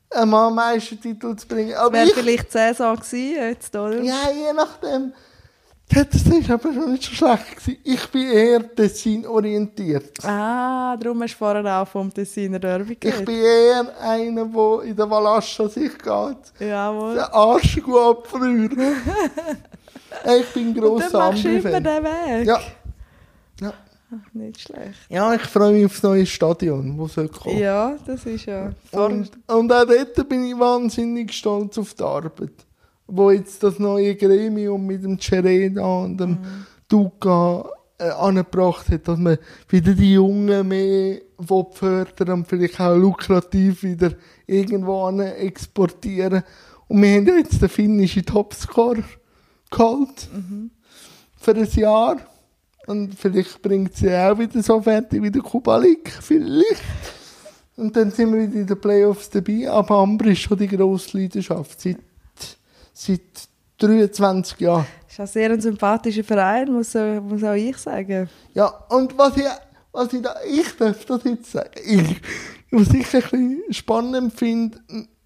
einmal 0.09 0.51
Meistertitel 0.51 1.35
zu 1.35 1.47
bringen. 1.47 1.75
Aber 1.75 1.93
Wäre 1.93 2.07
ich, 2.07 2.13
vielleicht 2.13 2.51
Saison 2.51 2.95
gewesen, 2.95 3.35
jetzt, 3.35 3.75
oder? 3.75 4.01
ja, 4.01 4.29
je 4.33 4.53
nachdem. 4.53 5.13
Das 5.89 6.25
war 6.25 6.55
aber 6.55 6.73
schon 6.73 6.91
nicht 6.91 7.03
so 7.03 7.11
schlecht. 7.11 7.55
Gewesen. 7.57 7.77
Ich 7.83 8.07
bin 8.07 8.31
eher 8.31 8.75
Tessin-orientiert. 8.75 10.23
Ah, 10.25 10.97
darum 10.97 11.21
hast 11.21 11.33
du 11.33 11.37
vorher 11.37 11.81
auch 11.81 11.87
vom 11.87 12.11
Tessiner 12.11 12.57
Derby 12.57 12.93
Ich 12.93 12.99
geredet. 12.99 13.25
bin 13.25 13.35
eher 13.35 13.99
einer, 14.01 14.45
der 14.45 14.81
in 14.83 14.95
der 14.95 15.09
Valascha 15.09 15.67
sich 15.69 15.91
geht. 15.97 16.67
Jawohl. 16.67 17.15
Den 17.15 17.23
Arsch 17.23 17.81
gut 17.83 17.99
abfrieren. 17.99 18.71
ich 20.39 20.53
bin 20.53 20.69
Und 20.69 20.79
grosser 20.79 21.09
dann 21.11 21.29
machst 21.29 21.43
du 21.45 21.49
Ambri-Fan. 21.49 21.83
Weg. 21.83 22.47
Ja. 22.47 22.59
ja. 23.61 23.73
Nicht 24.33 24.61
schlecht. 24.61 24.99
Ja, 25.09 25.33
ich 25.33 25.41
freue 25.41 25.73
mich 25.73 25.85
aufs 25.85 26.01
neue 26.01 26.25
Stadion, 26.25 26.97
das 26.97 27.13
soll 27.13 27.29
kommen. 27.29 27.57
Ja, 27.57 27.95
das 28.05 28.25
ist 28.25 28.45
ja... 28.45 28.71
Und, 28.91 29.31
und 29.47 29.71
auch 29.71 29.85
dort 29.85 30.29
bin 30.29 30.45
ich 30.45 30.57
wahnsinnig 30.57 31.33
stolz 31.33 31.77
auf 31.77 31.93
die 31.93 32.03
Arbeit. 32.03 32.53
Wo 33.07 33.31
jetzt 33.31 33.61
das 33.63 33.79
neue 33.79 34.15
Gremium 34.15 34.85
mit 34.85 35.03
dem 35.03 35.19
Cereda 35.19 35.85
und 35.85 36.17
dem 36.17 36.37
Duca 36.87 37.65
äh, 37.97 38.09
angebracht 38.09 38.89
hat, 38.89 39.07
dass 39.07 39.19
man 39.19 39.37
wieder 39.69 39.93
die 39.93 40.13
Jungen 40.13 40.67
mehr 40.67 41.21
fördern 41.71 42.29
und 42.29 42.47
vielleicht 42.47 42.79
auch 42.79 42.95
lukrativ 42.95 43.83
wieder 43.83 44.13
irgendwo 44.47 45.09
exportieren. 45.19 46.43
Und 46.87 47.01
wir 47.01 47.15
haben 47.15 47.37
jetzt 47.37 47.61
den 47.61 47.69
finnischen 47.69 48.25
Topscorer 48.25 49.03
geholt. 49.69 50.29
Für 51.37 51.55
ein 51.55 51.69
Jahr. 51.71 52.17
Und 52.85 53.15
vielleicht 53.15 53.61
bringt 53.61 53.95
sie 53.95 54.13
auch 54.13 54.37
wieder 54.37 54.61
so 54.61 54.81
fertig 54.81 55.21
wie 55.21 55.31
der 55.31 55.41
Kubalik. 55.41 56.11
Vielleicht. 56.21 56.83
Und 57.75 57.95
dann 57.95 58.11
sind 58.11 58.33
wir 58.33 58.41
wieder 58.41 58.59
in 58.59 58.67
den 58.67 58.79
Playoffs 58.79 59.29
dabei. 59.29 59.69
Aber 59.69 59.95
Amber 59.95 60.25
ist 60.27 60.39
schon 60.39 60.57
die 60.57 60.67
grosse 60.67 61.17
Leidenschaft. 61.17 61.79
Seit, 61.79 61.97
seit 62.93 63.49
23 63.79 64.59
Jahren. 64.59 64.85
ist 65.09 65.19
auch 65.19 65.27
sehr 65.27 65.51
ein 65.51 65.61
sympathischer 65.61 66.23
Verein, 66.23 66.71
muss, 66.71 66.95
äh, 66.95 67.19
muss 67.19 67.43
auch 67.43 67.53
ich 67.53 67.77
sagen. 67.77 68.29
Ja, 68.53 68.67
und 68.89 69.17
was 69.17 69.35
ich, 69.37 69.43
was 69.91 70.13
ich 70.13 70.21
da, 70.21 70.35
ich 70.47 70.75
darf 70.77 71.05
das 71.05 71.23
jetzt 71.23 71.51
sagen, 71.51 71.71
ich, 71.85 72.21
was 72.71 72.87
ich 72.89 73.13
ein 73.13 73.21
bisschen 73.21 73.63
spannend 73.71 74.33
finde, 74.33 74.79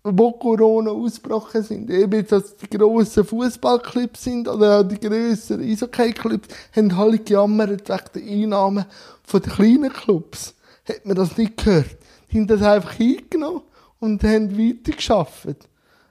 wo 0.04 0.32
Corona 0.32 0.92
ausgebrochen 0.92 1.64
sind, 1.64 1.90
eben 1.90 2.26
dass 2.28 2.56
die 2.56 2.70
grossen 2.70 3.26
Fußballclubs 3.26 4.24
sind 4.24 4.48
oder 4.48 4.80
auch 4.80 4.84
die 4.84 5.00
grösseren 5.00 5.64
Eishockey-Clubs, 5.64 6.48
haben 6.76 6.92
alle 6.92 7.20
gejammert 7.20 7.90
wegen 7.90 8.04
der 8.16 8.24
Einnahmen 8.24 8.86
von 9.24 9.42
den 9.42 9.52
kleinen 9.52 9.94
Clubs. 9.94 10.56
Hat 10.88 11.06
man 11.06 11.16
das 11.16 11.38
nicht 11.38 11.58
gehört? 11.58 11.98
Die 12.32 12.38
haben 12.38 12.48
das 12.48 12.62
einfach 12.62 12.94
hingenommen 12.94 13.62
und 14.00 14.24
haben 14.24 14.58
weitergearbeitet. 14.58 15.68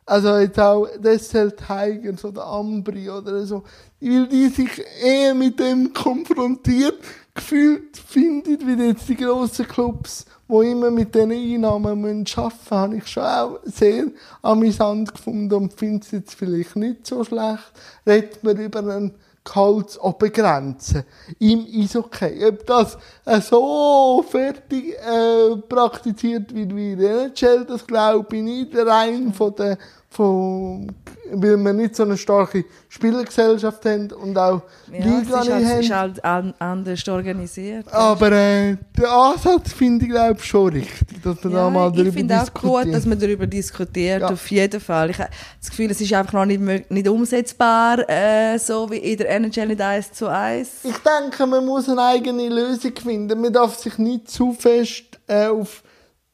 Also 0.09 0.39
jetzt 0.39 0.61
auch 0.61 0.87
Dessel 0.99 1.51
Tigers 1.51 2.25
oder 2.25 2.47
Ambri 2.47 3.11
oder 3.11 3.45
so. 3.45 3.65
Weil 4.01 4.29
die 4.29 4.49
sich 4.49 4.83
eher 5.03 5.35
mit 5.35 5.59
dem 5.59 5.93
konfrontiert 5.93 6.99
gefühlt 7.35 7.97
finden, 7.97 8.67
wie 8.67 8.83
jetzt 8.85 9.09
die 9.09 9.17
grossen 9.17 9.67
Clubs, 9.67 10.25
die 10.49 10.71
immer 10.71 10.93
mit 10.93 11.13
diesen 11.13 11.33
Einnahmen 11.33 11.87
arbeiten 11.87 12.23
müssen, 12.23 12.71
habe 12.71 12.97
ich 12.97 13.07
schon 13.09 13.25
auch 13.25 13.59
sehr 13.65 14.07
amüsant 14.43 15.13
gefunden 15.13 15.53
und 15.53 15.75
finde 15.75 16.05
es 16.05 16.13
jetzt 16.13 16.35
vielleicht 16.35 16.77
nicht 16.77 17.05
so 17.05 17.25
schlecht. 17.25 17.73
Redet 18.07 18.45
man 18.45 18.59
über 18.59 18.79
einen 18.79 19.15
Gehaltsobergrenze 19.47 21.05
im 21.39 21.67
Eishockey. 21.73 22.45
Ob 22.47 22.67
das 22.67 22.99
äh, 23.25 23.41
so 23.41 24.25
fertig 24.29 24.95
äh, 24.95 25.57
praktiziert 25.69 26.55
wird 26.55 26.75
wie 26.75 26.93
in 26.93 26.99
der 26.99 27.23
NHL, 27.27 27.65
das 27.65 27.87
glaube 27.87 28.37
ich 28.37 28.43
nicht. 28.43 28.77
Rein 28.77 29.33
von 29.33 29.55
der, 29.55 29.79
von, 30.17 30.91
weil 31.33 31.57
wir 31.59 31.73
nicht 31.75 31.95
so 31.95 32.05
eine 32.05 32.17
starke 32.17 32.65
Spielergesellschaft 32.89 33.85
haben 33.85 34.11
und 34.13 34.37
auch 34.39 34.63
Ja, 34.91 34.99
es 34.99 35.05
Liga 35.05 35.21
ist 35.21 35.29
nicht 35.29 35.35
halt, 35.37 35.49
es 35.51 35.85
ist 35.87 35.91
haben. 35.93 35.99
halt 36.01 36.25
an, 36.25 36.55
anders 36.59 37.09
organisiert. 37.09 37.93
Aber 37.93 38.33
äh, 38.33 38.77
der 38.99 39.13
Ansatz 39.13 39.73
finde 39.75 40.07
ich 40.07 40.11
glaube 40.11 40.41
schon 40.41 40.73
richtig, 40.73 41.23
dass 41.23 41.45
wir 41.45 41.51
da 41.51 41.69
mal 41.71 41.91
ich 41.91 41.97
darüber 41.97 42.13
finde 42.13 42.41
auch 42.43 42.55
gut, 42.55 42.93
dass 42.95 43.05
man 43.07 43.19
darüber 43.19 43.47
diskutiert, 43.47 44.23
Ja. 44.23 44.29
auf 44.29 44.51
jeden 44.51 44.81
Fall. 44.81 45.11
Ich 45.11 45.19
habe 45.19 45.31
das 45.61 45.69
Gefühl, 45.71 45.91
es 45.91 46.01
ist 46.01 46.13
einfach 46.15 46.33
noch 46.33 46.47
nicht, 46.47 46.91
nicht 46.91 47.09
umsetzbar, 47.09 48.09
äh, 48.09 48.59
so 48.59 48.91
wie 48.91 48.97
in 48.99 49.19
der 49.19 49.31
NHL 49.31 49.67
nicht 49.69 49.81
1 49.81 50.13
zu 50.13 50.29
1. 50.29 50.69
Ich 50.85 50.97
denke, 50.99 51.47
man 51.47 51.65
muss 51.67 51.89
eine 51.89 52.03
eigene 52.03 52.49
Lösung 52.49 52.93
finden. 52.97 53.41
Man 53.41 53.53
darf 53.53 53.77
sich 53.77 53.99
nicht 53.99 54.31
zu 54.31 54.53
fest 54.53 55.05
äh, 55.27 55.47
auf 55.49 55.83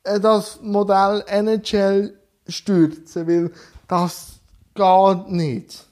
äh, 0.05 0.21
das 0.21 0.61
Modell 0.63 1.25
NHL 1.27 2.15
stürzen, 2.49 3.27
weil 3.27 3.51
das 3.89 4.41
geht 4.75 5.29
nicht. 5.29 5.87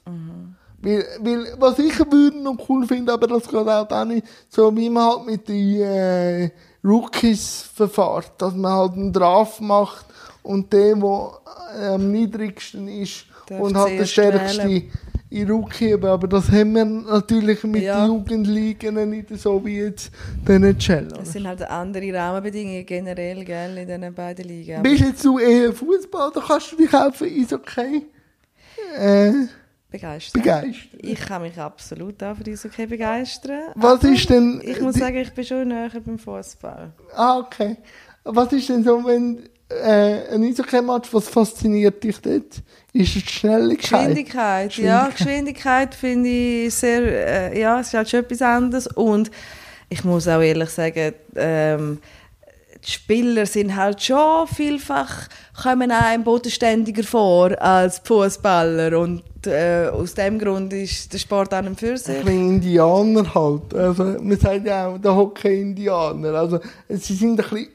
Weil, 0.83 1.05
weil, 1.21 1.55
was 1.59 1.79
ich 1.79 1.99
würde 1.99 2.43
noch 2.43 2.57
cool 2.69 2.87
finde, 2.87 3.13
aber 3.13 3.27
das 3.27 3.47
geht 3.49 3.69
auch 3.69 4.05
nicht, 4.07 4.27
so 4.49 4.75
wie 4.75 4.89
man 4.89 5.11
halt 5.11 5.27
mit 5.27 5.49
den 5.49 5.83
äh, 5.83 6.51
Rookies 6.83 7.69
verfahrt, 7.75 8.33
dass 8.39 8.55
man 8.55 8.73
halt 8.73 8.93
einen 8.95 9.13
Draft 9.13 9.61
macht 9.61 10.07
und 10.43 10.73
der, 10.73 10.95
der 10.95 11.95
am 11.95 12.11
niedrigsten 12.11 12.89
ist 12.89 13.27
Darf 13.47 13.61
und 13.61 13.77
halt 13.77 13.99
der 13.99 14.07
stärkste. 14.07 14.85
In 15.31 15.49
Rookie 15.51 15.91
eben. 15.93 16.05
Aber 16.07 16.27
das 16.29 16.51
haben 16.51 16.75
wir 16.75 16.85
natürlich 16.85 17.63
mit 17.65 17.83
Ja. 17.83 18.05
den 18.05 18.15
Jugendligen 18.17 19.11
nicht 19.11 19.29
so 19.39 19.65
wie 19.65 19.79
jetzt 19.79 20.11
den 20.47 20.65
NHL. 20.65 21.07
oder? 21.07 21.23
Es 21.23 21.33
sind 21.33 21.47
halt 21.47 21.63
andere 21.63 22.13
Rahmenbedingungen 22.13 22.85
generell, 22.85 23.45
gell, 23.45 23.79
in 23.79 23.87
diesen 23.87 24.15
beiden 24.15 24.45
Ligen. 24.47 24.83
Bist 24.83 25.01
jetzt 25.03 25.25
du 25.25 25.39
eher 25.39 25.73
Fußball 25.73 26.29
oder 26.31 26.43
kannst 26.47 26.73
du 26.73 26.77
dich 26.77 26.93
auch 26.93 27.15
für 27.15 27.27
Eishockey 27.27 28.07
äh, 28.99 29.33
begeistert. 29.91 30.43
begeistern? 30.43 31.01
Ich 31.03 31.21
kann 31.21 31.43
mich 31.43 31.59
absolut 31.59 32.23
auch 32.23 32.37
für 32.37 32.51
Eishockey 32.51 32.87
begeistern. 32.87 33.73
Was 33.77 34.03
ist 34.03 34.29
denn... 34.31 34.61
Ich 34.65 34.81
muss 34.81 34.97
sagen, 34.97 35.17
ich 35.17 35.33
bin 35.33 35.45
schon 35.45 35.69
näher 35.69 35.91
beim 36.05 36.19
Fußball. 36.19 36.93
Ah, 37.15 37.39
okay. 37.39 37.77
Was 38.25 38.53
ist 38.53 38.69
denn 38.69 38.83
so, 38.85 39.05
wenn 39.05 39.49
äh, 39.71 40.35
ein 40.35 40.43
Eishockey-Match, 40.43 41.13
was 41.13 41.29
fasziniert 41.29 42.03
dich 42.03 42.19
dort? 42.21 42.63
Ist 42.93 43.15
die 43.15 43.21
Schnelligkeit? 43.21 44.01
Geschwindigkeit, 44.01 44.77
ja, 44.79 45.09
Geschwindigkeit 45.09 45.95
finde 45.95 46.29
ich 46.29 46.75
sehr, 46.75 47.53
äh, 47.53 47.61
ja, 47.61 47.81
es 47.81 47.89
ist 47.89 47.95
halt 47.95 48.11
schon 48.11 48.21
etwas 48.21 48.43
anderes 48.43 48.87
und 48.89 49.31
ich 49.89 50.05
muss 50.05 50.27
auch 50.29 50.41
ehrlich 50.41 50.71
sagen, 50.71 51.15
ähm, 51.37 51.99
die 52.85 52.91
Spieler 52.91 53.47
sind 53.47 53.77
halt 53.77 54.03
schon 54.03 54.47
vielfach, 54.49 55.29
kommen 55.63 55.91
einem 55.91 56.25
bodenständiger 56.25 57.03
vor 57.03 57.61
als 57.61 58.01
Fußballer 58.05 58.99
und 58.99 59.23
äh, 59.47 59.89
aus 59.89 60.15
dem 60.15 60.39
Grund 60.39 60.73
ist 60.73 61.13
der 61.13 61.19
Sport 61.19 61.53
an 61.53 61.69
und 61.69 61.79
für 61.79 61.91
Ein 61.91 61.97
sich. 61.99 62.17
bisschen 62.25 62.49
Indianer 62.57 63.35
halt. 63.35 63.75
Also, 63.75 64.05
man 64.05 64.39
sagt 64.39 64.67
ja 64.67 64.89
auch, 64.89 64.99
der 64.99 65.15
Hockey-Indianer. 65.15 66.35
Also, 66.35 66.61
sie 66.89 67.15
sind 67.15 67.33
ein 67.33 67.37
bisschen 67.37 67.69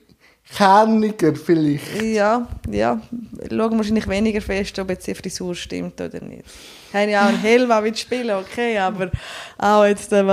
kerniger 0.54 1.36
vielleicht. 1.36 2.02
Ja, 2.02 2.48
ja, 2.70 3.02
schauen 3.50 3.78
wahrscheinlich 3.78 4.08
weniger 4.08 4.42
fest, 4.42 4.78
ob 4.80 4.90
jetzt 4.90 5.08
die 5.08 5.16
Frisur 5.16 5.56
stimmt 5.56 6.00
oder 6.00 6.22
nicht. 6.22 6.46
Ich 6.90 6.96
habe 6.96 7.12
ja 7.12 7.24
auch 7.24 7.30
einen 7.30 7.40
Helm 7.40 7.72
auch 7.72 7.82
mit 7.82 7.98
spielen, 7.98 8.38
okay, 8.38 8.78
aber 8.78 9.12
auch 9.58 9.86
jetzt 9.86 10.14
äh, 10.14 10.24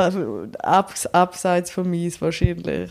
abs 0.58 1.06
abseits 1.06 1.70
von 1.70 1.90
mir 1.90 2.10
wahrscheinlich 2.20 2.90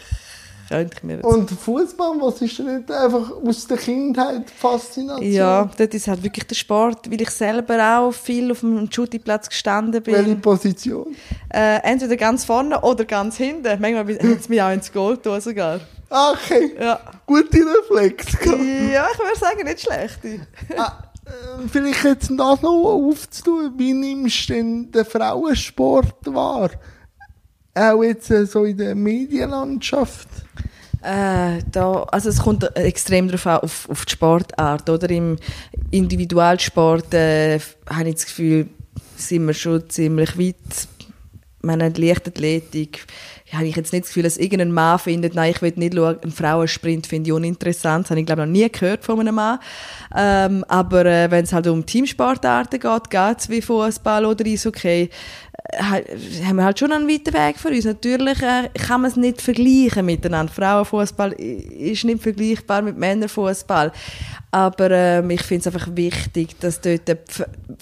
könnte 0.72 1.06
mir 1.06 1.16
jetzt 1.18 1.26
Und 1.26 1.52
Fußball, 1.52 2.14
was 2.20 2.42
ist 2.42 2.58
denn 2.60 2.78
nicht 2.78 2.92
einfach 2.92 3.32
aus 3.46 3.68
der 3.68 3.78
Kindheit 3.78 4.50
Faszination? 4.50 5.32
Ja, 5.32 5.70
dort 5.78 5.94
ist 5.94 6.08
halt 6.08 6.24
wirklich 6.24 6.46
der 6.48 6.56
Sport, 6.56 7.12
weil 7.12 7.22
ich 7.22 7.30
selber 7.30 8.00
auch 8.00 8.12
viel 8.12 8.52
auf 8.52 8.62
dem 8.62 8.92
Shootingplatz 8.92 9.50
gestanden 9.50 10.02
bin. 10.02 10.14
Welche 10.16 10.36
Position? 10.36 11.16
Äh, 11.54 11.78
entweder 11.84 12.18
ganz 12.18 12.46
vorne 12.46 12.80
oder 12.82 13.06
ganz 13.06 13.38
hinten. 13.38 13.64
Manchmal 13.80 14.08
hat 14.18 14.40
es 14.40 14.50
mich 14.50 14.62
auch 14.62 14.72
ins 14.72 14.92
Goal 14.92 15.18
getan 15.18 15.42
sogar. 15.42 15.80
Ah, 16.10 16.34
Okay, 16.34 16.76
Ja. 16.80 17.00
gute 17.26 17.60
Reflex. 17.60 18.26
ja, 18.44 19.08
ich 19.14 19.20
würde 19.20 19.40
sagen, 19.40 19.64
nicht 19.64 19.82
schlecht. 19.82 20.20
ah, 20.78 21.04
äh, 21.26 21.68
vielleicht 21.72 22.04
jetzt 22.04 22.30
das 22.30 22.62
noch 22.62 22.84
aufzutun. 22.84 23.74
Wie 23.78 23.94
nimmst 23.94 24.50
du 24.50 24.54
denn 24.54 24.92
den 24.92 25.06
Frauensport 25.06 26.16
wahr? 26.26 26.70
Auch 27.74 28.04
jetzt 28.04 28.30
äh, 28.32 28.46
so 28.46 28.66
in 28.66 28.78
der 28.78 28.96
Medienlandschaft? 28.96 30.28
Äh, 31.02 31.60
da, 31.72 32.04
also 32.12 32.30
es 32.30 32.40
kommt 32.40 32.76
extrem 32.76 33.28
darauf 33.28 33.48
an, 33.48 33.60
auf, 33.60 33.90
auf 33.90 34.06
die 34.06 34.12
Sportart. 34.12 34.90
Oder? 34.90 35.10
Im 35.10 35.38
Individualsport 35.90 37.14
äh, 37.14 37.60
habe 37.90 38.10
ich 38.10 38.16
das 38.16 38.26
Gefühl, 38.26 38.68
sind 39.16 39.46
wir 39.48 39.54
schon 39.54 39.90
ziemlich 39.90 40.38
weit 40.38 40.56
meine 41.64 41.90
Leichtathletik, 41.90 43.06
habe 43.54 43.68
ich 43.68 43.76
jetzt 43.76 43.92
nicht 43.92 44.06
das 44.06 44.10
Gefühl, 44.10 44.24
dass 44.24 44.38
irgendein 44.38 44.72
Mann 44.72 45.00
findet, 45.00 45.36
nein, 45.36 45.52
ich 45.52 45.62
will 45.62 45.74
nicht 45.76 45.94
schauen, 45.94 46.18
einen 46.22 46.32
Frauensprint 46.32 47.06
finde 47.06 47.30
ich 47.30 47.34
uninteressant. 47.34 48.06
Das 48.06 48.12
habe 48.12 48.22
ich, 48.22 48.26
glaube 48.26 48.42
ich, 48.42 48.48
noch 48.48 48.54
nie 48.54 48.70
gehört 48.70 49.04
von 49.04 49.20
einem 49.20 49.36
Mann. 49.36 49.60
Ähm, 50.16 50.64
aber 50.68 51.06
äh, 51.06 51.30
wenn 51.30 51.44
es 51.44 51.52
halt 51.52 51.68
um 51.68 51.86
Teamsportarten 51.86 52.80
geht, 52.80 53.10
geht 53.10 53.40
es 53.40 53.50
wie 53.50 53.62
Fußball 53.62 54.26
oder 54.26 54.46
Eishockey, 54.46 55.10
haben 55.80 56.56
wir 56.58 56.64
halt 56.66 56.80
schon 56.80 56.92
einen 56.92 57.08
weiten 57.08 57.34
Weg 57.34 57.58
für 57.58 57.70
uns. 57.70 57.86
Natürlich 57.86 58.42
äh, 58.42 58.70
kann 58.74 59.02
man 59.02 59.12
es 59.12 59.18
nicht 59.18 59.42
vergleichen 59.42 60.06
miteinander. 60.06 60.52
Frauenfußball 60.52 61.34
ist 61.34 62.04
nicht 62.04 62.22
vergleichbar 62.22 62.82
mit 62.82 62.98
Männerfußball. 62.98 63.92
Aber 64.52 64.92
äh, 64.92 65.34
ich 65.34 65.44
finde 65.44 65.70
es 65.70 65.74
einfach 65.74 65.96
wichtig, 65.96 66.60
dass 66.60 66.82
dort 66.82 67.08
äh, 67.08 67.18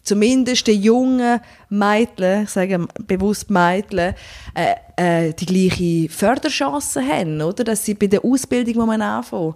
zumindest 0.03 0.67
die 0.67 0.73
jungen 0.73 1.39
Mädchen, 1.69 2.43
ich 2.43 2.49
sage 2.49 2.87
bewusst 3.07 3.49
Mädchen, 3.49 4.13
äh, 4.53 4.75
äh, 4.95 5.33
die 5.33 5.45
gleiche 5.45 6.09
Förderchancen 6.09 7.07
haben, 7.07 7.41
oder? 7.41 7.63
Dass 7.63 7.85
sie 7.85 7.95
bei 7.95 8.07
der 8.07 8.23
Ausbildung 8.23 8.85
man 8.85 9.01
anfangen. 9.01 9.55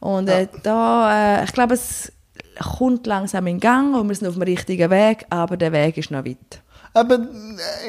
Und 0.00 0.28
äh, 0.28 0.48
da, 0.62 1.40
äh, 1.40 1.44
ich 1.44 1.52
glaube, 1.52 1.74
es 1.74 2.12
kommt 2.58 3.06
langsam 3.06 3.46
in 3.46 3.60
Gang 3.60 3.94
und 3.94 4.08
wir 4.08 4.14
sind 4.14 4.28
auf 4.28 4.34
dem 4.34 4.42
richtigen 4.42 4.90
Weg, 4.90 5.26
aber 5.30 5.56
der 5.56 5.72
Weg 5.72 5.96
ist 5.96 6.10
noch 6.10 6.24
weit. 6.24 6.62
Aber 6.92 7.28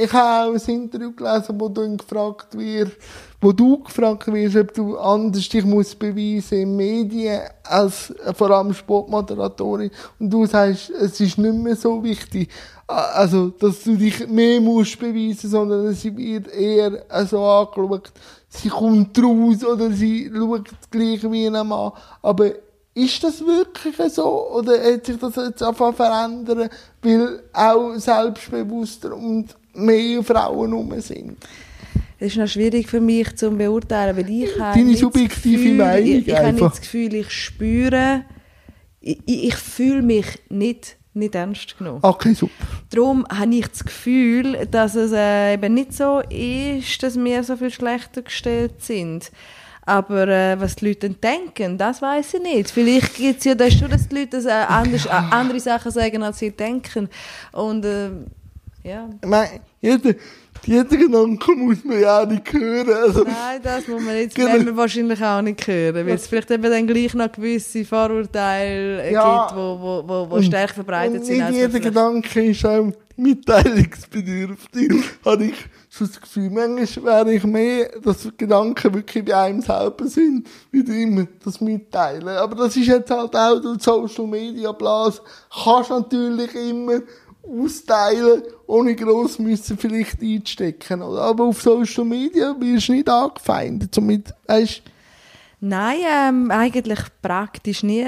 ich 0.01 0.11
habe 0.13 0.51
auch 0.51 0.53
ein 0.53 0.73
Interview 0.75 1.11
gelesen, 1.13 1.55
wo 1.59 1.69
du 1.69 1.97
gefragt 1.97 2.57
wirst, 2.57 2.97
wo 3.41 3.51
du 3.51 3.83
gefragt 3.83 4.27
wirst, 4.31 4.57
ob 4.57 4.73
du 4.73 4.97
anders 4.97 5.47
dich 5.47 5.63
musst 5.63 5.97
beweisen 5.97 6.59
in 6.59 6.75
Medien 6.75 7.41
als 7.63 8.13
vor 8.35 8.51
allem 8.51 8.73
Sportmoderatorin. 8.73 9.91
Und 10.19 10.29
du 10.29 10.45
sagst, 10.45 10.89
es 10.89 11.19
ist 11.19 11.37
nicht 11.37 11.55
mehr 11.55 11.75
so 11.75 12.03
wichtig, 12.03 12.49
also, 12.87 13.49
dass 13.49 13.83
du 13.83 13.95
dich 13.95 14.27
mehr 14.27 14.59
musst 14.59 14.99
beweisen, 14.99 15.49
sondern 15.49 15.87
es 15.87 16.03
wird 16.03 16.47
eher 16.47 17.05
so 17.27 17.43
angeschaut, 17.43 18.11
sie 18.47 18.69
kommt 18.69 19.17
raus 19.19 19.63
oder 19.63 19.91
sie 19.91 20.31
schaut 20.35 20.69
gleich 20.89 21.21
wie 21.31 21.45
ein 21.45 21.67
Mann. 21.67 21.91
Aber 22.23 22.51
ist 23.03 23.23
das 23.23 23.41
wirklich 23.45 23.95
so? 24.13 24.49
Oder 24.51 24.73
hat 24.93 25.05
sich 25.05 25.17
das 25.17 25.35
jetzt 25.35 25.63
einfach 25.63 25.93
verändern, 25.93 26.69
weil 27.01 27.43
auch 27.53 27.95
selbstbewusster 27.95 29.15
und 29.15 29.55
mehr 29.73 30.23
Frauen 30.23 30.73
rum 30.73 30.99
sind? 30.99 31.37
Das 32.19 32.29
ist 32.29 32.37
noch 32.37 32.47
schwierig 32.47 32.89
für 32.89 32.99
mich 32.99 33.35
zu 33.37 33.49
beurteilen, 33.51 34.17
weil 34.17 34.29
ich 34.29 34.49
Deine 34.57 34.95
subjektive 34.95 35.57
Gefühl, 35.57 35.73
Meinung 35.75 36.07
Ich, 36.07 36.27
ich 36.27 36.35
habe 36.35 36.51
nicht 36.51 36.61
das 36.61 36.81
Gefühl, 36.81 37.13
ich 37.15 37.31
spüre, 37.31 38.25
ich, 38.99 39.19
ich 39.25 39.55
fühle 39.55 40.01
mich 40.01 40.39
nicht 40.49 40.97
nicht 41.13 41.35
ernst 41.35 41.77
genommen. 41.77 41.99
Okay, 42.01 42.33
super. 42.33 42.65
Darum 42.91 43.25
habe 43.27 43.53
ich 43.55 43.67
das 43.67 43.83
Gefühl, 43.83 44.67
dass 44.69 44.95
es 44.95 45.11
äh, 45.11 45.55
eben 45.55 45.73
nicht 45.73 45.93
so 45.93 46.21
ist, 46.29 47.01
dass 47.03 47.17
wir 47.17 47.43
so 47.43 47.57
viel 47.57 47.71
schlechter 47.71 48.21
gestellt 48.21 48.81
sind. 48.81 49.31
Aber 49.89 50.27
äh, 50.27 50.59
was 50.59 50.75
die 50.75 50.89
Leute 50.89 51.09
denken, 51.09 51.75
das 51.75 51.99
weiß 51.99 52.35
ich 52.35 52.41
nicht. 52.43 52.69
Vielleicht 52.69 53.15
gibt 53.15 53.39
es 53.39 53.45
ja 53.45 53.55
das 53.55 53.73
schon, 53.73 53.89
dass 53.89 54.07
die 54.07 54.19
Leute 54.19 54.37
äh, 54.37 54.51
anders, 54.51 55.07
äh, 55.07 55.09
andere 55.09 55.59
Sachen 55.59 55.91
sagen, 55.91 56.21
als 56.21 56.37
sie 56.37 56.51
denken. 56.51 57.09
Und 57.51 57.83
äh, 57.83 58.11
ja. 58.83 59.09
Meine, 59.25 59.61
jeder, 59.81 60.13
jeden 60.63 60.99
Gedanken 60.99 61.65
muss 61.65 61.83
man 61.83 61.99
ja 61.99 62.21
auch 62.21 62.27
nicht 62.27 62.53
hören. 62.53 62.93
Also, 62.93 63.23
Nein, 63.23 63.59
das 63.63 63.87
muss 63.87 63.99
man 63.99 64.15
jetzt 64.15 64.35
genau. 64.35 64.57
man 64.57 64.77
wahrscheinlich 64.77 65.23
auch 65.23 65.41
nicht 65.41 65.65
hören, 65.65 66.05
weil 66.05 66.13
es 66.13 66.27
vielleicht 66.27 66.51
eben 66.51 66.63
dann 66.63 66.85
gleich 66.85 67.15
noch 67.15 67.31
gewisse 67.31 67.83
Vorurteile 67.83 69.11
ja, 69.11 69.47
gibt, 69.47 69.57
wo, 69.57 69.79
wo, 69.79 70.07
wo, 70.07 70.29
wo 70.29 70.41
stärker 70.43 70.75
verbreitet 70.75 71.25
sind. 71.25 71.49
Nicht 71.49 71.57
jeder 71.57 71.79
Gedanke 71.79 72.45
ist 72.45 72.63
auch 72.63 72.91
mitteilungsbedürftig, 73.17 74.91
habe 75.25 75.45
ich 75.45 75.55
schon 75.55 75.78
das 75.97 76.21
Gefühl. 76.21 76.49
Manchmal 76.49 77.25
wäre 77.25 77.33
ich 77.33 77.43
mehr, 77.43 77.89
dass 78.03 78.29
Gedanken 78.37 78.93
wirklich 78.93 79.25
bei 79.25 79.35
einem 79.35 79.61
selber 79.61 80.07
sind, 80.07 80.47
wie 80.71 80.83
du 80.83 80.93
immer 80.93 81.27
das 81.43 81.61
mitteilen. 81.61 82.27
Aber 82.27 82.55
das 82.55 82.75
ist 82.75 82.87
jetzt 82.87 83.09
halt 83.09 83.35
auch 83.35 83.59
durch 83.59 83.81
Social 83.81 84.27
Media 84.27 84.71
Blase, 84.71 85.21
kannst 85.63 85.89
natürlich 85.89 86.53
immer 86.53 87.01
austeilen, 87.41 88.43
ohne 88.67 88.95
gross 88.95 89.39
müssen 89.39 89.77
vielleicht 89.77 90.21
einstecken. 90.21 91.01
Aber 91.01 91.45
auf 91.45 91.61
Social 91.61 92.05
Media 92.05 92.55
wirst 92.59 92.89
du 92.89 92.91
nicht 92.93 93.09
angefeindet. 93.09 93.95
Somit, 93.95 94.33
weißt, 94.47 94.83
Nein, 95.61 95.97
ähm, 96.07 96.51
eigentlich 96.51 96.99
praktisch 97.21 97.83
nie 97.83 98.05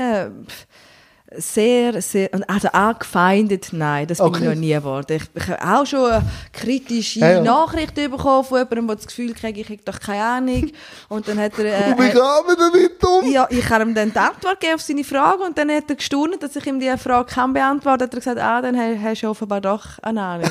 sehr, 1.37 2.01
sehr, 2.01 2.29
also 2.47 2.67
angefeindet, 2.69 3.69
nein, 3.71 4.07
das 4.07 4.19
okay. 4.19 4.31
bin 4.31 4.41
ich 4.43 4.49
noch 4.49 4.55
nie 4.59 4.73
geworden. 4.73 5.17
Ich, 5.17 5.23
ich 5.33 5.47
habe 5.47 5.79
auch 5.79 5.85
schon 5.85 6.11
eine 6.11 6.23
kritische 6.51 7.19
ja, 7.19 7.31
ja. 7.33 7.41
Nachricht 7.41 7.95
bekommen 7.95 8.43
von 8.43 8.59
jemandem, 8.59 8.87
der 8.87 8.95
das 8.97 9.07
Gefühl 9.07 9.33
kriege, 9.33 9.61
ich 9.61 9.69
habe 9.69 9.79
doch 9.85 9.99
keine 9.99 10.23
Ahnung. 10.23 10.71
Und 11.09 11.27
dann 11.27 11.39
hat 11.39 11.57
er... 11.57 11.65
Äh, 11.65 11.91
wie 11.97 12.09
gehen 12.09 12.13
wir 12.13 12.55
damit 12.57 13.03
um? 13.03 13.31
Ja, 13.31 13.47
ich 13.49 13.69
habe 13.69 13.83
ihm 13.83 13.95
dann 13.95 14.11
die 14.11 14.19
Antwort 14.19 14.59
gegeben 14.59 14.75
auf 14.75 14.81
seine 14.81 15.03
Frage 15.03 15.43
und 15.43 15.57
dann 15.57 15.71
hat 15.71 15.89
er 15.89 15.95
gestaunt, 15.95 16.41
dass 16.41 16.55
ich 16.55 16.65
ihm 16.65 16.79
diese 16.79 16.97
Frage 16.97 17.33
kann 17.33 17.53
beantworten 17.53 17.99
kann. 17.99 18.07
Hat 18.07 18.13
er 18.13 18.19
gesagt, 18.19 18.39
ah, 18.39 18.61
dann 18.61 19.01
hast 19.01 19.21
du 19.21 19.29
offenbar 19.29 19.61
doch 19.61 19.99
eine 20.01 20.21
Ahnung. 20.21 20.49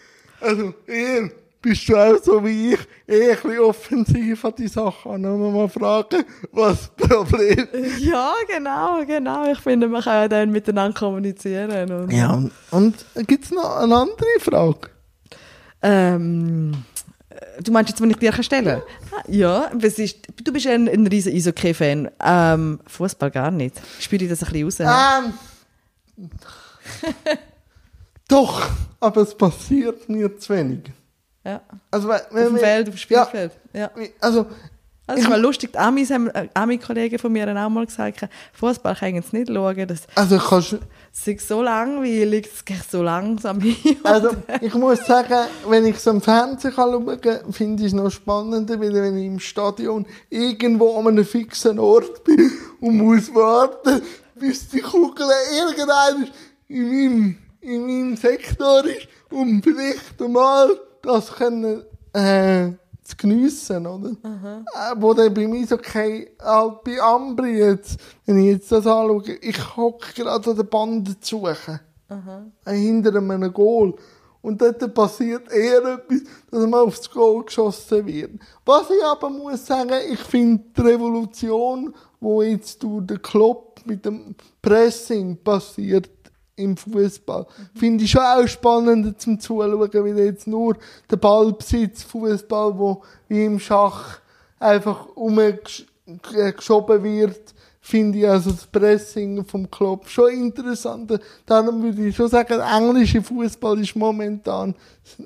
also, 0.40 0.74
ihr 0.86 1.30
bist 1.62 1.88
du 1.88 1.96
auch 1.96 2.22
so 2.22 2.44
wie 2.44 2.74
ich, 2.74 2.80
eh 3.06 3.30
ein 3.30 3.36
bisschen 3.36 3.58
offensiv 3.60 4.44
an 4.44 4.54
die 4.56 4.68
Sache 4.68 5.10
an. 5.10 5.24
Und 5.24 5.52
mal 5.52 5.68
fragen, 5.68 6.24
was 6.52 6.90
das 6.96 7.08
Problem 7.08 7.68
ist. 7.72 8.00
Ja, 8.00 8.32
genau, 8.48 9.04
genau. 9.06 9.50
Ich 9.50 9.58
finde, 9.58 9.88
man 9.88 10.02
kann 10.02 10.14
ja 10.14 10.28
dann 10.28 10.50
miteinander 10.50 10.98
kommunizieren. 10.98 11.90
Und 11.90 12.12
ja, 12.12 12.42
und 12.70 13.04
gibt 13.26 13.44
es 13.44 13.50
noch 13.50 13.76
eine 13.76 13.94
andere 13.94 14.40
Frage? 14.40 14.90
Ähm, 15.82 16.84
du 17.62 17.72
meinst 17.72 17.90
jetzt, 17.90 18.00
wenn 18.00 18.10
ich 18.10 18.16
dir 18.16 18.32
stellen 18.42 18.64
kann? 18.64 18.82
Ja, 19.28 19.70
was 19.74 19.98
ist, 19.98 20.28
du 20.42 20.52
bist 20.52 20.66
ein, 20.66 20.88
ein 20.88 21.06
riesen 21.06 21.32
Eishockey-Fan. 21.34 22.10
Ähm, 22.22 22.80
Fußball 22.86 23.30
gar 23.30 23.50
nicht. 23.50 23.80
Spüre 23.98 24.24
ich 24.24 24.30
das 24.30 24.42
ein 24.42 24.52
bisschen 24.52 24.86
raus? 24.86 25.24
Ähm, 26.16 26.30
doch, 28.28 28.66
aber 28.98 29.22
es 29.22 29.34
passiert 29.34 30.08
mir 30.08 30.36
zu 30.38 30.54
wenig. 30.54 30.90
Ja. 31.44 31.60
Also, 31.90 32.08
wenn, 32.08 32.18
auf 32.18 32.30
dem 32.30 32.56
Feld, 32.58 32.88
auf 32.88 32.94
dem 32.94 32.98
Spielfeld. 32.98 33.52
Ja. 33.72 33.80
ja. 33.80 33.90
Also, 34.20 34.46
also, 35.10 35.22
ist 35.22 35.28
mal 35.28 35.40
lustig, 35.40 35.72
die 35.72 35.78
Amis 35.78 36.10
haben, 36.10 36.28
äh, 36.28 36.48
Ami-Kollegen 36.54 37.18
von 37.18 37.32
mir 37.32 37.44
haben 37.46 37.56
auch 37.56 37.68
mal 37.68 37.84
gesagt, 37.84 38.28
Fußball 38.52 38.94
kann 38.94 39.16
ich 39.16 39.32
nicht 39.32 39.48
schauen. 39.48 39.88
Das, 39.88 40.02
also 40.14 40.38
kannst 40.38 40.76
es 41.12 41.26
ist 41.26 41.48
so 41.48 41.62
langweilig, 41.62 42.48
es 42.54 42.64
geht 42.64 42.88
so 42.88 43.02
langsam 43.02 43.60
hin. 43.60 43.96
Also 44.04 44.30
ich 44.60 44.72
muss 44.74 45.04
sagen, 45.04 45.48
wenn 45.66 45.84
ich 45.86 45.96
es 45.96 46.06
am 46.06 46.20
Fernsehen 46.20 46.72
schauen 46.72 47.20
kann, 47.20 47.52
finde 47.52 47.82
ich 47.82 47.88
es 47.88 47.92
noch 47.92 48.10
spannender, 48.10 48.78
weil 48.78 48.94
wenn 48.94 49.18
ich 49.18 49.26
im 49.26 49.40
Stadion 49.40 50.06
irgendwo 50.28 50.96
an 50.96 51.08
einem 51.08 51.24
fixen 51.24 51.80
Ort 51.80 52.22
bin 52.22 52.52
und 52.80 52.96
muss 52.96 53.34
warten, 53.34 54.02
bis 54.36 54.68
die 54.68 54.80
Kugel 54.80 55.26
irgendeiner 55.58 56.28
in 56.68 56.88
meinem, 56.88 57.38
in 57.60 57.86
meinem 57.86 58.16
Sektor 58.16 58.84
ist 58.84 59.08
und 59.30 59.62
vielleicht 59.62 60.20
mal 60.20 60.70
das 61.02 61.32
können, 61.32 61.84
äh, 62.12 62.72
zu 63.02 63.16
geniessen, 63.16 63.86
oder? 63.86 64.10
Mhm. 64.10 64.64
Äh, 64.74 64.94
wo 64.96 65.14
dann 65.14 65.34
bei 65.34 65.46
mir 65.46 65.66
so 65.66 65.76
kein, 65.76 66.26
halt 66.40 66.84
bei 66.84 67.00
Ambri 67.00 67.58
jetzt, 67.58 67.98
wenn 68.26 68.38
ich 68.38 68.52
jetzt 68.52 68.72
das 68.72 68.86
anschaue, 68.86 69.22
ich 69.40 69.76
hocke 69.76 70.12
gerade 70.14 70.50
an 70.50 70.56
der 70.56 70.62
Bande 70.62 71.18
zu 71.20 71.38
suchen. 71.38 71.80
Mhm. 72.08 72.52
Äh, 72.64 72.74
hinter 72.74 73.14
einem 73.16 73.52
Goal. 73.52 73.94
Und 74.42 74.60
dort 74.60 74.94
passiert 74.94 75.52
eher 75.52 75.84
etwas, 75.84 76.22
dass 76.50 76.66
man 76.66 76.80
aufs 76.80 77.10
Goal 77.10 77.44
geschossen 77.44 78.06
wird. 78.06 78.30
Was 78.64 78.88
ich 78.90 79.04
aber 79.04 79.28
muss 79.28 79.66
sagen, 79.66 79.92
ich 80.10 80.20
finde 80.20 80.64
die 80.76 80.80
Revolution, 80.80 81.94
die 82.20 82.42
jetzt 82.44 82.82
durch 82.82 83.06
den 83.06 83.20
Klopp 83.20 83.80
mit 83.84 84.04
dem 84.04 84.34
Pressing 84.62 85.36
passiert, 85.36 86.08
im 86.60 86.76
Fußball. 86.76 87.46
Finde 87.74 88.04
ich 88.04 88.10
schon 88.10 88.22
auch 88.22 88.46
spannend 88.46 89.20
zum 89.20 89.40
Zuschauen, 89.40 89.80
wie 90.04 90.20
jetzt 90.20 90.46
nur 90.46 90.76
der 91.10 91.16
Ballbesitz 91.16 92.02
Fußball, 92.04 92.78
wo 92.78 93.02
wie 93.28 93.44
im 93.44 93.58
Schach 93.58 94.20
einfach 94.58 95.06
umgeschoben 95.16 97.02
wird, 97.02 97.54
finde 97.80 98.18
ich 98.18 98.28
also 98.28 98.50
das 98.50 98.66
Pressing 98.66 99.44
vom 99.44 99.70
Club 99.70 100.08
schon 100.08 100.30
interessant. 100.30 101.18
Darum 101.46 101.82
würde 101.82 102.06
ich 102.06 102.14
schon 102.14 102.28
sagen, 102.28 102.58
der 102.58 102.66
englische 102.66 103.22
Fußball 103.22 103.80
ist 103.80 103.96
momentan 103.96 104.74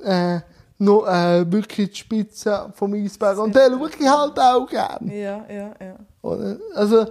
äh, 0.04 0.40
noch 0.78 1.06
äh, 1.06 1.50
wirklich 1.50 1.90
die 1.90 1.96
Spitze 1.96 2.72
vom 2.74 2.94
Eisberg. 2.94 3.38
Und 3.38 3.54
den 3.54 3.72
schaue 3.72 3.90
ich 3.98 4.08
halt 4.08 4.38
auch 4.38 4.66
gerne. 4.68 5.16
Ja, 5.16 5.44
ja, 5.48 5.74
ja. 5.80 5.96
Also, 6.74 7.06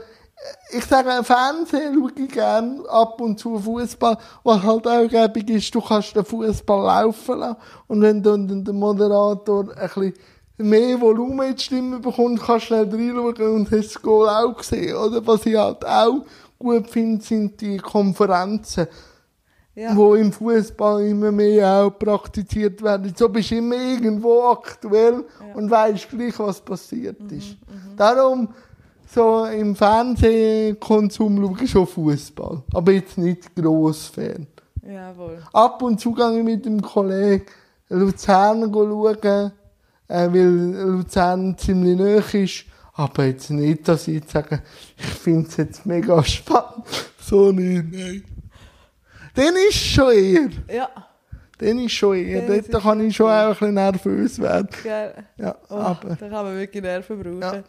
ich 0.72 0.86
sage, 0.86 1.24
Fernsehen 1.24 1.94
schaue 1.96 2.12
ich 2.16 2.32
gerne 2.32 2.84
ab 2.90 3.20
und 3.22 3.40
zu 3.40 3.58
Fußball, 3.60 4.18
was 4.44 4.64
halt 4.64 4.88
auch 4.88 5.08
gäbig 5.08 5.50
ist, 5.50 5.74
du 5.74 5.82
kannst 5.82 6.16
den 6.16 6.26
Fußball 6.26 6.84
laufen 7.04 7.40
lassen 7.40 7.58
und 7.88 8.02
wenn 8.02 8.22
dann 8.24 8.64
der 8.64 8.74
Moderator 8.74 9.66
ein 9.76 9.90
bisschen 9.90 10.14
mehr 10.58 11.00
Volumen 11.02 11.50
in 11.50 11.56
die 11.56 11.62
Stimme 11.64 12.00
bekommt, 12.00 12.42
kannst 12.42 12.66
du 12.66 12.68
schnell 12.68 12.90
reinschauen 12.90 13.56
und 13.56 13.72
hast 13.72 13.96
das 13.96 14.02
Goal 14.02 14.28
auch 14.30 14.56
gesehen, 14.58 14.96
oder? 14.96 15.26
Was 15.26 15.46
ich 15.46 15.56
halt 15.56 15.86
auch 15.86 16.26
gut 16.60 16.90
finde, 16.90 17.24
sind 17.24 17.60
die 17.62 17.78
Konferenzen. 17.78 18.88
Ja. 19.76 19.96
wo 19.96 20.14
im 20.14 20.32
Fußball 20.32 21.02
immer 21.04 21.32
mehr 21.32 21.68
auch 21.68 21.98
praktiziert 21.98 22.80
werden. 22.84 23.12
So 23.18 23.28
bist 23.28 23.50
du 23.50 23.56
immer 23.56 23.74
irgendwo 23.76 24.44
aktuell 24.52 25.26
und 25.56 25.72
weißt 25.72 26.10
gleich, 26.12 26.38
was 26.38 26.62
passiert 26.62 27.20
Mhm, 27.20 27.38
ist. 27.40 27.58
Darum, 27.98 28.50
so 29.14 29.46
im 29.46 29.76
Fernsehkonsum 29.76 31.38
schaue 31.42 31.64
ich 31.64 31.70
schon 31.72 31.88
Fußball, 31.88 32.64
aber 32.74 32.92
jetzt 32.92 33.18
nicht 33.18 33.56
gross 33.56 34.08
Fan. 34.08 34.48
Jawohl. 34.86 35.42
Ab 35.54 35.82
und 35.82 36.00
zu 36.00 36.14
gehe 36.14 36.38
ich 36.40 36.44
mit 36.44 36.66
dem 36.66 36.82
Kollegen 36.82 37.46
Luzern 37.90 38.72
schauen, 38.74 39.52
äh, 40.08 40.28
weil 40.30 40.46
Luzern 40.98 41.58
ziemlich 41.58 41.98
nahe 41.98 42.44
ist. 42.44 42.66
Aber 42.96 43.26
jetzt 43.26 43.50
nicht, 43.50 43.88
dass 43.88 44.08
ich 44.08 44.16
jetzt 44.16 44.32
sage, 44.32 44.62
ich 44.98 45.06
finde 45.06 45.48
es 45.48 45.58
jetzt 45.58 45.86
mega 45.86 46.24
spannend. 46.24 46.86
So 47.26 47.52
nicht, 47.54 47.86
nein. 47.92 48.24
Dann 49.34 49.54
ist 49.70 49.78
schon 49.78 50.12
eher. 50.12 50.50
Ja, 50.72 50.90
Dann 51.58 51.80
ist 51.80 51.94
schon 51.94 52.18
eher. 52.18 52.46
Ist 52.50 52.72
Dort 52.74 52.84
kann 52.84 53.00
ich 53.00 53.16
schon 53.16 53.28
auch 53.32 53.32
ein 53.48 53.50
bisschen 53.54 53.74
nervös 53.76 54.40
werden. 54.40 54.68
geil. 54.84 55.24
Ja, 55.38 55.56
Oh, 55.70 55.76
aber, 55.76 56.10
da 56.10 56.28
kann 56.30 56.46
man 56.46 56.56
wirklich 56.58 56.84
Nerven 56.84 57.18
brauchen. 57.24 57.42
Ja. 57.42 57.64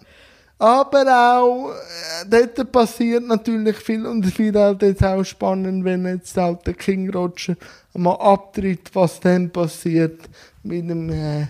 Aber 0.59 1.38
auch, 1.38 1.70
äh, 1.70 2.24
dort 2.28 2.70
passiert 2.72 3.26
natürlich 3.26 3.76
viel 3.76 4.07
und 4.07 4.26
ich 4.26 4.34
finde 4.34 4.61
halt 4.61 4.82
jetzt 4.82 5.05
auch 5.05 5.24
spannend, 5.24 5.84
wenn 5.84 6.07
jetzt 6.07 6.36
halt 6.36 6.66
der 6.66 6.74
King 6.74 7.11
Roger 7.11 7.55
mal 7.94 8.14
abtritt, 8.14 8.90
was 8.94 9.20
dann 9.20 9.50
passiert 9.50 10.20
mit 10.62 10.88
dem 10.88 11.11
äh, 11.11 11.46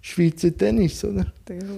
Schweizer 0.00 0.56
Tennis, 0.56 1.02
oder? 1.04 1.26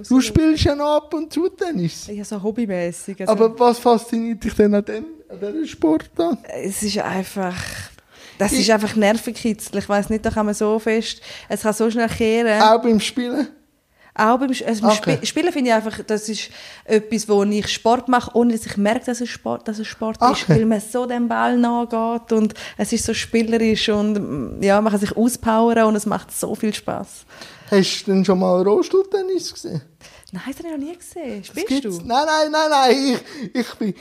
Du 0.09 0.21
spielst 0.21 0.65
ja 0.65 0.75
noch 0.75 0.97
ab 0.97 1.15
und 1.15 1.33
zu 1.33 1.49
Tennis. 1.49 2.09
Ja, 2.09 2.25
so 2.25 2.43
hobbymäßig. 2.43 3.21
Also, 3.21 3.33
Aber 3.33 3.59
was 3.59 3.79
fasziniert 3.79 4.43
dich 4.43 4.55
denn 4.55 4.75
an 4.75 4.85
dem, 4.85 5.05
an 5.29 5.39
diesem 5.41 5.67
Sport 5.67 6.11
an? 6.19 6.39
es 6.63 6.83
ist 6.83 6.99
einfach. 6.99 7.55
Das 8.39 8.53
Ich- 8.53 8.61
ist 8.61 8.71
einfach 8.71 8.95
Nervenkitzel. 8.97 9.79
Ich 9.79 9.89
weiß 9.89 10.11
nicht, 10.11 10.25
da 10.27 10.31
kann 10.31 10.45
man 10.45 10.55
so 10.55 10.79
fest. 10.79 11.21
Es 11.49 11.63
kann 11.63 11.73
so 11.73 11.91
schnell 11.91 12.09
kehren. 12.09 12.61
Auch 12.61 12.83
beim 12.83 13.01
Spielen? 13.01 13.47
Auch 14.19 14.39
beim, 14.39 14.51
also 14.67 14.87
Okay. 14.87 15.19
Sp 15.21 15.27
Spielen 15.27 15.53
finde 15.53 15.71
ich 15.71 15.75
einfach, 15.77 15.99
das 16.07 16.29
ist 16.29 16.49
etwas, 16.85 17.29
wo 17.29 17.43
ich 17.45 17.69
Sport 17.69 18.09
mache, 18.09 18.31
ohne 18.35 18.53
dass 18.53 18.65
ich 18.65 18.77
merke, 18.77 19.05
dass 19.07 19.21
es 19.21 19.29
Sport, 19.29 19.69
dass 19.69 19.79
es 19.79 19.87
Sport 19.87 20.17
ist, 20.17 20.23
Okay. 20.45 20.55
weil 20.55 20.65
man 20.67 20.81
so 20.81 21.05
dem 21.07 21.29
Ball 21.29 21.57
nachgeht 21.59 22.33
und 22.33 22.55
es 22.79 22.93
ist 22.93 23.05
so 23.05 23.13
spielerisch 23.15 23.89
und 23.91 24.63
ja, 24.63 24.81
man 24.81 24.91
kann 24.91 25.01
sich 25.01 25.17
auspowern 25.17 25.85
und 25.89 25.97
es 25.97 26.07
macht 26.07 26.33
so 26.33 26.55
viel 26.55 26.73
Spaß. 26.73 27.27
Hast 27.71 28.05
du 28.07 28.13
denn 28.13 28.25
schon 28.25 28.39
mal 28.39 28.63
Rollstuhltennis 28.63 29.53
gesehen? 29.53 29.83
Nein, 30.33 30.43
das 30.47 30.57
habe 30.59 30.69
ich 30.69 30.75
noch 30.81 30.87
nie 30.89 30.97
gesehen. 30.97 31.45
Spielst 31.45 31.85
du? 31.85 31.91
Nein, 32.05 32.27
nein, 32.27 32.51
nein, 32.51 32.71
nein. 32.71 33.19
Ich, 33.53 33.61
ich 33.61 33.75
bin 33.75 33.95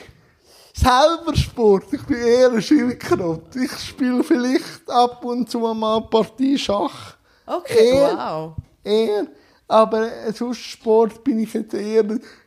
selber 0.74 1.36
Sport. 1.36 1.86
Ich 1.92 2.04
bin 2.04 2.18
eher 2.18 2.52
ein 2.52 2.62
Schildkröte. 2.62 3.60
Ich 3.64 3.72
spiele 3.80 4.24
vielleicht 4.24 4.90
ab 4.90 5.24
und 5.24 5.50
zu 5.50 5.60
mal 5.60 5.98
eine 5.98 6.06
Partie 6.08 6.58
Schach. 6.58 7.16
Okay, 7.46 7.90
Eher- 7.92 8.18
wow. 8.18 8.54
Eher. 8.84 9.28
Aber 9.68 10.10
sonst 10.34 10.60
Sport 10.60 11.24
bin 11.24 11.40
ich 11.40 11.54
jetzt 11.54 11.74
eher 11.74 12.04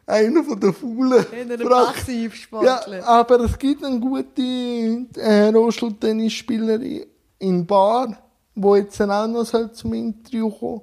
einer 0.07 0.45
von 0.45 0.61
der 0.61 0.73
Faulen. 0.73 1.27
In 1.33 1.51
einer 1.53 1.69
Passivsportler. 1.69 2.99
Ja, 2.99 3.05
aber 3.05 3.41
es 3.41 3.59
gibt 3.59 3.85
eine 3.85 3.99
gute 3.99 4.41
äh, 5.16 5.49
Rollstuhltennisspielerin 5.49 7.07
in 7.41 7.66
Bar, 7.66 8.16
wo 8.55 8.77
jetzt 8.77 8.99
dann 9.01 9.11
auch 9.11 9.27
noch 9.27 9.73
zum 9.73 9.95
Interview 9.95 10.51
kommen 10.51 10.83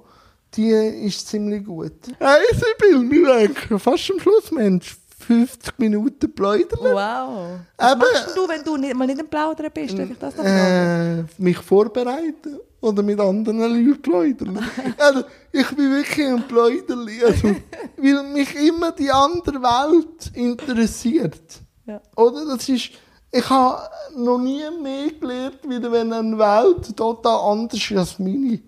Die 0.54 0.70
ist 0.70 1.26
ziemlich 1.26 1.64
gut. 1.64 1.92
Hey 2.18 2.44
Sibyl, 2.52 3.10
wir 3.10 3.34
denken 3.38 3.78
fast 3.78 4.10
am 4.10 4.20
Schluss, 4.20 4.50
Mensch. 4.52 4.96
50 5.18 5.78
Minuten 5.78 6.32
plaudern. 6.32 6.78
Wow. 6.78 7.58
Was 7.78 7.92
Aber- 7.92 8.06
machst 8.12 8.36
du, 8.36 8.46
wenn 8.48 8.62
du 8.62 8.76
nicht, 8.76 8.94
mal 8.94 9.06
nicht 9.06 9.18
im 9.18 9.26
Plaudern 9.28 9.70
bist? 9.72 9.98
Darf 9.98 10.10
ich 10.10 10.18
das 10.18 10.36
noch? 10.36 10.44
Äh, 10.44 11.24
mich 11.38 11.56
vorbereiten 11.58 12.58
oder 12.86 13.02
mit 13.02 13.18
anderen 13.18 13.58
Leuten 13.84 14.58
also, 14.98 15.24
ich 15.52 15.68
bin 15.70 15.90
wirklich 15.92 16.26
ein 16.26 16.46
Pläuderli. 16.46 17.24
Also, 17.24 17.48
weil 17.96 18.22
mich 18.32 18.54
immer 18.54 18.92
die 18.92 19.10
andere 19.10 19.60
Welt 19.60 20.30
interessiert. 20.34 21.60
Ja. 21.86 22.00
Oder? 22.16 22.46
Das 22.46 22.68
ist, 22.68 22.90
ich 23.30 23.50
habe 23.50 23.82
noch 24.16 24.38
nie 24.38 24.62
mehr 24.82 25.10
gelernt, 25.20 25.58
wie 25.64 25.82
wenn 25.82 26.12
eine 26.12 26.38
Welt 26.38 26.96
total 26.96 27.52
anders 27.52 27.80
ist 27.80 27.96
als 27.96 28.18
meine. 28.18 28.60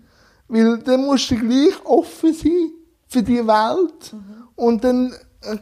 Weil 0.47 0.79
dann 0.79 1.05
musst 1.05 1.31
du 1.31 1.35
gleich 1.37 1.85
offen 1.85 2.33
sein 2.33 2.71
für 3.07 3.23
die 3.23 3.45
Welt. 3.45 4.13
Und 4.55 4.83
dann 4.83 5.13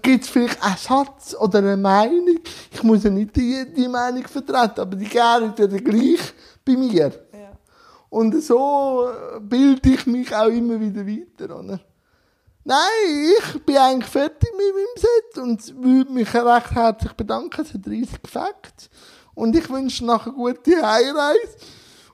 gibt 0.01 0.23
es 0.23 0.29
vielleicht 0.29 0.61
einen 0.63 0.77
Satz 0.77 1.35
oder 1.39 1.59
eine 1.59 1.77
Meinung. 1.77 2.39
Ich 2.71 2.83
muss 2.83 3.03
ja 3.03 3.09
nicht 3.09 3.35
die, 3.35 3.65
die 3.75 3.87
Meinung 3.87 4.23
vertreten, 4.27 4.81
aber 4.81 4.95
die 4.95 5.05
gerne 5.05 5.53
dann 5.55 5.83
gleich 5.83 6.33
bei 6.65 6.75
mir. 6.75 7.11
Und 8.09 8.41
so 8.41 9.09
äh, 9.09 9.39
bilde 9.39 9.89
ich 9.89 10.05
mich 10.05 10.33
auch 10.33 10.47
immer 10.47 10.79
wieder 10.79 11.05
weiter, 11.05 11.59
oder? 11.59 11.79
Nein, 12.63 13.31
ich 13.39 13.63
bin 13.63 13.77
eigentlich 13.77 14.09
fertig 14.09 14.49
mit 14.57 14.75
meinem 14.75 14.97
Set 14.97 15.41
und 15.41 15.83
würde 15.83 16.11
mich 16.11 16.33
recht 16.33 16.71
herzlich 16.71 17.13
bedanken. 17.13 17.61
Es 17.61 17.73
hat 17.73 17.87
riesig 17.87 18.21
gefällt. 18.21 18.89
Und 19.33 19.55
ich 19.55 19.69
wünsche 19.69 20.05
nachher 20.05 20.33
eine 20.33 20.35
gute 20.35 20.81
Heimreise. 20.81 21.55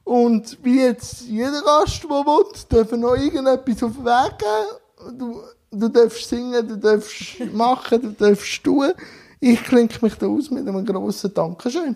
Und 0.04 0.58
wie 0.62 0.82
jetzt 0.82 1.22
jeder 1.22 1.62
Gast, 1.62 2.04
der 2.04 2.10
will, 2.10 2.54
darf 2.70 2.92
noch 2.92 3.16
irgendetwas 3.16 3.84
auf 3.84 3.94
den 3.94 4.06
Weg 4.06 4.38
geben. 4.38 5.18
Du, 5.18 5.42
du 5.72 5.88
darfst 5.88 6.30
singen, 6.30 6.68
du 6.68 6.78
darfst 6.78 7.40
machen, 7.54 8.02
du 8.02 8.12
darfst 8.12 8.64
tun. 8.64 8.92
Ich 9.40 9.64
klinke 9.64 10.06
mich 10.06 10.16
da 10.16 10.28
aus 10.28 10.52
mit 10.52 10.68
einem 10.68 10.86
grossen 10.86 11.34
Dankeschön. 11.34 11.96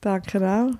Danke 0.00 0.38
auch. 0.46 0.72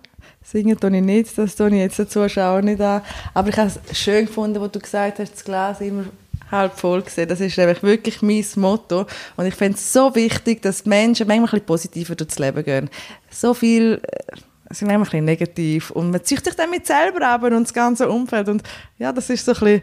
Singen 0.45 0.79
tue 0.79 0.95
ich 0.97 1.03
nicht, 1.03 1.39
das 1.39 1.57
tue 1.57 1.69
ich 1.69 1.75
jetzt 1.75 1.99
den 1.99 2.09
Zuschauern 2.09 2.67
nicht 2.67 2.81
an. 2.81 3.01
Aber 3.33 3.49
ich 3.49 3.57
habe 3.57 3.71
es 3.91 3.99
schön 3.99 4.27
gefunden, 4.27 4.61
wo 4.61 4.69
du 4.69 4.79
gesagt 4.79 5.19
hast, 5.19 5.33
das 5.33 5.45
Glas 5.45 5.81
immer 5.81 6.05
halb 6.51 6.79
voll 6.79 7.03
gesehen. 7.03 7.29
Das 7.29 7.41
ist 7.41 7.57
nämlich 7.57 7.83
wirklich 7.83 8.23
mein 8.23 8.45
Motto. 8.57 9.07
Und 9.37 9.47
ich 9.47 9.55
finde 9.55 9.77
es 9.79 9.93
so 9.93 10.15
wichtig, 10.15 10.63
dass 10.63 10.83
die 10.83 10.89
Menschen 10.91 11.27
manchmal 11.27 11.47
ein 11.47 11.51
bisschen 11.51 11.67
positiver 11.67 12.15
durchs 12.15 12.39
Leben 12.39 12.63
gehen. 12.63 12.91
So 13.31 13.55
viel 13.55 14.01
äh, 14.03 14.75
sind 14.75 14.89
manchmal 14.89 14.97
ein 14.97 15.03
bisschen 15.05 15.25
negativ. 15.25 15.91
Und 15.91 16.11
man 16.11 16.23
zieht 16.23 16.45
sich 16.45 16.55
damit 16.55 16.87
selber 16.87 17.27
ab 17.27 17.43
und 17.43 17.53
das 17.63 17.73
ganze 17.73 18.09
Umfeld. 18.09 18.49
Und 18.49 18.63
ja, 18.99 19.13
das 19.13 19.31
ist 19.31 19.45
so 19.45 19.53
ein 19.53 19.59
bisschen 19.61 19.83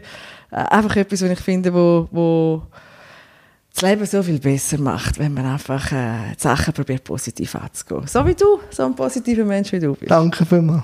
äh, 0.52 0.56
einfach 0.56 0.96
etwas, 0.96 1.22
was 1.22 1.30
ich 1.30 1.40
finde, 1.40 1.74
wo, 1.74 2.08
wo 2.12 2.62
das 3.74 3.82
Leben 3.82 4.06
so 4.06 4.22
viel 4.22 4.38
besser 4.38 4.78
macht, 4.78 5.18
wenn 5.18 5.34
man 5.34 5.46
einfach 5.46 5.92
äh, 5.92 6.34
die 6.36 6.40
Sachen 6.40 6.72
probiert 6.74 7.04
positiv 7.04 7.54
anzugehen. 7.54 8.06
So 8.06 8.26
wie 8.26 8.34
du, 8.34 8.60
so 8.70 8.84
ein 8.84 8.94
positiver 8.94 9.44
Mensch 9.44 9.72
wie 9.72 9.80
du 9.80 9.94
bist. 9.94 10.10
Danke 10.10 10.44
vielmals. 10.44 10.82